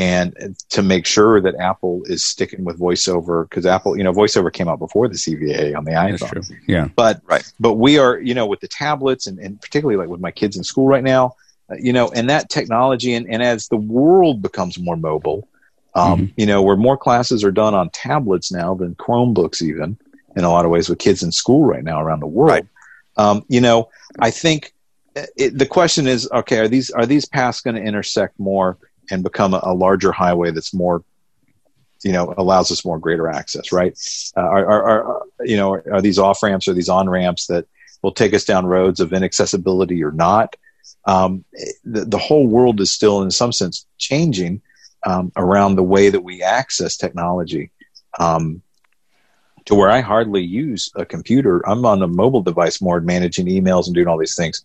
[0.00, 4.50] and to make sure that Apple is sticking with voiceover because Apple, you know, voiceover
[4.52, 6.56] came out before the CVA on the iPhone That's true.
[6.66, 6.88] Yeah.
[6.96, 7.44] but Right.
[7.60, 10.56] but we are you know with the tablets and, and particularly like with my kids
[10.56, 11.34] in school right now
[11.70, 15.46] uh, you know and that technology and, and as the world becomes more mobile
[15.94, 19.98] um, you know where more classes are done on tablets now than chromebooks even
[20.36, 22.66] in a lot of ways with kids in school right now around the world Right.
[23.16, 24.72] um, you know i think
[25.16, 28.78] uh, it, the question is okay are these are these paths going to intersect more
[29.10, 31.02] and become a, a larger highway that's more
[32.02, 33.98] you know allows us more greater access right
[34.36, 37.46] uh, are, are, are you know are, are these off ramps or these on ramps
[37.46, 37.66] that
[38.02, 40.56] will take us down roads of inaccessibility or not
[41.04, 41.44] um,
[41.84, 44.62] the, the whole world is still in some sense changing
[45.04, 47.70] um, around the way that we access technology
[48.18, 48.62] um,
[49.66, 51.66] to where I hardly use a computer.
[51.68, 54.64] I'm on a mobile device more managing emails and doing all these things.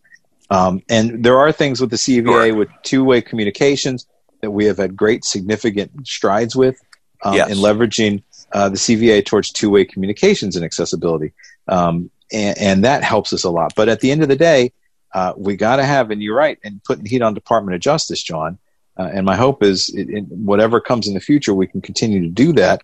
[0.49, 2.55] Um, and there are things with the CVA Sure.
[2.55, 4.07] with two-way communications
[4.45, 6.79] that we have had great significant strides with
[7.23, 7.49] um, Yes.
[7.49, 11.33] in leveraging uh, the CVA towards two-way communications and accessibility.
[11.67, 13.73] Um, and, and that helps us a lot.
[13.75, 14.71] But at the end of the day,
[15.13, 18.21] uh, we got to have, and you're right, and putting heat on Department of Justice,
[18.21, 18.59] John.
[18.97, 22.21] Uh, and my hope is, it, it, whatever comes in the future, we can continue
[22.21, 22.83] to do that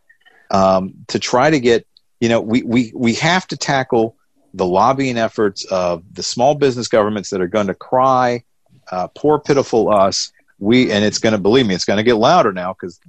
[0.49, 1.85] um, to try to get.
[2.19, 4.15] You know, we we we have to tackle
[4.53, 8.43] the lobbying efforts of the small business governments that are going to cry,
[8.91, 10.31] uh, poor pitiful us.
[10.61, 12.99] We and it's going to believe me, it's going to get louder now because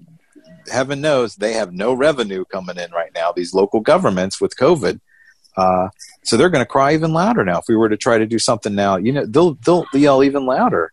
[0.71, 3.31] heaven knows they have no revenue coming in right now.
[3.31, 4.99] These local governments with COVID.
[5.55, 5.89] Uh,
[6.25, 7.59] so they're going to cry even louder now.
[7.59, 10.47] If we were to try to do something now, you know, they'll they'll yell even
[10.47, 10.93] louder.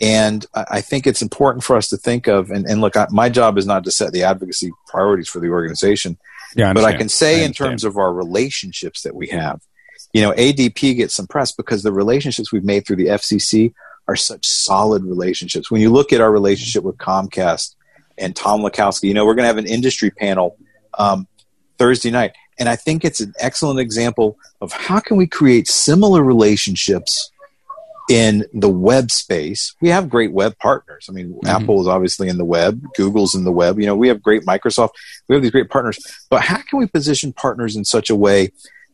[0.00, 2.96] And I I think it's important for us to think of and, and look.
[2.96, 6.16] I, my job is not to set the advocacy priorities for the organization,
[6.56, 6.72] Yeah.
[6.72, 9.60] but I can say in terms of our relationships that we have,
[10.14, 13.74] you know, ADP gets some press because the relationships we've made through the FCC
[14.08, 15.70] are such solid relationships.
[15.70, 17.74] When you look at our relationship with Comcast
[18.18, 20.56] and Tom Wlodkowski, you know, we're going to have an industry panel
[20.98, 21.26] um,
[21.78, 22.32] Thursday night.
[22.58, 27.30] And I think it's an excellent example of how can we create similar relationships
[28.08, 29.74] in the web space.
[29.80, 31.06] We have great web partners.
[31.08, 31.46] I mean, mm-hmm.
[31.46, 33.80] Apple is obviously in the web, Google's in the web.
[33.80, 34.90] You know, we have great Microsoft.
[35.28, 35.98] We have these great partners.
[36.30, 38.50] But how can we position partners in such a way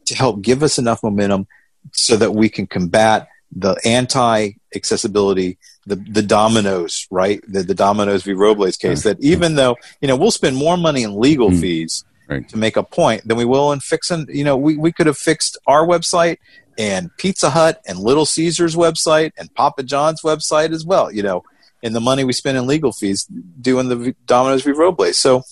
[0.06, 1.46] to help give us enough momentum
[1.92, 7.40] so that we can combat the anti accessibility, the, the Domino's, right?
[7.48, 8.32] The, the Domino's v.
[8.32, 11.60] Robles case that even though, you know, we'll spend more money in legal mm-hmm.
[11.60, 12.48] fees right.
[12.48, 15.18] to make a point than we will in fixing, you know, we, we could have
[15.18, 16.39] fixed our website
[16.78, 21.43] and Pizza Hut and Little Caesars website and Papa John's website as well, you know,
[21.82, 23.27] and the money we spend in legal fees
[23.60, 24.70] doing the Domino's v.
[24.70, 25.18] Robles.
[25.18, 25.43] So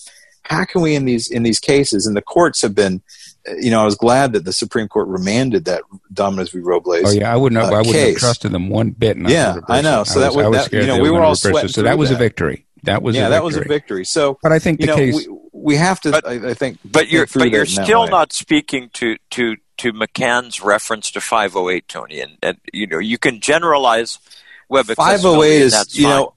[0.43, 3.01] how can we in these in these cases and the courts have been
[3.57, 6.59] you know I was glad that the Supreme Court remanded that Domino's v.
[6.59, 7.03] Robles.
[7.05, 9.17] Oh yeah, I wouldn't have, uh, I wouldn't have trusted them one bit.
[9.17, 10.03] Yeah, I know.
[10.03, 11.69] So I was, that was, that, you know we were all sweating.
[11.69, 12.15] So that was that.
[12.15, 12.65] a victory.
[12.83, 14.05] That was yeah, that was a victory.
[14.05, 16.11] So, but I think the know, case we, we have to.
[16.11, 20.61] But, I, I think, but you're but you're still not speaking to to to McCann's
[20.61, 24.19] reference to 508, Tony, and, and you know you can generalize
[24.69, 26.33] web 508 is you know,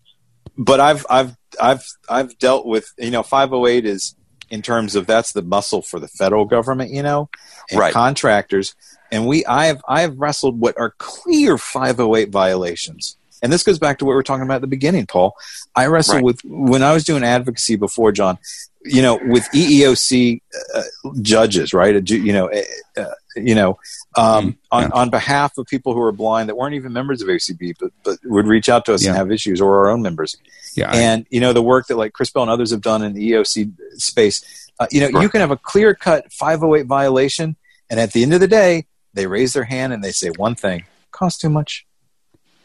[0.56, 4.14] but I've I've I've I've dealt with you know 508 is
[4.52, 7.30] in terms of that's the muscle for the federal government, you know,
[7.70, 7.92] and right.
[7.92, 8.74] contractors.
[9.10, 13.16] And we I have I have wrestled what are clear 508 violations.
[13.43, 15.35] And this goes back to what we were talking about at the beginning, Paul.
[15.74, 16.24] I wrestled right.
[16.24, 18.39] with when I was doing advocacy before, John
[18.85, 20.40] you know, with EEOC
[20.74, 20.82] uh,
[21.20, 22.09] judges, right?
[22.09, 22.51] You know,
[22.97, 23.05] uh,
[23.36, 23.78] you know,
[24.16, 27.28] um, mm, on, on behalf of people who are blind that weren't even members of
[27.28, 29.10] ACB, but, but would reach out to us yeah.
[29.10, 30.36] and have issues, or our own members.
[30.74, 33.12] Yeah, and you know, the work that like Chris Bell and others have done in
[33.12, 35.23] the EEOC space, uh, you know, sure.
[35.23, 37.56] you can have a clear cut 508 violation,
[37.89, 40.55] and at the end of the day, they raise their hand and they say one
[40.55, 41.86] thing: cost too much.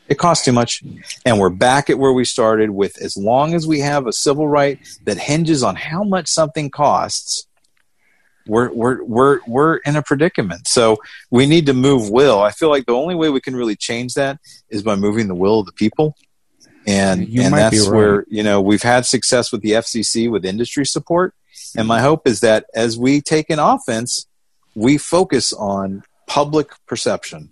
[0.09, 0.83] It costs too much.
[1.25, 4.47] And we're back at where we started with as long as we have a civil
[4.47, 7.47] right that hinges on how much something costs,
[8.45, 10.67] we're, we're, we're, we're in a predicament.
[10.67, 10.97] So
[11.29, 12.41] we need to move will.
[12.41, 14.39] I feel like the only way we can really change that
[14.69, 16.15] is by moving the will of the people.
[16.85, 17.95] And, you and that's right.
[17.95, 21.33] where, you know, we've had success with the FCC with industry support.
[21.75, 24.25] And my hope is that as we take an offense,
[24.73, 27.49] we focus on public perception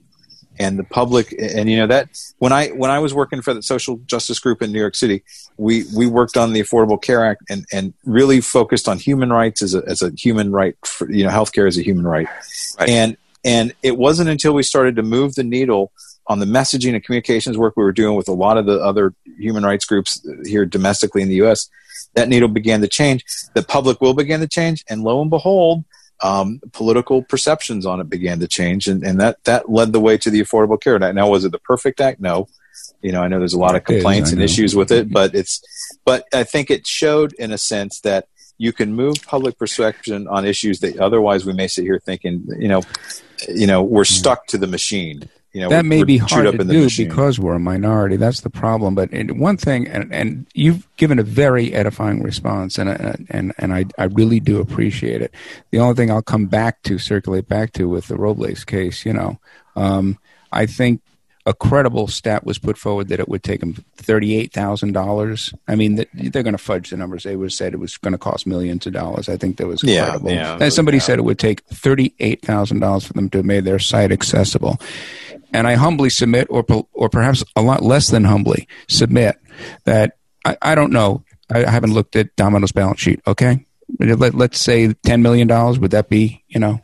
[0.59, 2.09] and the public and you know that
[2.39, 5.23] when i when i was working for the social justice group in new york city
[5.57, 9.61] we we worked on the affordable care act and and really focused on human rights
[9.61, 12.27] as a as a human right for, you know healthcare as a human right.
[12.79, 15.91] right and and it wasn't until we started to move the needle
[16.27, 19.13] on the messaging and communications work we were doing with a lot of the other
[19.37, 21.69] human rights groups here domestically in the us
[22.13, 23.23] that needle began to change
[23.53, 25.83] the public will begin to change and lo and behold
[26.21, 30.17] um, political perceptions on it began to change, and, and that that led the way
[30.17, 31.15] to the Affordable Care Act.
[31.15, 32.19] Now, was it the perfect act?
[32.19, 32.47] No.
[33.01, 35.61] You know, I know there's a lot of complaints and issues with it, but it's,
[36.05, 38.27] but I think it showed in a sense that
[38.57, 42.67] you can move public perception on issues that otherwise we may sit here thinking, you
[42.67, 42.81] know,
[43.47, 45.29] you know, we're stuck to the machine.
[45.55, 48.17] You know, that may be hard to do because we're a minority.
[48.17, 48.93] That's the problem.
[48.93, 52.89] But one thing, and, and you've given a very edifying response, and
[53.29, 55.33] and and I, I really do appreciate it.
[55.71, 59.13] The only thing I'll come back to, circulate back to, with the Robles case, you
[59.13, 59.39] know,
[59.77, 60.19] um,
[60.51, 60.99] I think
[61.45, 65.53] a credible stat was put forward that it would take them thirty-eight thousand dollars.
[65.69, 67.23] I mean, they're going to fudge the numbers.
[67.23, 69.29] They would said it was going to cost millions of dollars.
[69.29, 70.31] I think that was credible.
[70.31, 71.03] Yeah, yeah, somebody yeah.
[71.03, 74.81] said it would take thirty-eight thousand dollars for them to have made their site accessible.
[75.55, 79.37] And I humbly submit, or or perhaps a lot less than humbly submit,
[79.85, 81.23] that I, I don't know.
[81.49, 83.21] I, I haven't looked at Domino's balance sheet.
[83.25, 83.65] Okay,
[83.99, 85.79] Let, let's say ten million dollars.
[85.79, 86.81] Would that be you know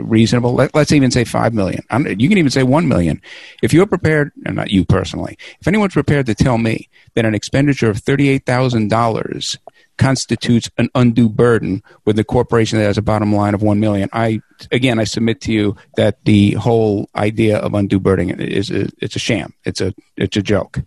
[0.00, 0.54] reasonable.
[0.54, 1.84] Let, us even say five million.
[1.90, 3.20] I'm, you can even say one million.
[3.62, 7.34] If you're prepared, and not you personally, if anyone's prepared to tell me that an
[7.34, 9.58] expenditure of thirty-eight thousand dollars
[9.98, 14.08] constitutes an undue burden with a corporation that has a bottom line of one million,
[14.12, 14.40] I
[14.70, 19.16] again I submit to you that the whole idea of undue burden is a, it's
[19.16, 19.54] a sham.
[19.64, 20.80] It's a it's a joke.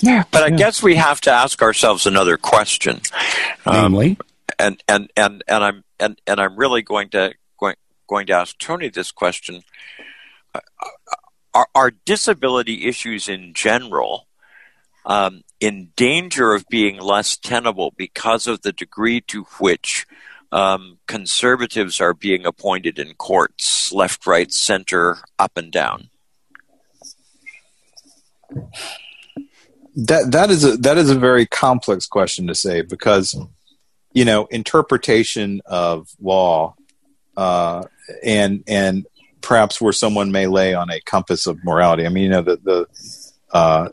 [0.00, 0.56] Yeah, but I yeah.
[0.56, 3.00] guess we have to ask ourselves another question,
[3.66, 4.18] um, namely,
[4.58, 7.34] and and and and I'm and and I'm really going to
[8.08, 9.62] going to ask Tony this question.
[11.54, 14.26] Are, are disability issues in general
[15.04, 20.06] um, in danger of being less tenable because of the degree to which
[20.50, 26.10] um, conservatives are being appointed in courts, left, right, center, up, and down?
[29.94, 33.38] That that is a that is a very complex question to say because
[34.12, 36.74] you know interpretation of law
[37.36, 37.84] uh,
[38.22, 39.06] and and
[39.40, 42.06] perhaps where someone may lay on a compass of morality.
[42.06, 42.86] I mean, you know, the the
[43.52, 43.88] uh,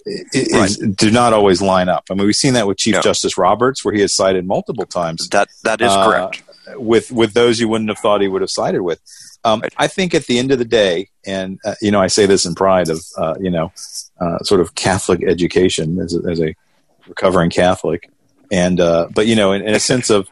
[0.54, 0.72] right.
[0.96, 2.06] do not always line up.
[2.10, 5.28] I mean, we've seen that with Chief Justice Roberts, where he has cited multiple times.
[5.30, 6.44] That that is uh, correct.
[6.76, 9.02] with with those you wouldn't have thought he would have sided with.
[9.44, 12.26] Um, I think at the end of the day, and uh, you know, I say
[12.26, 13.72] this in pride of uh, you know,
[14.20, 16.56] uh, sort of Catholic education as a, as a
[17.08, 18.10] recovering Catholic,
[18.52, 20.30] and uh, but you know, in, in, a sense of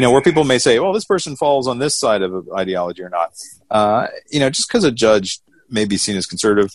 [0.00, 3.02] you know, where people may say, well, this person falls on this side of ideology
[3.02, 3.34] or not.
[3.70, 6.72] Uh, you know, just because a judge may be seen as conservative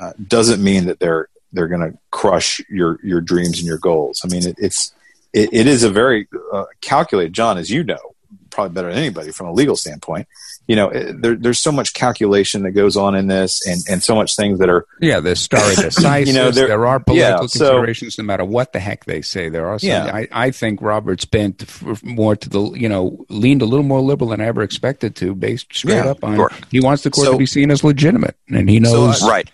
[0.00, 4.22] uh, doesn't mean that they're they're going to crush your your dreams and your goals.
[4.24, 4.92] I mean, it, it's
[5.32, 6.26] it, it is a very
[6.80, 8.16] calculated, John, as you know,
[8.50, 10.26] probably better than anybody from a legal standpoint
[10.66, 14.14] you know, there, there's so much calculation that goes on in this, and, and so
[14.14, 16.26] much things that are yeah, the stare decisis.
[16.26, 19.20] you know, there, there are political yeah, considerations, so, no matter what the heck they
[19.20, 19.50] say.
[19.50, 19.90] There are some.
[19.90, 20.06] Yeah.
[20.06, 21.64] I, I think Roberts bent
[22.02, 25.34] more to the you know leaned a little more liberal than I ever expected to,
[25.34, 26.50] based straight yeah, up on sure.
[26.70, 29.30] he wants the court so, to be seen as legitimate, and he knows so, uh,
[29.30, 29.50] right.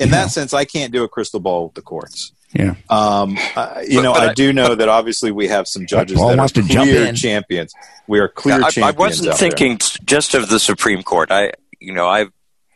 [0.00, 0.28] In that know.
[0.28, 2.32] sense, I can't do a crystal ball with the courts.
[2.54, 2.74] Yeah.
[2.90, 5.86] Um, uh, you but, know, but I, I, do know that obviously we have some
[5.86, 7.72] judges that are to clear champions.
[8.06, 8.94] We are clear yeah, champions.
[8.94, 10.04] I, wasn't thinking there.
[10.04, 11.30] just of the Supreme Court.
[11.30, 12.30] I, you know, I've.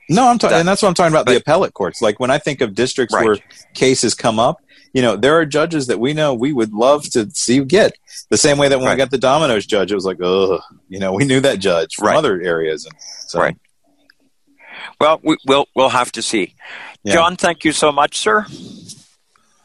[0.08, 1.26] No, I'm talking, and that's what I'm talking about.
[1.26, 2.00] But, the appellate courts.
[2.00, 3.24] Like when I think of districts right.
[3.24, 3.38] where
[3.74, 4.62] cases come up,
[4.92, 7.92] you know, there are judges that we know we would love to see get.
[8.30, 8.94] The same way that when right.
[8.94, 11.96] we got the Domino's judge, it was like, oh, you know, we knew that judge
[11.96, 12.16] from right.
[12.16, 12.86] other areas.
[12.86, 12.94] And
[13.26, 13.40] so.
[13.40, 13.56] Right.
[15.00, 16.54] Well, we, will we'll have to see.
[17.02, 17.14] Yeah.
[17.14, 18.46] John, thank you so much, sir.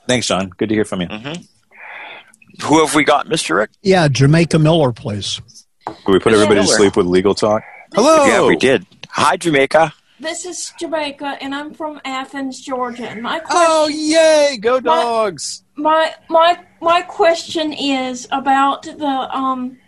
[0.08, 0.50] Thanks, John.
[0.50, 1.08] Good to hear from you.
[1.08, 2.66] Mm-hmm.
[2.66, 3.58] Who have we got, Mr.
[3.58, 3.72] Rick?
[3.82, 5.42] Yeah, Jamaica Miller, please.
[5.88, 6.68] Did we put everybody Miller.
[6.68, 7.64] to sleep with legal talk?
[7.94, 8.26] Hello.
[8.26, 8.86] Yeah, we did.
[9.10, 9.94] Hi, Jamaica.
[10.22, 13.10] This is Jamaica, and I'm from Athens, Georgia.
[13.10, 14.58] And my question, oh, yay!
[14.62, 15.64] Go dogs!
[15.76, 19.80] My my my question is about the um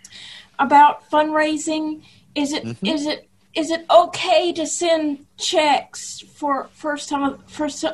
[0.58, 2.02] about fundraising.
[2.34, 2.86] Is it mm-hmm.
[2.86, 7.86] is it is it okay to send checks for first time first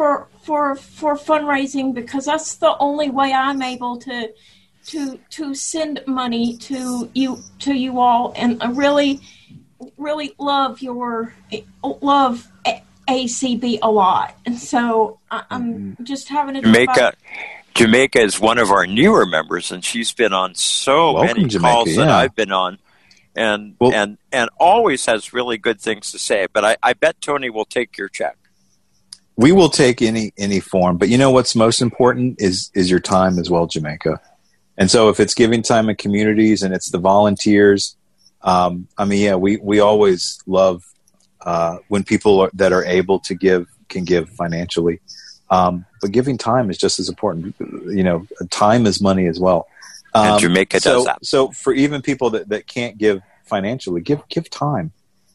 [0.00, 4.32] for for for fundraising because that's the only way I'm able to
[4.86, 8.32] to to send money to you to you all.
[8.34, 9.20] And I really
[9.98, 11.34] really love your
[11.82, 12.48] love
[13.10, 14.34] ACB a lot.
[14.46, 16.04] And so I, am mm-hmm.
[16.04, 17.12] just having a Jamaica
[17.74, 21.74] Jamaica is one of our newer members and she's been on so Welcome, many Jamaica,
[21.74, 21.96] calls yeah.
[21.96, 22.78] that I've been on
[23.36, 26.46] and well, and and always has really good things to say.
[26.50, 28.38] But I, I bet Tony will take your check
[29.40, 33.00] we will take any any form but you know what's most important is is your
[33.00, 34.20] time as well jamaica.
[34.76, 37.96] And so if it's giving time in communities and it's the volunteers
[38.42, 40.84] um, i mean yeah we we always love
[41.42, 45.00] uh, when people are, that are able to give can give financially.
[45.48, 49.66] Um, but giving time is just as important you know time is money as well.
[50.14, 51.24] Um, and jamaica so, does that.
[51.24, 54.92] so for even people that, that can't give financially give give time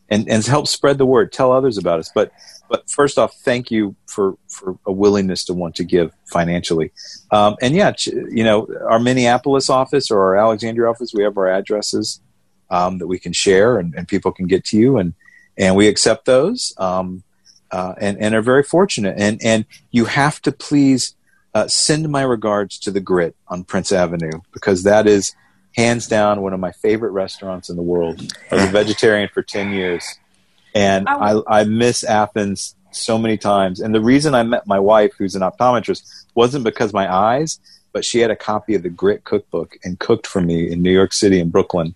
[0.10, 1.32] and and help spread the word.
[1.32, 2.11] Tell others about us.
[2.14, 2.32] But
[2.69, 6.91] but first off, thank you for, for a willingness to want to give financially.
[7.31, 11.47] Um, and yeah, you know, our Minneapolis office or our Alexandria office, we have our
[11.47, 12.21] addresses
[12.69, 15.13] um, that we can share and, and, people can get to you, and
[15.57, 17.23] and we accept those um,
[17.71, 19.15] uh, and and are very fortunate.
[19.17, 21.15] And and you have to please
[21.53, 25.33] uh, send my regards to the Grit on Prince Avenue because that is
[25.75, 28.33] hands down one of my favorite restaurants in the world.
[28.51, 30.03] I was a vegetarian for ten years
[30.76, 33.80] and I, I miss Athens so many times.
[33.80, 37.60] And the reason I met my wife, who's an optometrist, wasn't because my eyes,
[37.93, 40.91] but she had a copy of the Grit cookbook and cooked for me in New
[40.91, 41.95] York City and Brooklyn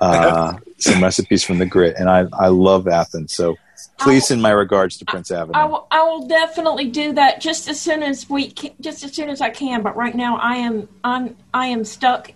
[0.00, 1.96] uh, some recipes from the Grit.
[1.98, 3.32] And I, I love Athens.
[3.34, 3.56] So
[3.98, 5.58] please send my regards to Prince Avenue.
[5.58, 9.12] I will, I will definitely do that just as soon as we can, just as
[9.12, 9.82] soon as I can.
[9.82, 12.32] But right now, I am I'm I am stuck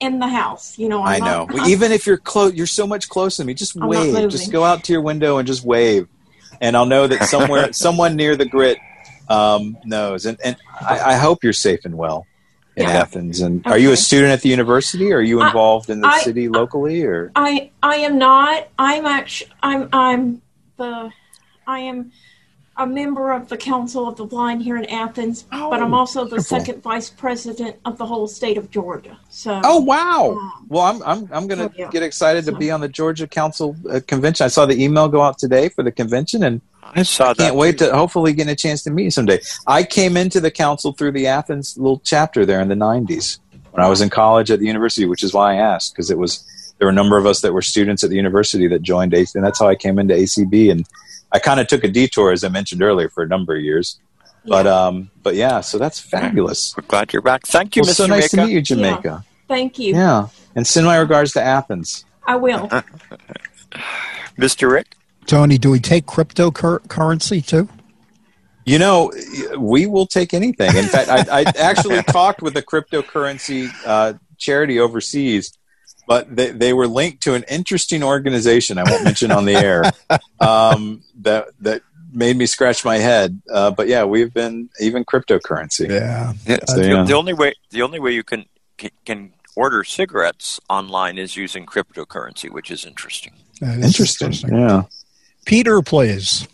[0.00, 0.78] in the house.
[0.78, 1.46] You know, I'm i know.
[1.50, 3.54] Not, Even if you're close, you're so much closer to me.
[3.54, 4.30] Just I'm wave.
[4.30, 6.08] Just go out to your window and just wave,
[6.60, 8.78] and I'll know that somewhere, someone near the grit
[9.28, 10.26] um, knows.
[10.26, 12.26] And and I, I, hope you're safe and well
[12.76, 12.90] in yeah.
[12.90, 13.40] Athens.
[13.40, 13.70] And okay.
[13.70, 15.12] are you a student at the university?
[15.12, 17.04] Or are you involved I, in the I, city locally?
[17.04, 18.68] Or I I am not.
[18.78, 20.42] I'm actually I'm I'm
[20.76, 21.10] the
[21.66, 22.12] I am
[22.76, 26.24] a member of the Council of the Blind here in Athens, oh, but I'm also
[26.24, 26.58] the wonderful.
[26.58, 29.18] second vice president of the whole state of Georgia.
[29.30, 30.32] So, oh wow!
[30.32, 31.90] Um, well, I'm I'm I'm going to yeah.
[31.90, 32.52] get excited so.
[32.52, 34.44] to be on the Georgia Council uh, convention.
[34.44, 37.56] I saw the email go out today for the convention, and I saw I Can't
[37.56, 39.40] wait to hopefully get a chance to meet you someday.
[39.66, 43.38] I came into the council through the Athens little chapter there in the '90s
[43.70, 46.18] when I was in college at the university, which is why I asked because it
[46.18, 46.44] was
[46.78, 49.30] there were a number of us that were students at the university that joined AC,
[49.36, 50.86] and that's how I came into ACB and
[51.34, 54.00] I kind of took a detour, as I mentioned earlier, for a number of years.
[54.46, 54.86] But yeah.
[54.86, 56.74] um, but yeah, so that's fabulous.
[56.76, 57.46] We're glad you're back.
[57.46, 57.96] Thank you, well, Mr.
[57.96, 59.02] So nice to meet you, Jamaica.
[59.04, 59.20] Yeah.
[59.48, 59.94] Thank you.
[59.94, 62.04] Yeah, and send my regards to Athens.
[62.26, 62.68] I will.
[64.38, 64.70] Mr.
[64.70, 64.94] Rick,
[65.26, 67.68] Tony, do we take cryptocurrency too?
[68.66, 69.12] You know,
[69.58, 70.74] we will take anything.
[70.76, 75.56] In fact, I, I actually talked with a cryptocurrency uh, charity overseas
[76.06, 79.84] but they, they were linked to an interesting organization I won't mention on the air
[80.40, 81.82] um, that that
[82.12, 83.40] made me scratch my head.
[83.50, 85.90] Uh, but yeah, we've been even cryptocurrency.
[85.90, 86.32] Yeah.
[86.66, 87.02] So, the, yeah.
[87.04, 91.66] the only way the only way you can can, can order cigarettes online is using
[91.66, 93.32] cryptocurrency, which is interesting.
[93.60, 94.32] That is Interesting.
[94.52, 94.84] Yeah.
[95.44, 96.48] Peter, plays.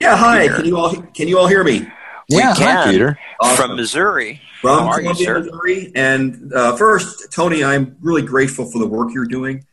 [0.00, 0.42] Yeah, hi.
[0.42, 0.56] Here.
[0.56, 1.86] Can you all can you all hear me?
[2.30, 3.18] Yeah, we hi, can Peter.
[3.40, 3.56] Awesome.
[3.56, 4.40] from Missouri.
[4.60, 5.92] From How are you, Missouri.
[5.94, 9.66] And uh, first, Tony, I'm really grateful for the work you're doing.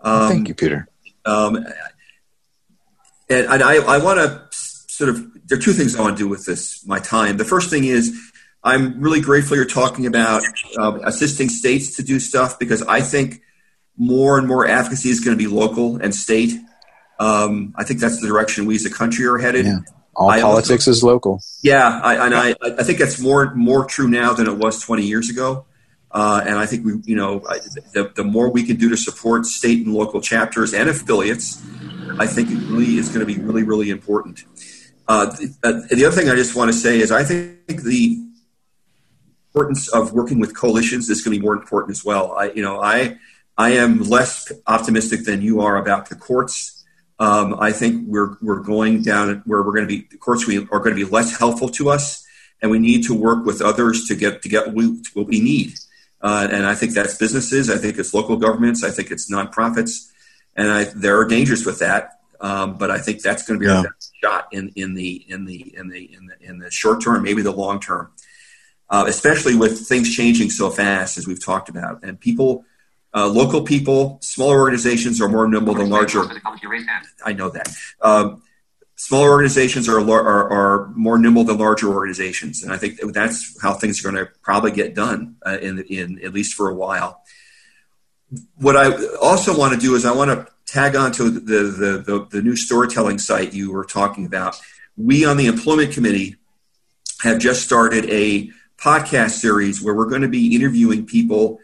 [0.00, 0.88] Um, Thank you, Peter.
[1.24, 1.56] Um,
[3.28, 6.22] and, and I, I want to sort of, there are two things I want to
[6.22, 7.36] do with this, my time.
[7.36, 8.18] The first thing is,
[8.64, 10.42] I'm really grateful you're talking about
[10.76, 13.40] uh, assisting states to do stuff because I think
[13.96, 16.52] more and more advocacy is going to be local and state.
[17.18, 19.66] Um, I think that's the direction we as a country are headed.
[19.66, 19.78] Yeah.
[20.20, 21.42] All I also- politics is local.
[21.62, 25.02] Yeah, I, and I, I think that's more more true now than it was 20
[25.02, 25.64] years ago.
[26.12, 27.60] Uh, and I think we, you know, I-
[27.94, 31.62] the, the more we can do to support state and local chapters and affiliates,
[32.18, 34.44] I think it really is going to be really, really important.
[35.08, 38.22] Uh, the, uh, the other thing I just want to say is I think the
[39.48, 42.32] importance of working with coalitions is going to be more important as well.
[42.32, 43.16] I, you know, I,
[43.56, 46.79] I am less optimistic than you are about the courts.
[47.20, 50.08] Um, I think we're we're going down where we're going to be.
[50.10, 52.24] The courts we are going to be less helpful to us,
[52.62, 55.38] and we need to work with others to get to get what we, what we
[55.38, 55.74] need.
[56.22, 57.70] Uh, and I think that's businesses.
[57.70, 58.82] I think it's local governments.
[58.82, 60.10] I think it's nonprofits,
[60.56, 62.16] and I, there are dangers with that.
[62.40, 63.78] Um, but I think that's going to be Yeah.
[63.78, 67.02] our best shot in, in the in the in the in the in the short
[67.02, 68.12] term, maybe the long term.
[68.88, 72.64] Uh, especially with things changing so fast, as we've talked about, and people,
[73.14, 76.22] uh, local people, smaller organizations are more nimble than larger.
[77.24, 77.68] I know that.
[78.00, 78.42] Um,
[79.00, 83.72] smaller organizations are, are are more nimble than larger organizations, and I think that's how
[83.72, 87.22] things are going to probably get done uh, in in at least for a while.
[88.56, 91.98] What I also want to do is I want to tag on to the, the
[91.98, 94.60] the the new storytelling site you were talking about.
[94.96, 96.36] We on the employment committee
[97.22, 101.58] have just started a podcast series where we're going to be interviewing people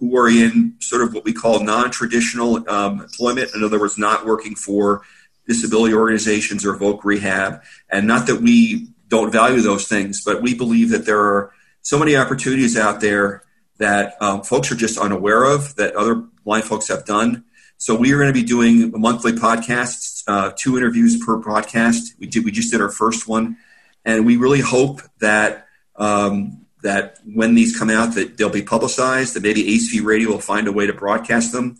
[0.00, 3.50] who are in sort of what we call non-traditional um, employment.
[3.54, 5.02] In other words, not working for
[5.46, 7.62] disability organizations or voc rehab.
[7.90, 11.52] And not that we don't value those things, but we believe that there are
[11.82, 13.44] so many opportunities out there
[13.78, 16.14] that um, folks are just unaware of that other
[16.44, 17.44] blind folks have done.
[17.76, 22.14] So we are going to be doing a monthly podcasts, uh, two interviews per podcast.
[22.18, 23.56] We did, we just did our first one,
[24.04, 25.66] and we really hope that
[25.96, 29.34] um, that when these come out, that they'll be publicized.
[29.34, 31.78] That maybe ACB Radio will find a way to broadcast them.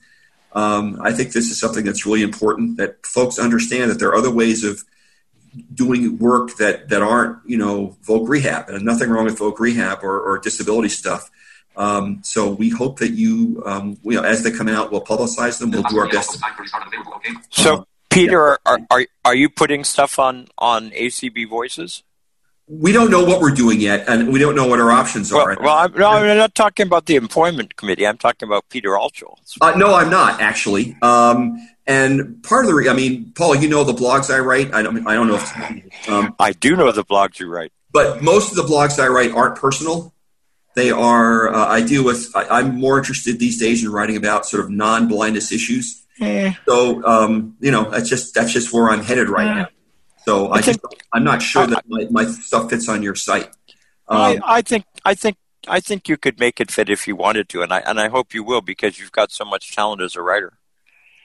[0.52, 4.16] Um, I think this is something that's really important that folks understand that there are
[4.16, 4.82] other ways of
[5.74, 10.00] doing work that, that aren't, you know, voc rehab and nothing wrong with voc rehab
[10.02, 11.30] or, or disability stuff.
[11.76, 15.58] Um, so we hope that you, um, you know, as they come out, we'll publicize
[15.58, 15.70] them.
[15.70, 16.38] We'll do our best.
[17.50, 22.02] So, Peter, are, are are you putting stuff on on ACB Voices?
[22.72, 25.56] We don't know what we're doing yet, and we don't know what our options are.
[25.60, 28.06] well I'm, no, I'm not talking about the employment committee.
[28.06, 29.34] I'm talking about Peter Altschul.
[29.60, 30.96] Uh, no, I'm not actually.
[31.02, 31.56] Um,
[31.86, 34.72] and part of the, re- I mean, Paul, you know the blogs I write.
[34.72, 37.72] I don't, I don't know if, um, I do know the blogs you write.
[37.92, 40.14] but most of the blogs I write aren't personal.
[40.76, 41.52] They are.
[41.52, 42.30] Uh, I deal with.
[42.36, 46.06] I, I'm more interested these days in writing about sort of non-blindness issues.
[46.20, 49.68] Eh, So, um, you know, that's just that's just where I'm headed right now.
[50.24, 53.14] So I, I think- just, I'm not sure that my, my stuff fits on your
[53.14, 53.50] site.
[54.08, 55.36] I, Um, I think I think
[55.68, 58.08] I think you could make it fit if you wanted to, and I and I
[58.08, 60.52] hope you will because you've got so much talent as a writer.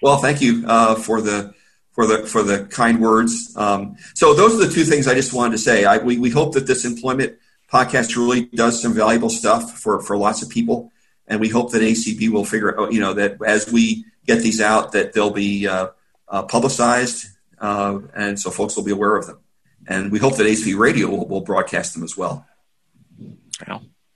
[0.02, 1.54] Well, thank you uh, for the
[1.92, 3.54] for the for the kind words.
[3.56, 5.86] Um, so those are the two things I just wanted to say.
[5.86, 7.38] I, we we hope that this employment
[7.72, 10.92] podcast really does some valuable stuff for for lots of people,
[11.28, 14.62] and we hope that ACB will figure out you know that as we get these
[14.62, 15.88] out that they'll be uh,
[16.28, 17.28] uh, publicized,
[17.60, 19.40] uh, and so folks will be aware of them.
[19.88, 22.46] And we hope that ACB Radio will, will broadcast them as well.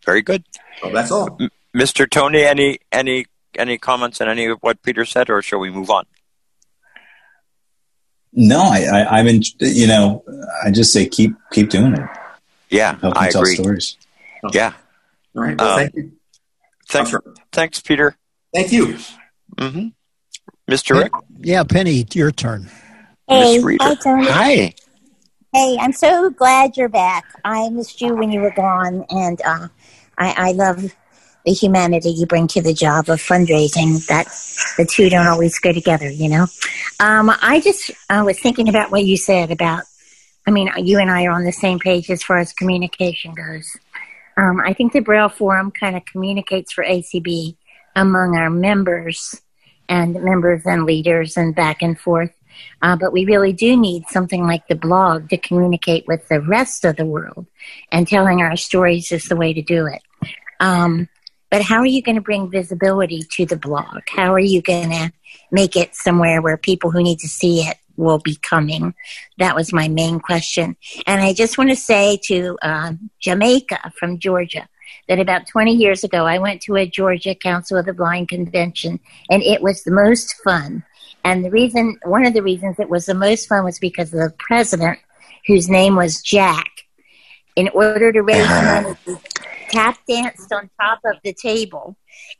[0.05, 0.43] Very good,
[0.81, 1.37] So that's all.
[1.75, 2.09] Mr.
[2.09, 2.43] Tony.
[2.43, 3.25] Any any
[3.55, 6.05] any comments on any of what Peter said, or shall we move on?
[8.33, 9.41] No, I, I, I'm in.
[9.59, 10.23] You know,
[10.65, 12.07] I just say keep keep doing it.
[12.69, 13.55] Yeah, Help I tell agree.
[13.55, 13.97] stories.
[14.53, 14.73] Yeah,
[15.35, 15.57] All right.
[15.59, 16.11] Well, Um, thank you.
[16.87, 17.23] thanks, Sure.
[17.51, 18.15] thanks, Peter.
[18.53, 18.97] Thank you.
[19.59, 19.87] hmm
[20.69, 20.99] Mr.
[21.01, 22.69] Rick, Yeah, Penny, your turn.
[23.29, 24.25] Hey, hi, Tony.
[24.27, 24.73] Hi.
[25.53, 27.25] Hey, I'm so glad you're back.
[27.45, 29.67] I missed you when you were gone, and uh,
[30.17, 30.95] I, I love
[31.45, 34.03] the humanity you bring to the job of fundraising.
[34.07, 34.25] That
[34.77, 36.47] the two don't always go together, you know.
[36.99, 39.83] Um, I just uh, was thinking about what you said about.
[40.47, 43.69] I mean, you and I are on the same page as far as communication goes.
[44.37, 47.55] Um, I think the Braille Forum kind of communicates for ACB
[47.95, 49.39] among our members
[49.87, 52.33] and members and leaders and back and forth.
[52.81, 56.85] Uh, but we really do need something like the blog to communicate with the rest
[56.85, 57.45] of the world,
[57.91, 60.01] and telling our stories is the way to do it.
[60.59, 61.07] Um,
[61.49, 64.01] but how are you going to bring visibility to the blog?
[64.07, 65.11] How are you going to
[65.51, 68.93] make it somewhere where people who need to see it will be coming?
[69.39, 70.77] That was my main question.
[71.07, 74.67] And I just want to say to uh, Jamaica from Georgia
[75.07, 78.99] that about 20 years ago, I went to a Georgia Council of the Blind convention,
[79.29, 80.83] and it was the most fun.
[81.23, 84.19] And the reason, one of the reasons it was the most fun was because of
[84.19, 84.99] the president,
[85.47, 86.69] whose name was Jack.
[87.55, 88.81] In order to raise uh-huh.
[89.07, 89.19] money,
[89.69, 91.97] tap danced on top of the table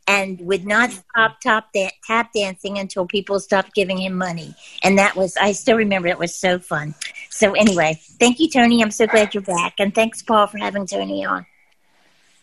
[0.08, 4.56] and would not stop top da- tap dancing until people stopped giving him money.
[4.84, 6.96] And that was, I still remember it was so fun.
[7.30, 8.82] So, anyway, thank you, Tony.
[8.82, 9.76] I'm so glad you're back.
[9.80, 11.46] And thanks, Paul, for having Tony on.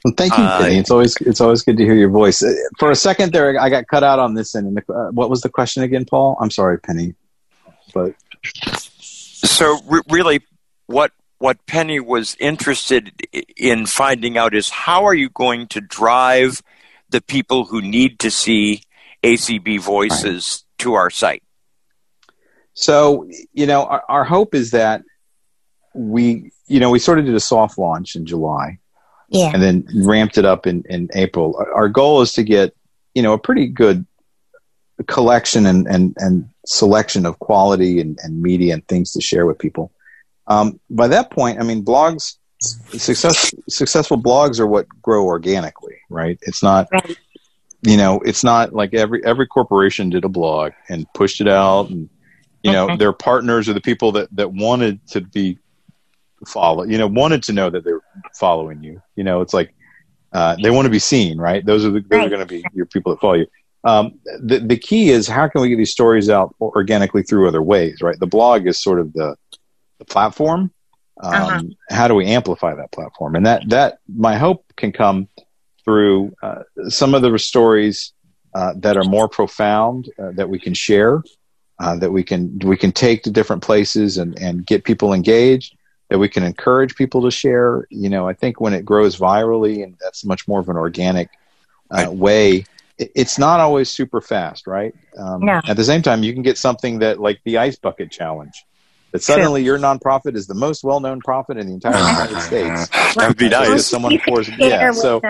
[0.07, 0.78] Well, thank you, uh, Penny.
[0.78, 2.41] It's always it's always good to hear your voice.
[2.41, 4.69] Uh, for a second there, I got cut out on this end.
[4.69, 6.37] And the, uh, what was the question again, Paul?
[6.41, 7.16] I'm sorry, Penny.
[7.93, 8.15] But
[8.77, 10.43] so re- really,
[10.87, 13.20] what what Penny was interested
[13.57, 16.62] in finding out is how are you going to drive
[17.11, 18.83] the people who need to see
[19.24, 20.78] ACB voices right.
[20.85, 21.43] to our site?
[22.74, 25.03] So, you know, our, our, hope is that
[25.95, 28.78] we, you know, we sort of did a soft launch in July.
[29.28, 29.51] Yeah.
[29.53, 31.57] And then ramped it up in, in April.
[31.74, 32.77] Our, goal is to get,
[33.15, 34.07] you know, a pretty good
[35.07, 39.59] collection and, and, and selection of quality and, and media and things to share with
[39.59, 39.90] people.
[40.47, 46.39] Um, by that point, I mean, blogs, success, successful blogs are what grow organically, right?
[46.43, 47.16] It's not, right.
[47.82, 51.90] you know, it's not like every, every corporation did a blog and pushed it out
[51.90, 52.09] and,
[52.62, 52.97] you know, okay.
[52.97, 55.59] their partners are the people that, that wanted to be
[56.46, 58.02] follow, you know, wanted to know that they're
[58.34, 59.00] following you.
[59.14, 59.72] You know, it's like,
[60.32, 61.64] uh, they want to be seen, right?
[61.64, 62.26] Those are the, those right.
[62.26, 63.46] are going to be your people that follow you.
[63.84, 67.62] Um, the, the key is how can we get these stories out organically through other
[67.62, 68.18] ways, right?
[68.18, 69.36] The blog is sort of the,
[69.98, 70.72] the platform.
[71.22, 71.62] Um, uh-huh.
[71.90, 73.36] How do we amplify that platform?
[73.36, 75.28] And that that my hope can come
[75.84, 78.12] through uh, some of the stories
[78.54, 81.22] uh, that are more profound uh, that we can share,
[81.78, 85.76] uh, that we can we can take to different places and and get people engaged.
[86.09, 87.87] That we can encourage people to share.
[87.91, 91.31] You know, I think when it grows virally, and that's much more of an organic
[91.91, 92.12] uh, right.
[92.12, 92.65] way
[92.99, 94.95] it's not always super fast, right?
[95.19, 95.61] Um, no.
[95.66, 98.65] At the same time, you can get something that like the ice bucket challenge,
[99.12, 102.89] that suddenly your nonprofit is the most well-known profit in the entire United States.
[102.89, 103.87] that would be nice.
[103.87, 104.93] Someone pours, yeah.
[104.93, 105.20] So,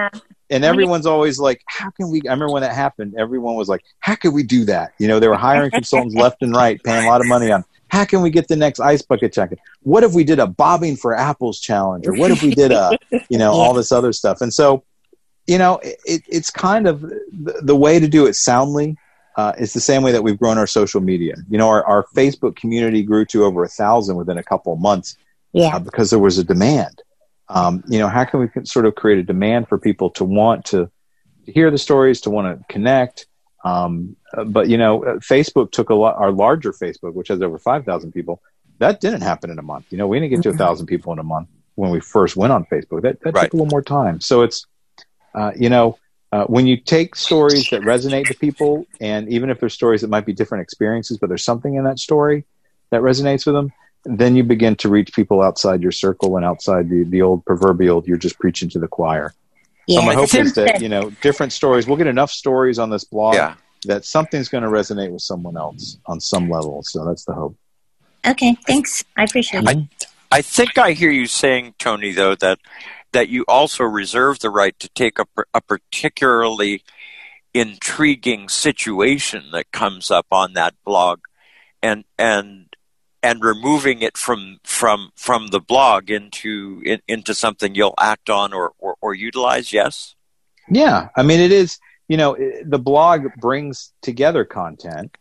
[0.49, 3.15] and everyone's always like, "How can we?" I remember when that happened.
[3.19, 6.43] Everyone was like, "How could we do that?" You know, they were hiring consultants left
[6.43, 7.65] and right, paying a lot of money on.
[7.89, 9.59] How can we get the next ice bucket jacket?
[9.83, 12.99] What if we did a bobbing for apples challenge, or what if we did a,
[13.29, 14.41] you know, all this other stuff?
[14.41, 14.85] And so,
[15.47, 18.97] you know, it, it's kind of the, the way to do it soundly
[19.37, 21.35] uh, it's the same way that we've grown our social media.
[21.49, 24.81] You know, our, our Facebook community grew to over a thousand within a couple of
[24.81, 25.17] months
[25.53, 25.77] yeah.
[25.77, 27.03] Uh, because there was a demand.
[27.49, 30.67] Um, you know, how can we sort of create a demand for people to want
[30.67, 30.91] to,
[31.47, 33.27] to hear the stories, to want to connect?
[33.67, 34.17] Um,
[34.47, 36.17] but you know, uh, Facebook took a lot.
[36.17, 38.41] Our larger Facebook, which has over five thousand people,
[38.79, 39.87] that didn't happen in a month.
[39.91, 42.37] You know, we didn't get to a thousand people in a month when we first
[42.37, 43.03] went on Facebook.
[43.03, 43.45] That, that right.
[43.45, 44.21] took a little more time.
[44.21, 44.67] So it's,
[45.35, 45.99] uh, you know,
[46.33, 50.11] uh, when you take stories that resonate to people, and even if they're stories that
[50.11, 52.45] might be different experiences, but there's something in that story
[52.91, 53.73] that resonates with them,
[54.05, 58.05] then you begin to reach people outside your circle and outside the, the old proverbial
[58.07, 59.35] you're just preaching to the choir.
[59.87, 61.87] Yeah, so my hope is that you know different stories.
[61.87, 63.55] We'll get enough stories on this blog yeah.
[63.85, 66.83] that something's going to resonate with someone else on some level.
[66.83, 67.57] So that's the hope.
[68.27, 69.05] Okay, thanks.
[69.17, 69.69] I appreciate it.
[69.69, 69.89] I,
[70.33, 72.59] I think I hear you saying, Tony, though that
[73.13, 76.83] that you also reserve the right to take a, a particularly
[77.55, 81.21] intriguing situation that comes up on that blog
[81.83, 82.76] and and
[83.27, 88.53] and removing it from from from the blog into in, into something you'll act on
[88.53, 90.15] or, or, or utilize yes?
[90.71, 91.09] Yeah.
[91.17, 95.17] I mean it is you know the blog brings together content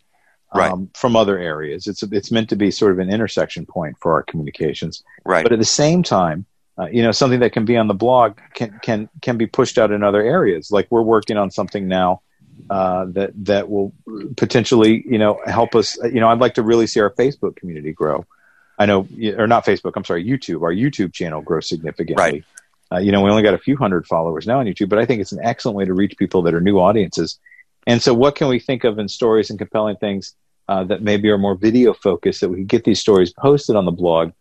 [0.54, 0.72] right.
[0.72, 1.88] Um, from other areas.
[1.88, 5.04] It's it's meant to be sort of an intersection point for our communications.
[5.26, 5.44] Right.
[5.44, 6.46] But at the same time
[6.78, 9.80] uh, you know something that can be on the blog can can can be pushed
[9.80, 10.70] out in other areas.
[10.70, 12.22] Like we're working on something now
[12.70, 13.94] uh, that that will
[14.38, 17.92] potentially you know help us you know i'd like to really see our facebook community
[17.92, 18.26] grow.
[18.78, 19.08] I know
[19.38, 20.62] or not facebook i'm sorry youtube.
[20.62, 22.16] Our youtube channel grow significantly.
[22.22, 22.44] Right.
[22.92, 25.06] Uh, you know we only got a few hundred followers now on youtube but i
[25.06, 27.40] think it's an excellent way to reach people that are new audiences.
[27.88, 30.34] And so what can we think of in stories and compelling things
[30.68, 33.86] uh, that maybe are more video focused that we can get these stories posted on
[33.86, 34.32] the blog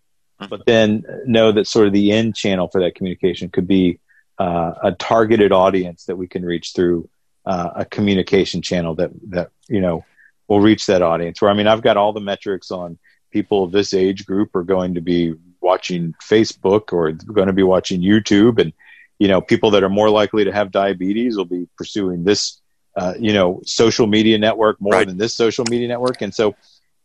[0.49, 3.99] but then know that sort of the end channel for that communication could be
[4.39, 7.09] uh, a targeted audience that we can reach through
[7.47, 10.05] uh, a communication channel that that you know
[10.49, 11.41] will reach that audience.
[11.41, 12.99] Where I mean, I've got all the metrics on
[13.31, 17.63] people of this age group are going to be watching Facebook or going to be
[17.63, 18.73] watching YouTube, and
[19.19, 22.61] you know, people that are more likely to have diabetes will be pursuing this,
[22.97, 25.07] uh, you know, social media network more right.
[25.07, 26.55] than this social media network, and so,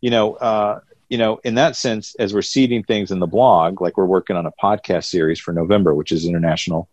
[0.02, 0.80] you know, uh,
[1.10, 4.36] you know, in that sense, as we're seeding things in the blog, like we're working
[4.36, 6.88] on a podcast series for November, which is International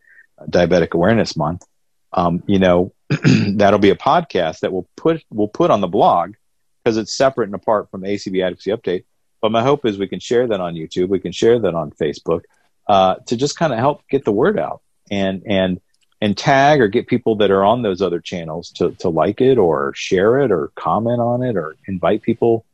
[0.48, 1.64] Diabetic Awareness Month.
[2.12, 2.92] Um, you know,
[3.56, 6.34] that'll be a podcast that we'll put we'll put on the blog
[6.82, 9.04] because it's separate and apart from ACB Advocacy Update.
[9.40, 11.90] But my hope is we can share that on YouTube, we can share that on
[11.92, 12.42] Facebook,
[12.88, 15.80] uh, to just kind of help get the word out and and
[16.20, 19.58] and tag or get people that are on those other channels to to like it
[19.58, 22.64] or share it or comment on it or invite people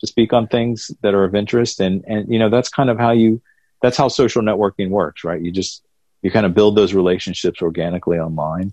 [0.00, 1.80] to speak on things that are of interest.
[1.80, 3.40] And and you know that's kind of how you
[3.82, 5.40] that's how social networking works, right?
[5.40, 5.82] You just
[6.22, 8.72] you kind of build those relationships organically online.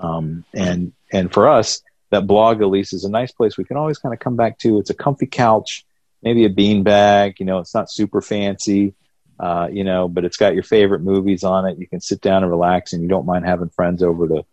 [0.00, 3.76] Um, and and for us, that blog at least is a nice place we can
[3.76, 4.78] always kind of come back to.
[4.78, 5.84] It's a comfy couch,
[6.22, 7.36] maybe a bean bag.
[7.38, 8.94] You know, it's not super fancy,
[9.38, 11.78] uh, you know, but it's got your favorite movies on it.
[11.78, 14.44] You can sit down and relax, and you don't mind having friends over to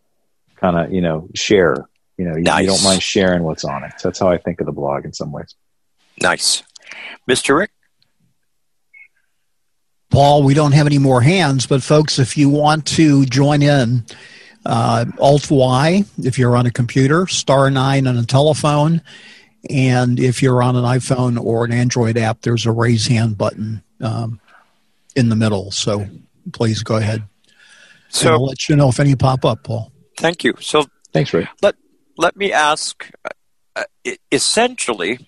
[0.57, 1.87] kind of you know share.
[2.17, 2.59] You know, nice.
[2.59, 3.93] you, you don't mind sharing what's on it.
[3.97, 5.55] So that's how I think of the blog in some ways.
[6.21, 6.63] Nice,
[7.29, 7.57] Mr.
[7.57, 7.71] Rick.
[10.09, 14.05] Paul, we don't have any more hands, but folks, if you want to join in,
[14.67, 19.01] uh, Alt Y if you're on a computer, star nine on a telephone,
[19.69, 23.81] and if you're on an iPhone or an Android app, there's a raise hand button
[24.01, 24.39] um,
[25.15, 25.71] in the middle.
[25.71, 26.05] So
[26.51, 27.23] please go ahead.
[28.09, 29.91] So and I'll let you know if any pop up, Paul.
[30.17, 30.53] Thank you.
[30.59, 31.47] So thanks, Ray.
[31.61, 31.75] Let
[32.17, 33.09] let me ask.
[33.25, 33.83] Uh,
[34.31, 35.19] essentially,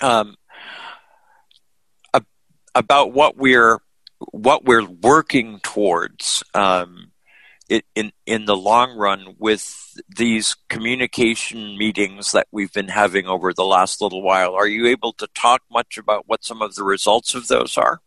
[0.00, 0.36] um,
[2.74, 3.78] about what we're
[4.32, 7.07] what we're working towards um,
[7.68, 13.52] it, in in the long run with these communication meetings that we've been having over
[13.52, 14.54] the last little while.
[14.54, 18.00] Are you able to talk much about what some of the results of those are?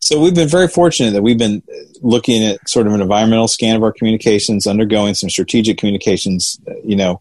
[0.00, 1.62] So we've been very fortunate that we've been
[2.02, 6.94] looking at sort of an environmental scan of our communications, undergoing some strategic communications, you
[6.94, 7.20] know,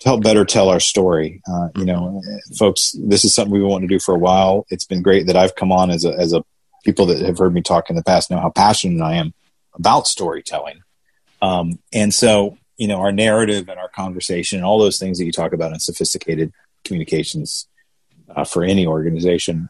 [0.00, 1.42] to help better tell our story.
[1.50, 2.22] Uh, you know,
[2.56, 4.66] folks, this is something we want to do for a while.
[4.70, 6.44] It's been great that I've come on as a, as a
[6.84, 9.34] people that have heard me talk in the past know how passionate I am
[9.74, 10.82] about storytelling.
[11.40, 15.24] Um, and so, you know, our narrative and our conversation and all those things that
[15.24, 16.52] you talk about in sophisticated
[16.84, 17.66] communications
[18.34, 19.68] uh, for any organization,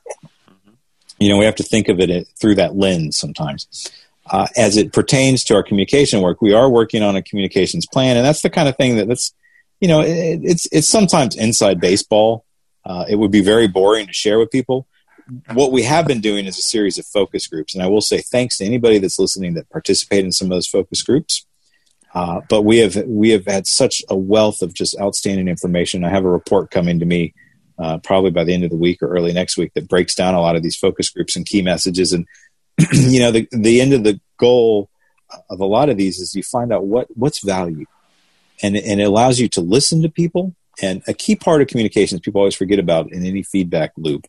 [1.19, 3.91] you know, we have to think of it through that lens sometimes.
[4.31, 8.17] Uh, as it pertains to our communication work, we are working on a communications plan,
[8.17, 9.35] and that's the kind of thing that that's
[9.83, 12.47] you know, it, it's it's sometimes inside baseball.
[12.85, 14.87] Uh, it would be very boring to share with people.
[15.53, 18.19] What we have been doing is a series of focus groups, and I will say
[18.19, 21.47] thanks to anybody that's listening that participated in some of those focus groups.
[22.15, 26.05] Uh, but we have we have had such a wealth of just outstanding information.
[26.05, 27.35] I have a report coming to me
[27.79, 30.35] uh, probably by the end of the week or early next week that breaks down
[30.35, 32.13] a lot of these focus groups and key messages.
[32.13, 32.27] And
[32.93, 34.91] you know, the the end of the goal
[35.49, 37.87] of a lot of these is you find out what what's value
[38.63, 40.55] and, and it allows you to listen to people.
[40.81, 44.27] And a key part of communications people always forget about in any feedback loop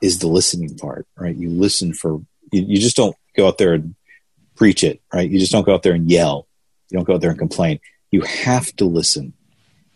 [0.00, 1.36] is the listening part, right?
[1.36, 2.20] You listen for,
[2.52, 3.94] you, you just don't go out there and
[4.56, 5.30] preach it, right?
[5.30, 6.46] You just don't go out there and yell.
[6.90, 7.80] You don't go out there and complain.
[8.10, 9.32] You have to listen.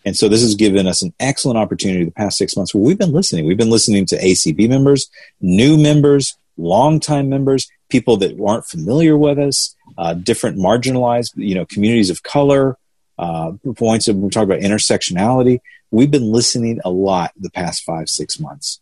[0.04, 2.98] And so this has given us an excellent opportunity the past six months where we've
[2.98, 3.46] been listening.
[3.46, 5.08] We've been listening to ACB members,
[5.40, 11.64] new members, longtime members, people that aren't familiar with us, uh, different marginalized, you know,
[11.64, 12.76] communities of color,
[13.18, 15.60] uh, points of we talk about intersectionality.
[15.90, 18.80] We've been listening a lot the past five six months,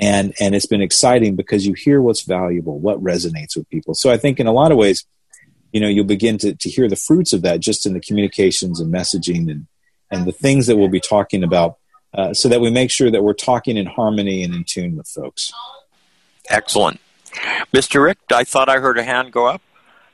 [0.00, 3.94] and and it's been exciting because you hear what's valuable, what resonates with people.
[3.94, 5.04] So I think in a lot of ways,
[5.72, 8.80] you know, you'll begin to to hear the fruits of that just in the communications
[8.80, 9.66] and messaging and
[10.10, 11.76] and the things that we'll be talking about,
[12.14, 15.06] uh, so that we make sure that we're talking in harmony and in tune with
[15.06, 15.52] folks.
[16.48, 16.98] Excellent,
[17.72, 18.02] Mr.
[18.02, 18.18] Rick.
[18.32, 19.60] I thought I heard a hand go up.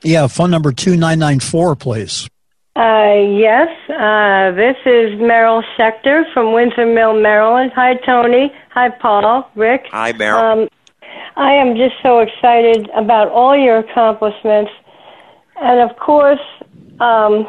[0.03, 2.29] Yeah, phone number two nine nine four, please.
[2.77, 7.73] Uh, yes, uh, this is Merrill Schechter from Windsor Mill, Maryland.
[7.75, 8.53] Hi, Tony.
[8.73, 9.51] Hi, Paul.
[9.55, 9.87] Rick.
[9.93, 10.65] Hi, Meryl.
[10.65, 10.69] Um,
[11.37, 14.71] I am just so excited about all your accomplishments.
[15.59, 16.45] And of course,
[17.01, 17.47] um,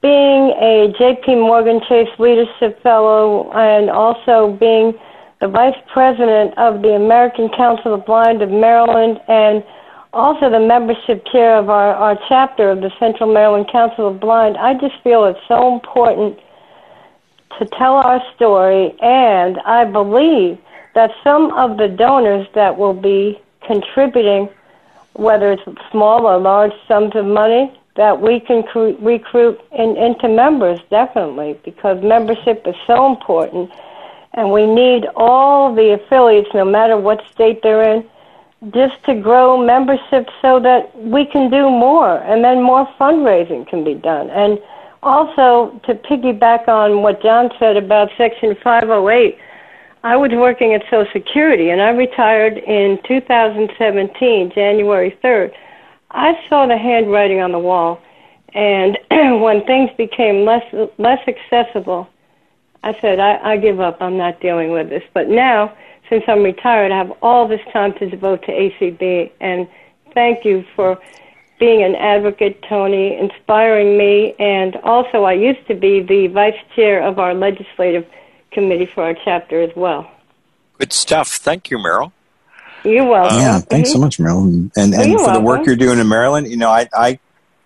[0.00, 1.34] being a J.P.
[1.34, 4.94] Morgan Chase Leadership Fellow and also being
[5.42, 9.62] the Vice President of the American Council of the Blind of Maryland and
[10.12, 14.56] also the membership chair of our, our chapter of the Central Maryland Council of Blind,
[14.56, 16.38] I just feel it's so important
[17.58, 20.58] to tell our story, and I believe
[20.94, 24.48] that some of the donors that will be contributing,
[25.12, 30.28] whether it's small or large sums of money, that we can cr- recruit in, into
[30.28, 33.70] members, definitely, because membership is so important.
[34.34, 38.08] And we need all the affiliates, no matter what state they're in,
[38.68, 43.82] just to grow membership so that we can do more and then more fundraising can
[43.84, 44.28] be done.
[44.30, 44.58] And
[45.02, 49.38] also, to piggyback on what John said about Section 508,
[50.02, 55.52] I was working at Social Security and I retired in 2017, January 3rd.
[56.10, 58.00] I saw the handwriting on the wall,
[58.52, 58.98] and
[59.40, 60.64] when things became less
[60.98, 62.08] less accessible,
[62.82, 63.98] I said, I, I give up.
[64.00, 65.04] I'm not dealing with this.
[65.14, 65.76] But now,
[66.10, 69.30] since I'm retired, I have all this time to devote to ACB.
[69.40, 69.68] And
[70.12, 70.98] thank you for
[71.58, 74.34] being an advocate, Tony, inspiring me.
[74.38, 78.06] And also, I used to be the vice chair of our legislative
[78.50, 80.10] committee for our chapter as well.
[80.78, 81.28] Good stuff.
[81.28, 82.12] Thank you, Meryl.
[82.82, 83.38] You're welcome.
[83.38, 84.72] Yeah, thanks so much, Maryland.
[84.76, 87.18] And and You're for the work you're doing in Maryland, you know, I I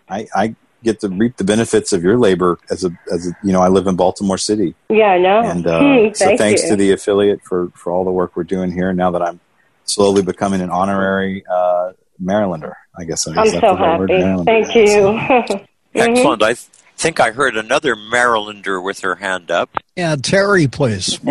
[0.08, 3.52] I, I get to reap the benefits of your labor as a as a, you
[3.52, 4.74] know, I live in Baltimore City.
[4.88, 5.40] Yeah, I know.
[5.40, 6.68] And uh, Hmm, so thank thanks you.
[6.70, 8.92] to the affiliate for for all the work we're doing here.
[8.92, 9.40] Now that I'm
[9.84, 11.92] slowly becoming an honorary uh,
[12.22, 14.44] Marylander, I guess I I'm so the right word, happy.
[14.44, 14.84] Thank you.
[14.84, 15.66] Mhm.
[15.96, 16.42] Excellent.
[16.42, 16.58] I th-
[16.96, 19.70] think I heard another Marylander with her hand up.
[19.96, 21.18] Yeah, Terry, please.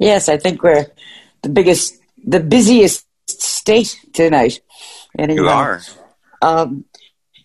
[0.00, 0.86] Yes, I think we're
[1.42, 1.94] the biggest,
[2.26, 4.60] the busiest state tonight.
[5.16, 5.40] Anyway.
[5.40, 5.80] You are.
[6.40, 6.84] Um,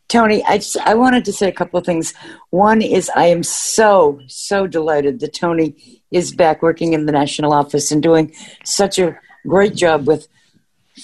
[0.08, 2.14] Tony, I, just, I wanted to say a couple of things.
[2.50, 7.52] One is I am so, so delighted that Tony is back working in the national
[7.52, 10.28] office and doing such a great job with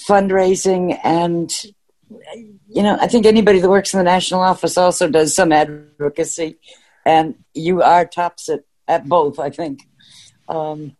[0.08, 0.98] fundraising.
[1.04, 1.52] And,
[2.68, 6.56] you know, I think anybody that works in the national office also does some advocacy.
[7.04, 9.86] And you are tops at, at both, I think.
[10.48, 10.96] Um,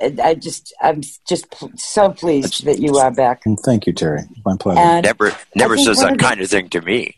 [0.00, 3.42] I I just, I'm just pl- so pleased that you are back.
[3.64, 4.22] Thank you, Terry.
[4.44, 4.80] My pleasure.
[4.80, 7.16] And Never, never says that kind of thing to me.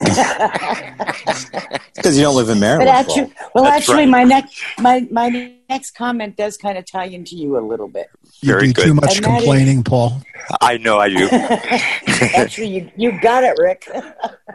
[1.94, 2.88] because you don't live in Maryland.
[2.88, 4.08] But actually, well, That's actually, right.
[4.08, 8.06] my next my my next comment does kind of tie into you a little bit.
[8.40, 8.84] You Very do good.
[8.86, 10.22] too much And that is- complaining, Paul.
[10.60, 11.28] I know I do.
[12.34, 13.86] actually, you you got it, Rick.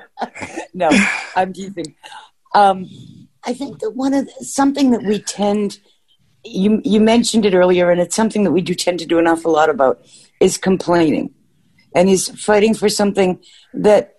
[0.74, 0.90] no,
[1.36, 1.96] I'm teasing.
[2.56, 2.90] Um,
[3.44, 5.80] I think that one of the, something that we tend
[6.46, 9.28] you you mentioned it earlier, and it's something that we do tend to do an
[9.28, 10.00] awful lot about
[10.40, 11.34] is complaining,
[11.94, 13.40] and is fighting for something
[13.74, 14.16] that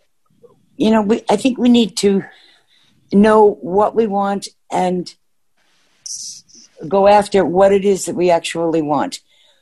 [0.76, 1.02] you know.
[1.02, 2.24] We I think we need to
[3.12, 5.14] know what we want and
[6.88, 9.20] go after what it is that we actually want.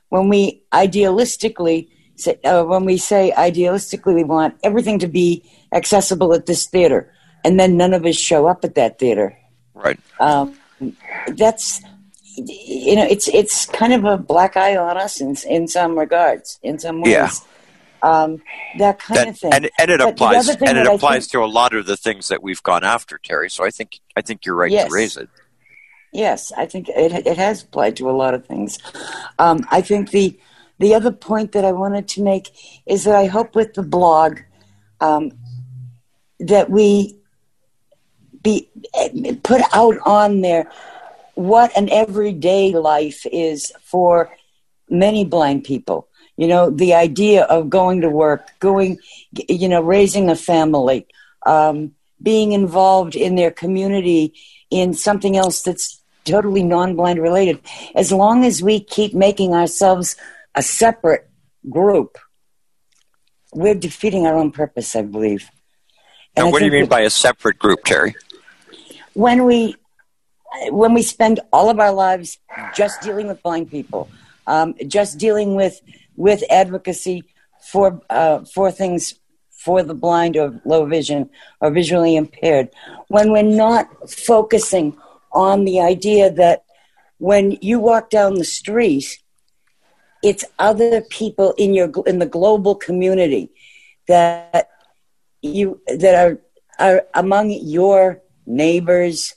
[0.08, 6.32] When we idealistically say, uh, when we say idealistically we want everything to be accessible
[6.34, 7.12] at this theater,
[7.44, 9.36] and then none of us show up at that theater.
[9.74, 9.98] right.
[10.18, 10.56] Um,
[11.28, 11.82] that's
[12.36, 16.58] you know, it's it's kind of a black eye on us in in some regards,
[16.62, 17.12] in some ways.
[17.12, 17.30] Yeah.
[18.02, 18.42] Um,
[18.78, 19.52] that kind That, of thing.
[19.54, 22.28] and and it But applies and it applies think- to a lot of the things
[22.28, 23.48] that we've gone after, Terry.
[23.48, 24.88] So I think I think you're right Yes.
[24.88, 25.28] to raise it.
[26.12, 28.78] Yes, I think it it has applied to a lot of things.
[29.38, 30.38] Um, I think the
[30.78, 32.50] the other point that I wanted to make
[32.84, 34.40] is that I hope with the blog
[35.00, 35.32] um,
[36.40, 37.16] that we
[38.42, 38.68] be
[39.42, 40.70] put out on there
[41.34, 44.34] what an everyday life is for
[44.88, 46.08] many blind people.
[46.36, 48.98] You know, the idea of going to work, going,
[49.48, 51.06] you know, raising a family,
[51.46, 51.92] um,
[52.22, 54.34] being involved in their community
[54.70, 57.60] in something else that's totally non-blind related.
[57.94, 60.16] As long as we keep making ourselves
[60.54, 61.28] a separate
[61.70, 62.18] group,
[63.52, 65.48] we're defeating our own purpose, I believe.
[66.34, 68.16] And Now, I what do you mean by a separate group, Terry?
[69.14, 69.76] when we
[70.68, 72.38] when we spend all of our lives
[72.74, 74.08] just dealing with blind people,
[74.46, 75.80] um, just dealing with
[76.16, 77.24] with advocacy
[77.60, 79.14] for uh, for things
[79.50, 82.68] for the blind or low vision or visually impaired,
[83.08, 84.96] when we're not focusing
[85.32, 86.64] on the idea that
[87.18, 89.18] when you walk down the street,
[90.22, 93.50] it's other people in your in the global community
[94.08, 94.68] that
[95.42, 96.38] you that are
[96.78, 99.34] are among your neighbors,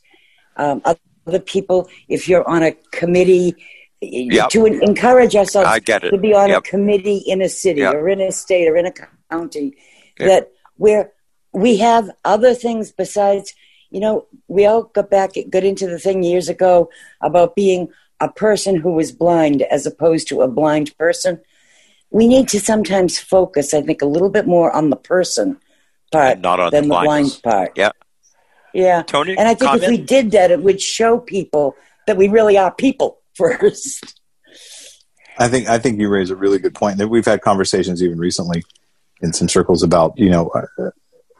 [0.56, 0.81] um,
[1.28, 1.90] other people.
[2.08, 3.56] If you're on a committee,
[4.02, 4.49] Yep.
[4.49, 6.12] to encourage ourselves I get it.
[6.12, 6.60] to be on Yep.
[6.60, 7.95] a committee in a city Yep.
[7.95, 8.94] or in a state or in a
[9.32, 9.74] county,
[10.20, 11.12] that where
[11.54, 13.54] we have other things besides.
[13.90, 16.90] You know, we all got back got into the thing years ago
[17.22, 17.88] about being
[18.20, 21.40] a person who was blind as opposed to a blind person.
[22.12, 25.58] We need to sometimes focus, I think, a little bit more on the person
[26.12, 27.72] part And not on than the the, blind part.
[27.78, 27.91] Yeah.
[28.73, 29.03] Yeah.
[29.03, 31.76] Tony, And I think if we did that, it would show people
[32.06, 34.19] that we really are people first.
[35.38, 36.98] I think I think you raise a really good point.
[36.98, 38.64] That we've had conversations even recently
[39.22, 40.89] in some circles about you know uh,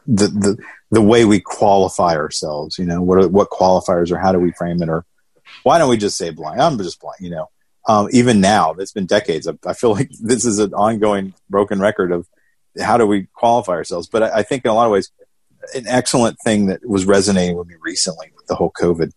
[0.06, 0.58] the the
[0.90, 2.78] the way we qualify ourselves.
[2.78, 5.04] You know, what are, what qualifiers or how do we frame it, or
[5.64, 6.62] why don't we just say blind?
[6.62, 7.18] I'm just blind.
[7.20, 7.50] You know,
[7.88, 9.48] um, even now, it's been decades.
[9.48, 12.28] I, I, feel like this is an ongoing broken record of
[12.80, 14.06] how do we qualify ourselves.
[14.06, 15.10] But I, I think in a lot of ways,
[15.74, 19.12] an excellent thing that was resonating with me recently with the whole COVID.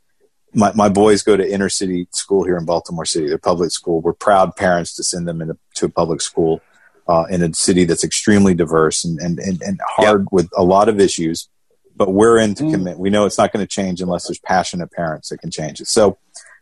[0.53, 3.27] My, my boys go to inner city school here in Baltimore City.
[3.27, 4.01] They're public school.
[4.01, 6.61] We're proud parents to send them into, to a public school
[7.07, 10.27] uh, in a city that's extremely diverse and, and, and, and hard yep.
[10.31, 11.47] with a lot of issues.
[11.95, 12.71] But we're in to mm.
[12.71, 12.97] commit.
[12.97, 15.87] We know it's not going to change unless there's passionate parents that can change it.
[15.87, 16.17] So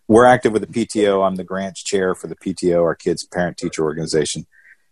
[0.07, 1.25] we're active with the PTO.
[1.25, 4.47] I'm the grants chair for the PTO, our kids' parent teacher organization.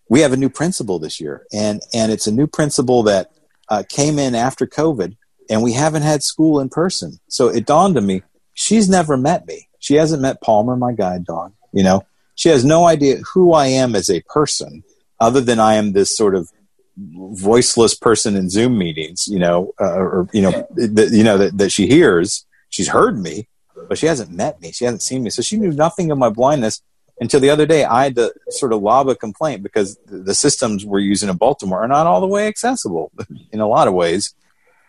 [0.10, 3.32] We have a new principal this year, and and it's a new principal that
[3.70, 5.16] uh, came in after COVID,
[5.50, 7.20] and we haven't had school in person.
[7.28, 8.22] So it dawned on me
[8.58, 9.70] she's never met me.
[9.80, 11.54] She hasn't met Palmer, my guide dog.
[11.72, 14.84] You know, she has no idea who I am as a person
[15.20, 16.52] other than I am this sort of
[16.98, 21.58] voiceless person in Zoom meetings, you know, uh, or you know, that, you know that,
[21.60, 22.46] that she hears.
[22.70, 23.48] She's heard me,
[23.88, 24.72] but she hasn't met me.
[24.72, 26.82] She hasn't seen me, so she knew nothing of my blindness
[27.20, 27.84] until the other day.
[27.84, 31.84] I had to sort of lob a complaint because the systems we're using in Baltimore
[31.84, 33.12] are not all the way accessible
[33.52, 34.34] in a lot of ways,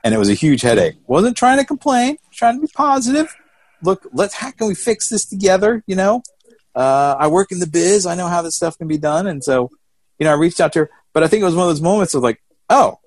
[0.04, 0.96] and it was a huge headache.
[1.06, 3.34] wasn't trying to complain, trying to be positive.
[3.82, 5.82] Look, let's how can we fix this together?
[5.86, 6.22] You know,
[6.74, 8.06] uh, I work in the biz.
[8.06, 9.70] I know how this stuff can be done, and so
[10.18, 11.80] you know, I reached out to her, but I think it was one of those
[11.80, 12.98] moments of like, oh,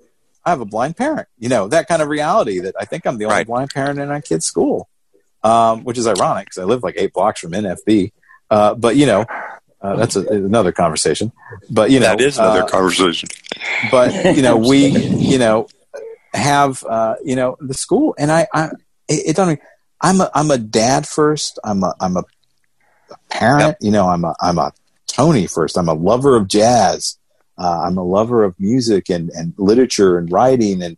[0.43, 3.17] I have a blind parent, you know, that kind of reality that I think I'm
[3.17, 3.47] the only right.
[3.47, 4.89] blind parent in my kid's school,
[5.43, 8.11] um, which is ironic because I live like eight blocks from NFB.
[8.51, 9.25] Uh, but you know,
[9.81, 11.31] uh, that's a, another conversation.
[11.69, 13.29] But you know, that is another uh, conversation.
[13.89, 15.67] But you know, we you know
[16.33, 18.65] have uh, you know the school, and I, I
[19.07, 19.59] it, it don't.
[20.01, 21.57] I'm a I'm a dad first.
[21.63, 22.23] I'm a I'm a
[23.29, 23.61] parent.
[23.61, 23.77] Yep.
[23.81, 24.73] You know, I'm a I'm a
[25.07, 25.77] Tony first.
[25.77, 27.17] I'm a lover of jazz.
[27.57, 30.97] Uh, I'm a lover of music and, and literature and writing and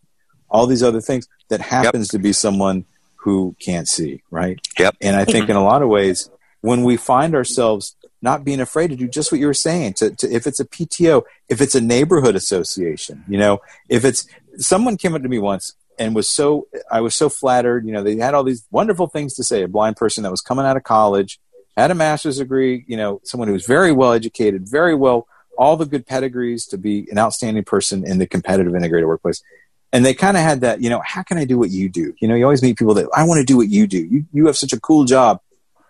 [0.49, 2.11] all these other things that happens yep.
[2.11, 2.85] to be someone
[3.15, 4.59] who can't see, right?
[4.79, 4.97] Yep.
[5.01, 6.29] And I think in a lot of ways,
[6.63, 10.09] when we find ourselves not being afraid to do just what you were saying, to,
[10.15, 13.59] to if it's a PTO, if it's a neighborhood association, you know,
[13.89, 14.25] if it's
[14.55, 18.01] someone came up to me once and was so I was so flattered, you know,
[18.01, 20.77] they had all these wonderful things to say, a blind person that was coming out
[20.77, 21.37] of college
[21.75, 25.27] had a master's degree, you know, someone who was very well educated, very well,
[25.57, 29.43] all the good pedigrees to be an outstanding person in the competitive integrated workplace.
[29.91, 32.13] And they kind of had that, you know, how can I do what you do?
[32.19, 33.99] You know, you always meet people that I want to do what you do.
[33.99, 35.41] You, you have such a cool job.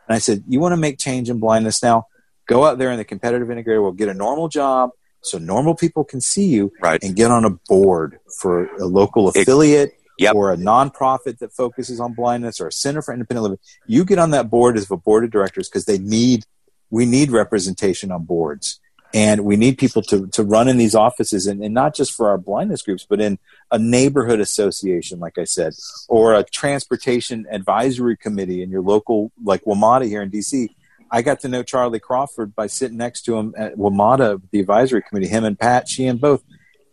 [0.08, 2.08] And I said, you want to make change in blindness now?
[2.48, 6.04] Go out there in the competitive integrator will get a normal job so normal people
[6.04, 7.02] can see you right.
[7.02, 10.36] and get on a board for a local affiliate yep.
[10.36, 14.20] or a nonprofit that focuses on blindness or a center for independent living, you get
[14.20, 16.46] on that board as a board of directors because they need
[16.90, 18.80] we need representation on boards.
[19.14, 22.30] And we need people to, to run in these offices and, and not just for
[22.30, 23.38] our blindness groups, but in
[23.72, 25.74] a neighborhood association, like I said,
[26.08, 30.70] or a transportation advisory committee in your local, like WMATA here in DC.
[31.12, 35.04] I got to know Charlie Crawford by sitting next to him at WMATA, the advisory
[35.04, 36.44] committee, him and Pat Sheehan both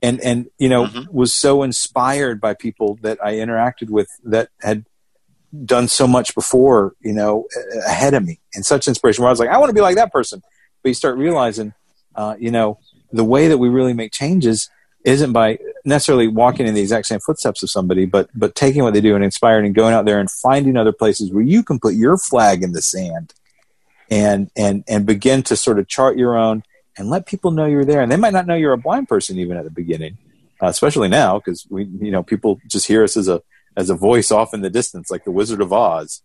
[0.02, 1.12] and and you know mm-hmm.
[1.14, 4.84] was so inspired by people that I interacted with that had
[5.64, 7.46] done so much before you know
[7.86, 9.96] ahead of me and such inspiration where I was like I want to be like
[9.96, 10.42] that person
[10.82, 11.74] but you start realizing
[12.20, 12.78] uh, you know
[13.12, 14.68] the way that we really make changes
[15.04, 18.94] isn't by necessarily walking in the exact same footsteps of somebody but but taking what
[18.94, 21.78] they do and inspiring and going out there and finding other places where you can
[21.78, 23.32] put your flag in the sand
[24.10, 26.62] and and and begin to sort of chart your own
[26.98, 28.02] and let people know you're there.
[28.02, 30.18] And they might not know you're a blind person even at the beginning,
[30.62, 33.42] uh, especially now because we, you know, people just hear us as a
[33.76, 36.22] as a voice off in the distance, like the Wizard of Oz.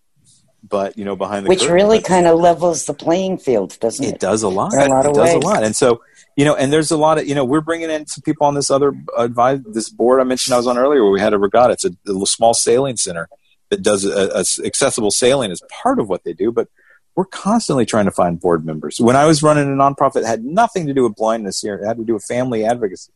[0.68, 4.04] But you know, behind the which curtain, really kind of levels the playing field, doesn't
[4.04, 4.16] it?
[4.16, 4.74] It does a lot.
[4.74, 5.44] A lot it of does ways.
[5.44, 6.02] a lot, and so
[6.36, 8.56] you know, and there's a lot of you know, we're bringing in some people on
[8.56, 11.40] this other advice this board I mentioned I was on earlier, where we had a
[11.40, 11.74] regatta.
[11.74, 13.30] It's a, a small sailing center
[13.70, 16.68] that does a, a accessible sailing as part of what they do, but
[17.16, 19.00] we're constantly trying to find board members.
[19.00, 21.86] When I was running a nonprofit that had nothing to do with blindness here, it
[21.86, 23.12] had to do with family advocacy,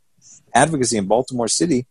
[0.53, 1.85] advocacy in Baltimore City.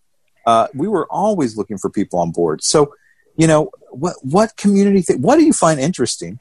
[0.46, 2.64] Uh, we were always looking for people on board.
[2.64, 2.94] So,
[3.36, 5.02] you know, what what community?
[5.02, 6.38] Th- what do you find interesting?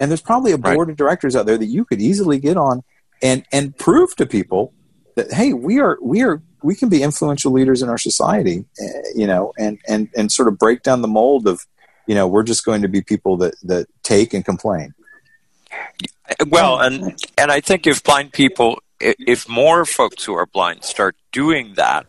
[0.00, 0.90] And there's probably a board right.
[0.90, 2.82] of directors out there that you could easily get on
[3.22, 4.72] and and prove to people
[5.16, 8.64] that hey, we are we are we can be influential leaders in our society.
[8.80, 11.66] Uh, you know, and and and sort of break down the mold of
[12.06, 14.94] you know we're just going to be people that that take and complain
[16.46, 21.16] well, and and I think if blind people, if more folks who are blind start
[21.32, 22.06] doing that,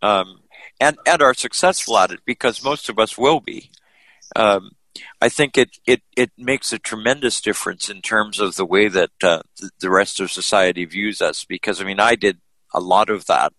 [0.00, 0.40] um,
[0.80, 3.70] and and are successful at it, because most of us will be,
[4.36, 4.72] um,
[5.20, 9.10] I think it, it it makes a tremendous difference in terms of the way that
[9.22, 9.42] uh,
[9.80, 11.44] the rest of society views us.
[11.44, 12.38] Because I mean, I did
[12.74, 13.52] a lot of that,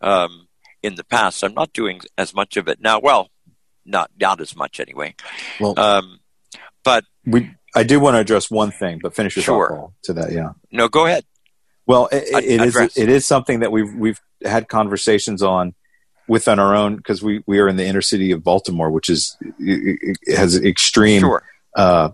[0.00, 0.48] um,
[0.82, 1.42] in the past.
[1.42, 3.00] I'm not doing as much of it now.
[3.00, 3.28] Well,
[3.84, 5.14] not not as much anyway.
[5.60, 6.20] Well, um,
[6.84, 9.68] but we I do want to address one thing, but finish your Sure.
[9.68, 10.32] thought to that.
[10.32, 10.52] Yeah.
[10.72, 11.24] no, go ahead.
[11.86, 15.74] Well, it, it is, it is something that we've we've had conversations on
[16.28, 19.36] within our own because we we are in the inner city of Baltimore, which is
[20.36, 21.42] has extreme Sure.
[21.76, 22.10] uh,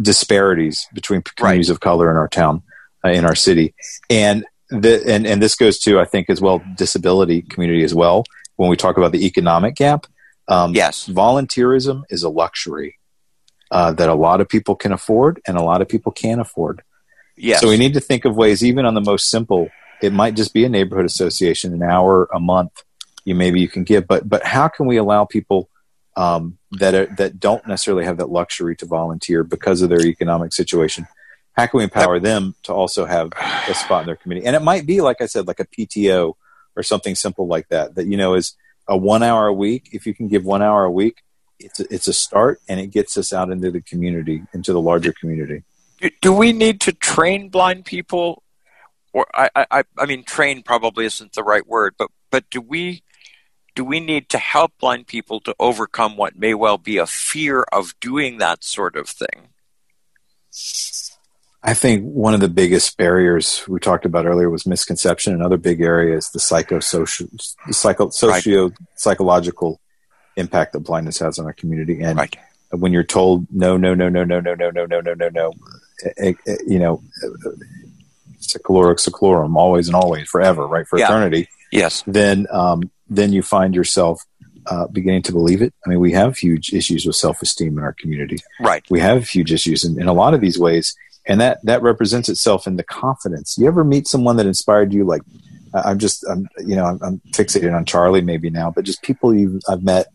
[0.00, 2.62] disparities between communities of color in our town,
[3.04, 3.74] uh, in our city,
[4.10, 8.24] and the and and this goes to I think as well disability community as well.
[8.56, 10.06] When we talk about the economic gap,
[10.48, 11.08] um, Yes.
[11.08, 12.98] volunteerism is a luxury
[13.70, 16.82] uh, that a lot of people can afford and a lot of people can't afford.
[17.36, 17.60] Yes.
[17.60, 19.68] So we need to think of ways, even on the most simple.
[20.00, 22.70] It might just be a neighborhood association, an hour a month.
[23.24, 25.68] You maybe you can give, but but how can we allow people
[26.16, 30.52] um, that are, that don't necessarily have that luxury to volunteer because of their economic
[30.52, 31.06] situation?
[31.52, 33.32] How can we empower them to also have
[33.68, 34.46] a spot in their community?
[34.46, 36.34] And it might be, like I said, like a PTO
[36.76, 37.94] or something simple like that.
[37.94, 38.54] That you know is
[38.88, 39.88] a one hour a week.
[39.92, 41.22] If you can give one hour a week,
[41.58, 44.80] it's a, it's a start, and it gets us out into the community, into the
[44.80, 45.62] larger community.
[46.20, 48.42] do, we need to train blind people
[49.14, 52.60] or I, I, I- I mean train probably isn't the right word but but do
[52.60, 53.02] we
[53.74, 57.62] do we need to help blind people to overcome what may well be a fear
[57.72, 59.48] of doing that sort of thing
[61.66, 65.32] I think one of the biggest barriers we talked about earlier was misconception.
[65.32, 67.26] Another big area is the psychosocial,
[67.70, 69.80] psycho, socio psychological
[70.36, 72.02] impact that blindness has on our community.
[72.02, 72.36] And right
[72.76, 75.52] when you're told no, no, no, no, no, no, no, no, no, no, no, no,
[76.18, 77.02] eh, eh, you know,
[78.40, 81.06] seclorum, seclorum, always and always, forever, right, for Yeah.
[81.06, 81.48] eternity.
[81.72, 84.22] yes Then, um, then you find yourself
[84.66, 85.74] uh, beginning to believe it.
[85.84, 88.38] I mean, we have huge issues with self-esteem in our community.
[88.60, 88.82] Right.
[88.90, 90.94] We have huge issues in, in a lot of these ways
[91.26, 93.56] and that that represents itself in the confidence.
[93.58, 95.04] You ever meet someone that inspired you?
[95.04, 95.22] Like
[95.76, 99.34] i'm just i'm you know i'm, I'm fixated on charlie maybe now but just people
[99.34, 100.06] you i've met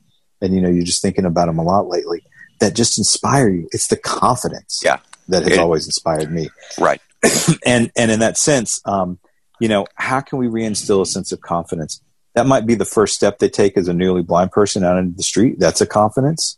[0.41, 2.23] and you know you're just thinking about them a lot lately
[2.61, 3.67] that just inspire you.
[3.73, 4.99] It's the confidence Yeah.
[5.27, 6.49] that has It- always inspired me.
[6.79, 7.01] Right.
[7.65, 9.19] And and in that sense, um,
[9.59, 12.01] you know, how can we reinstill a sense of confidence?
[12.39, 15.17] That might be the first step they take as a newly blind person out into
[15.17, 15.59] the street.
[15.59, 16.57] That's a confidence.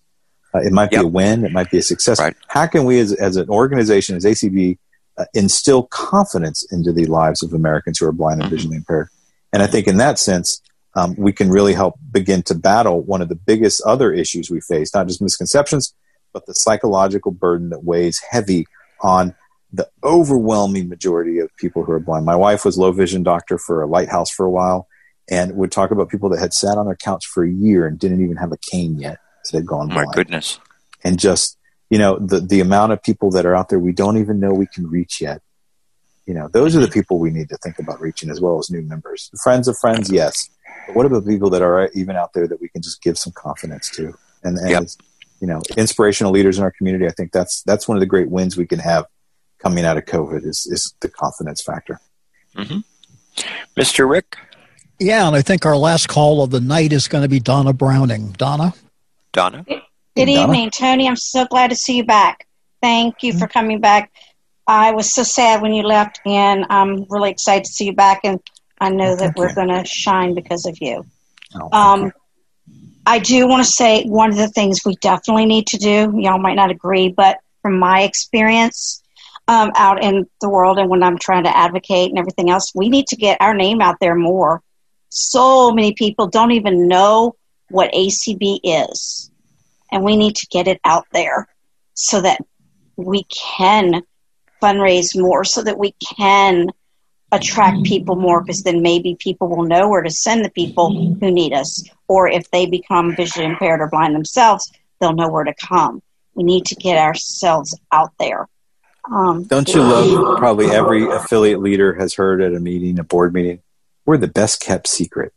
[0.53, 1.01] Uh, it might Yep.
[1.01, 1.43] be a win.
[1.43, 2.19] It might be a success.
[2.19, 2.35] Right.
[2.47, 4.77] How can we, as, as an organization, as ACB,
[5.17, 8.55] uh, instill confidence into the lives of Americans who are blind and Mm-hmm.
[8.55, 9.07] visually impaired?
[9.51, 10.61] And I think in that sense,
[10.93, 14.61] um, we can really help begin to battle one of the biggest other issues we
[14.61, 15.95] face, not just misconceptions,
[16.31, 18.67] but the psychological burden that weighs heavy
[19.01, 19.33] on
[19.73, 22.23] the overwhelming majority of people who are blind.
[22.23, 24.87] My wife was low vision doctor for a lighthouse for a while
[25.31, 27.97] and would talk about people that had sat on their couch for a year and
[27.97, 30.13] didn't even have a cane yet that had gone my blind.
[30.13, 30.59] goodness
[31.03, 31.57] And just,
[31.89, 34.53] you know, the, the amount of people that are out there we don't even know
[34.53, 35.41] we can reach yet.
[36.27, 38.69] You know, those are the people we need to think about reaching as well as
[38.69, 39.31] new members.
[39.41, 40.49] Friends of friends, yes.
[40.85, 43.33] But what about people that are even out there that we can just give some
[43.33, 44.13] confidence to?
[44.43, 44.83] And, and Yep.
[45.39, 48.29] you know, inspirational leaders in our community, I think that's that's one of the great
[48.29, 49.05] wins we can have
[49.59, 51.99] coming out of COVID is, is the confidence factor.
[52.55, 52.79] Mm-hmm.
[53.77, 54.37] mr rick
[55.02, 57.73] Yeah, and I think our last call of the night is going to be Donna
[57.73, 58.34] Browning.
[58.34, 58.72] Donna?
[59.34, 59.82] donna Good
[60.15, 60.30] Donna?
[60.30, 61.07] evening, Tony.
[61.07, 62.45] I'm so glad to see you back.
[62.84, 64.11] Thank you for coming back.
[64.68, 68.22] I was so sad when you left, and I'm really excited to see you back.
[68.23, 68.40] And
[68.80, 71.03] I know that thank we're going to shine because of you.
[71.56, 72.14] Oh, thank Um.
[73.07, 76.14] I do want to say one of the things we definitely need to do.
[76.15, 79.02] Y'all might not agree, but from my experience
[79.48, 82.90] um, out in the world, and when I'm trying to advocate and everything else, we
[82.90, 84.61] need to get our name out there more.
[85.13, 87.35] So many people don't even know
[87.69, 89.29] what ACB is,
[89.91, 91.49] and we need to get it out there
[91.93, 92.39] so that
[92.95, 94.03] we can
[94.63, 96.69] fundraise more, so that we can
[97.33, 101.29] attract people more because then maybe people will know where to send the people who
[101.29, 101.83] need us.
[102.07, 106.01] Or if they become visually impaired or blind themselves, they'll know where to come.
[106.35, 108.47] We need to get ourselves out there.
[109.11, 113.33] Um, Don't you love probably every affiliate leader has heard at a meeting, a board
[113.33, 113.61] meeting,
[114.06, 115.34] we're the best kept secret.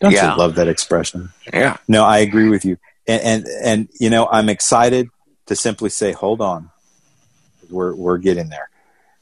[0.00, 0.32] Don't Yeah.
[0.32, 1.30] you love that expression?
[1.52, 2.76] yeah No, I agree with you.
[3.06, 5.08] And, and and you know, I'm excited
[5.46, 6.70] to simply say, hold on.
[7.70, 8.68] We're we're getting there.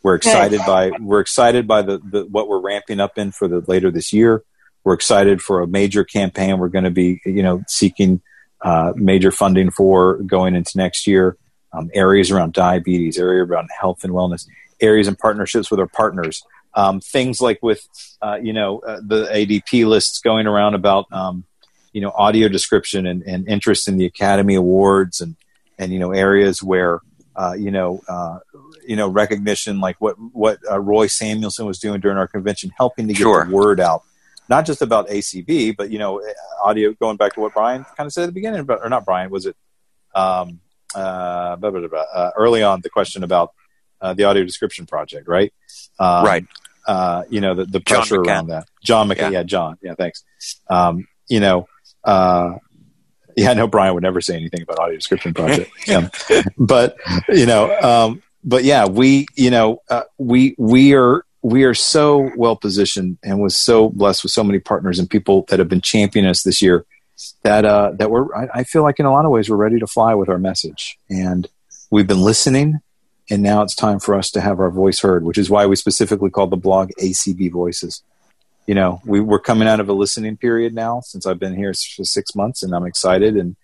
[0.03, 3.63] We're excited by we're excited by the, the what we're ramping up in for the
[3.69, 4.43] later this year.
[4.85, 8.21] We're excited for a major campaign we're going to be, you know, seeking
[8.63, 11.37] uh, major funding for going into next year.
[11.73, 14.47] Um, areas around diabetes, area around health and wellness,
[14.81, 16.43] areas and partnerships with our partners.
[16.75, 17.87] Um, things like with,
[18.23, 21.45] uh, you know, uh, the ADP lists going around about, um,
[21.93, 25.37] you know, audio description and, and interest in the Academy Awards and,
[25.79, 27.01] and, you know, areas where,
[27.37, 28.39] uh, you know, uh,
[28.87, 33.07] you know, recognition like what, what uh, Roy Samuelson was doing during our convention, helping
[33.09, 33.45] to get Sure.
[33.45, 34.03] the word out,
[34.49, 36.23] not just about ACB, but you know,
[36.65, 36.93] audio.
[36.95, 39.47] Going back to what Brian kind of said at the beginning, or not Brian, was
[39.47, 39.57] it?
[40.15, 40.61] Um,
[40.95, 43.53] uh, blah, blah, blah, uh, early on, the question about
[44.01, 45.53] uh, the audio description project, right?
[45.99, 46.47] Um, right.
[46.87, 48.67] Uh, you know, the, the pressure around that.
[48.85, 49.17] John McCann.
[49.17, 49.31] Yeah.
[49.31, 49.43] yeah.
[49.43, 49.79] John.
[49.83, 50.25] Yeah, thanks.
[50.69, 51.69] Um, you know,
[52.05, 52.55] uh,
[53.37, 55.71] yeah, I know Brian would never say anything about audio description project.
[55.91, 56.11] um,
[56.59, 56.97] but,
[57.29, 62.31] you know, um, but yeah, we, you know, uh, we, we are, we are so
[62.37, 65.81] well positioned and was so blessed with so many partners and people that have been
[65.81, 66.87] championing us this year
[67.43, 69.79] that uh, that we're I, I, feel like in a lot of ways we're ready
[69.79, 71.49] to fly with our message and
[71.91, 72.81] we've been listening
[73.31, 75.77] and now it's time for us to have our voice heard which is why we
[75.77, 78.03] specifically called the blog acb voices.
[78.67, 81.73] You know we, we're coming out of a listening period now since i've been here
[81.75, 83.57] for six months and i'm excited and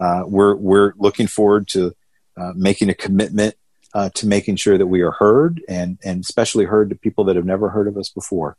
[0.00, 1.92] uh, we're we're looking forward to
[2.36, 3.54] uh, making a commitment
[3.92, 7.36] uh, to making sure that we are heard and and especially heard to people that
[7.36, 8.56] have never heard of us before.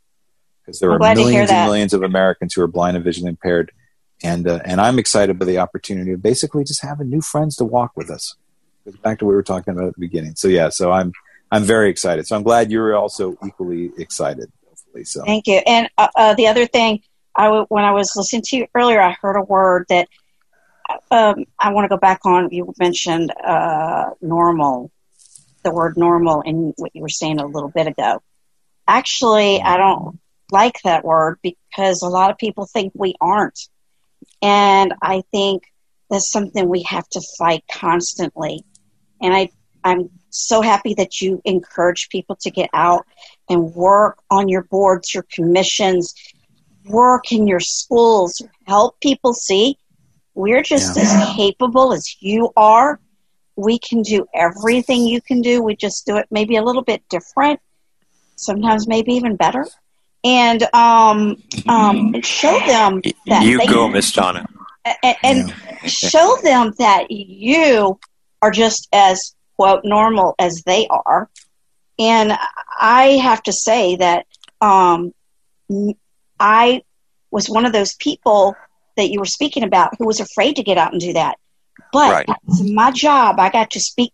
[0.64, 3.72] Because there I'm are millions and millions of americans who are blind and visually impaired
[4.22, 7.64] and uh, and I'm excited by the opportunity of basically just having new friends to
[7.64, 8.36] walk with us.
[9.02, 10.34] Back to what we were talking about at the beginning.
[10.36, 11.12] So yeah, so I'm
[11.50, 12.26] I'm very excited.
[12.26, 14.50] So I'm glad you're also equally excited.
[14.68, 15.60] Hopefully, so thank you.
[15.66, 17.00] And uh, uh, the other thing,
[17.36, 20.08] I w- when I was listening to you earlier, I heard a word that
[21.10, 22.50] um, I want to go back on.
[22.50, 24.90] You mentioned uh, normal,
[25.62, 28.22] the word normal, in what you were saying a little bit ago.
[28.88, 30.18] Actually, I don't
[30.50, 33.58] like that word because a lot of people think we aren't
[34.42, 35.62] and I think
[36.10, 38.64] that's something we have to fight constantly.
[39.22, 39.50] And I,
[39.84, 43.06] I'm so happy that you encourage people to get out
[43.48, 46.14] and work on your boards, your commissions,
[46.86, 49.78] work in your schools, help people see
[50.34, 51.02] we're just yeah.
[51.02, 53.00] as capable as you are.
[53.56, 55.62] We can do everything you can do.
[55.62, 57.60] We just do it maybe a little bit different,
[58.36, 59.66] sometimes maybe even better
[60.24, 64.46] and um, um, show them that you go, Miss Donna,
[65.02, 65.86] and, and yeah.
[65.86, 67.98] show them that you
[68.42, 71.30] are just as quote normal as they are.
[71.98, 72.36] And
[72.80, 74.26] I have to say that
[74.60, 75.14] um,
[76.38, 76.82] I
[77.30, 78.56] was one of those people
[78.96, 81.38] that you were speaking about who was afraid to get out and do that.
[81.92, 82.38] But right.
[82.60, 83.38] my job.
[83.38, 84.12] I got to speak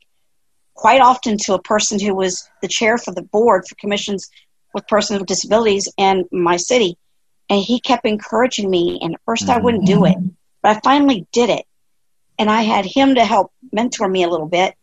[0.74, 4.28] quite often to a person who was the chair for the board for commissions
[4.74, 6.96] with persons with disabilities in my city.
[7.50, 8.98] And he kept encouraging me.
[9.02, 9.50] And at 1st mm-hmm.
[9.50, 10.16] I wouldn't do it,
[10.62, 11.64] but I finally did it.
[12.38, 14.74] And I had him to help mentor me a little bit.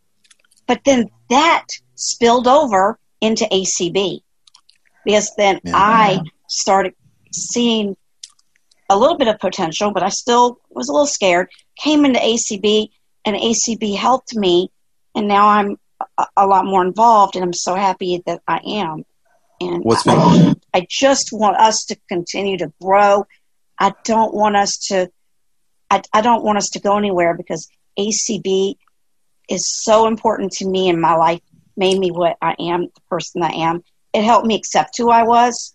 [0.66, 4.20] But then that spilled over into ACB
[5.04, 5.72] because then yeah.
[5.74, 6.94] I started
[7.32, 7.96] seeing
[8.90, 11.48] a little bit of potential, but I still was a little scared.
[11.78, 12.88] Came into ACB,
[13.24, 14.70] and ACB helped me,
[15.14, 15.76] and now I'm
[16.18, 19.04] a, a lot more involved, and I'm so happy that I am.
[19.60, 23.26] And What's I, I just want us to continue to grow.
[23.78, 25.10] I don't want us to
[25.90, 27.68] I, I don't want us to go anywhere because
[27.98, 28.76] ACB
[29.48, 31.40] is so important to me in my life,
[31.76, 33.82] made me what I am, the person I am.
[34.12, 35.74] It helped me accept who I was.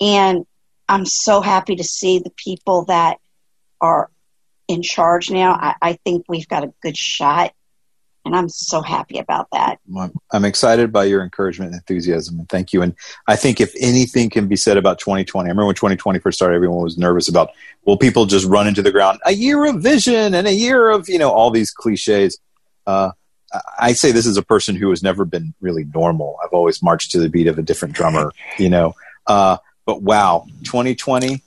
[0.00, 0.46] And
[0.88, 3.18] I'm so happy to see the people that
[3.80, 4.10] are
[4.66, 5.52] in charge now.
[5.52, 7.52] I, I think we've got a good shot
[8.24, 9.78] and I'm so happy about that.
[10.32, 12.82] I'm excited by your encouragement and enthusiasm, and thank you.
[12.82, 12.94] And
[13.26, 16.54] I think if anything can be said about 2020, I remember when 2020 first started,
[16.54, 17.50] everyone was nervous about
[17.86, 21.08] will people just run into the ground a year of vision and a year of
[21.08, 22.38] you know all these cliches.
[22.86, 23.12] Uh,
[23.80, 26.38] I say this is a person who has never been really normal.
[26.44, 28.94] I've always marched to the beat of a different drummer, you know.
[29.26, 29.56] Uh,
[29.86, 31.42] but wow, 2020,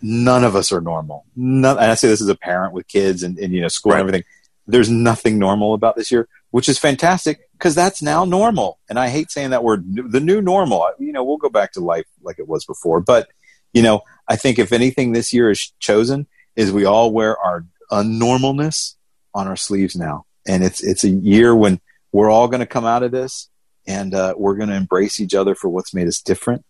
[0.00, 1.26] none of us are normal.
[1.36, 3.92] None, and I say this as a parent with kids and, and you know school
[3.92, 4.00] right.
[4.00, 4.24] and everything
[4.66, 8.78] there's nothing normal about this year, which is fantastic because that's now normal.
[8.88, 10.88] And I hate saying that word, the new normal.
[10.98, 13.00] You know, we'll go back to life like it was before.
[13.00, 13.28] But,
[13.72, 16.26] you know, I think if anything this year is chosen,
[16.56, 18.94] is we all wear our unnormalness
[19.34, 20.24] on our sleeves now.
[20.46, 21.80] And it's, it's a year when
[22.12, 23.48] we're all going to come out of this
[23.86, 26.64] and uh, we're going to embrace each other for what's made us different.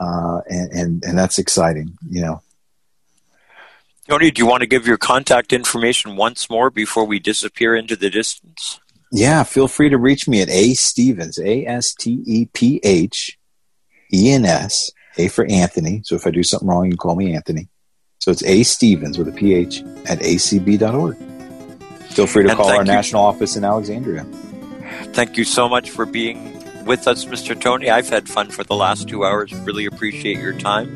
[0.00, 2.42] Uh, and, and, and that's exciting, you know.
[4.08, 7.96] Tony, do you want to give your contact information once more before we disappear into
[7.96, 8.80] the distance?
[9.10, 13.38] Yeah, feel free to reach me at A Stephens, A S T E P H
[14.12, 16.02] E N S, A for Anthony.
[16.04, 17.68] So if I do something wrong, you can call me Anthony.
[18.18, 21.16] So it's A Stephens with a PH at acb.org.
[22.10, 22.84] Feel free to and call our you.
[22.84, 24.24] national office in Alexandria.
[25.12, 26.52] Thank you so much for being
[26.84, 27.58] with us, Mr.
[27.58, 27.88] Tony.
[27.90, 29.54] I've had fun for the last two hours.
[29.54, 30.94] Really appreciate your time.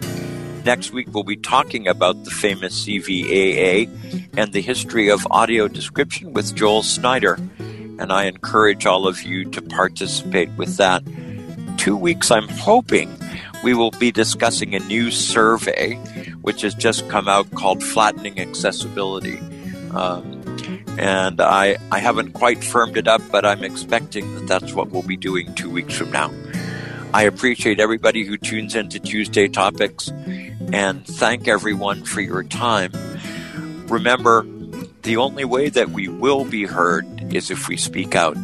[0.68, 3.88] Next week, we'll be talking about the famous CVAA
[4.36, 7.38] and the history of audio description with Joel Snyder.
[7.98, 11.02] And I encourage all of you to participate with that.
[11.78, 13.10] Two weeks, I'm hoping,
[13.64, 15.94] we will be discussing a new survey
[16.42, 19.38] which has just come out called Flattening Accessibility.
[19.94, 20.44] Um,
[20.98, 25.00] and I, I haven't quite firmed it up, but I'm expecting that that's what we'll
[25.00, 26.30] be doing two weeks from now.
[27.14, 30.12] I appreciate everybody who tunes into Tuesday Topics
[30.72, 32.92] and thank everyone for your time.
[33.88, 34.46] Remember,
[35.02, 38.36] the only way that we will be heard is if we speak out.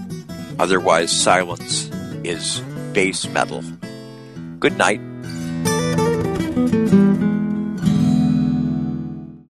[0.59, 1.91] Otherwise, silence
[2.25, 2.61] is
[2.93, 3.63] base metal.
[4.59, 5.01] Good night.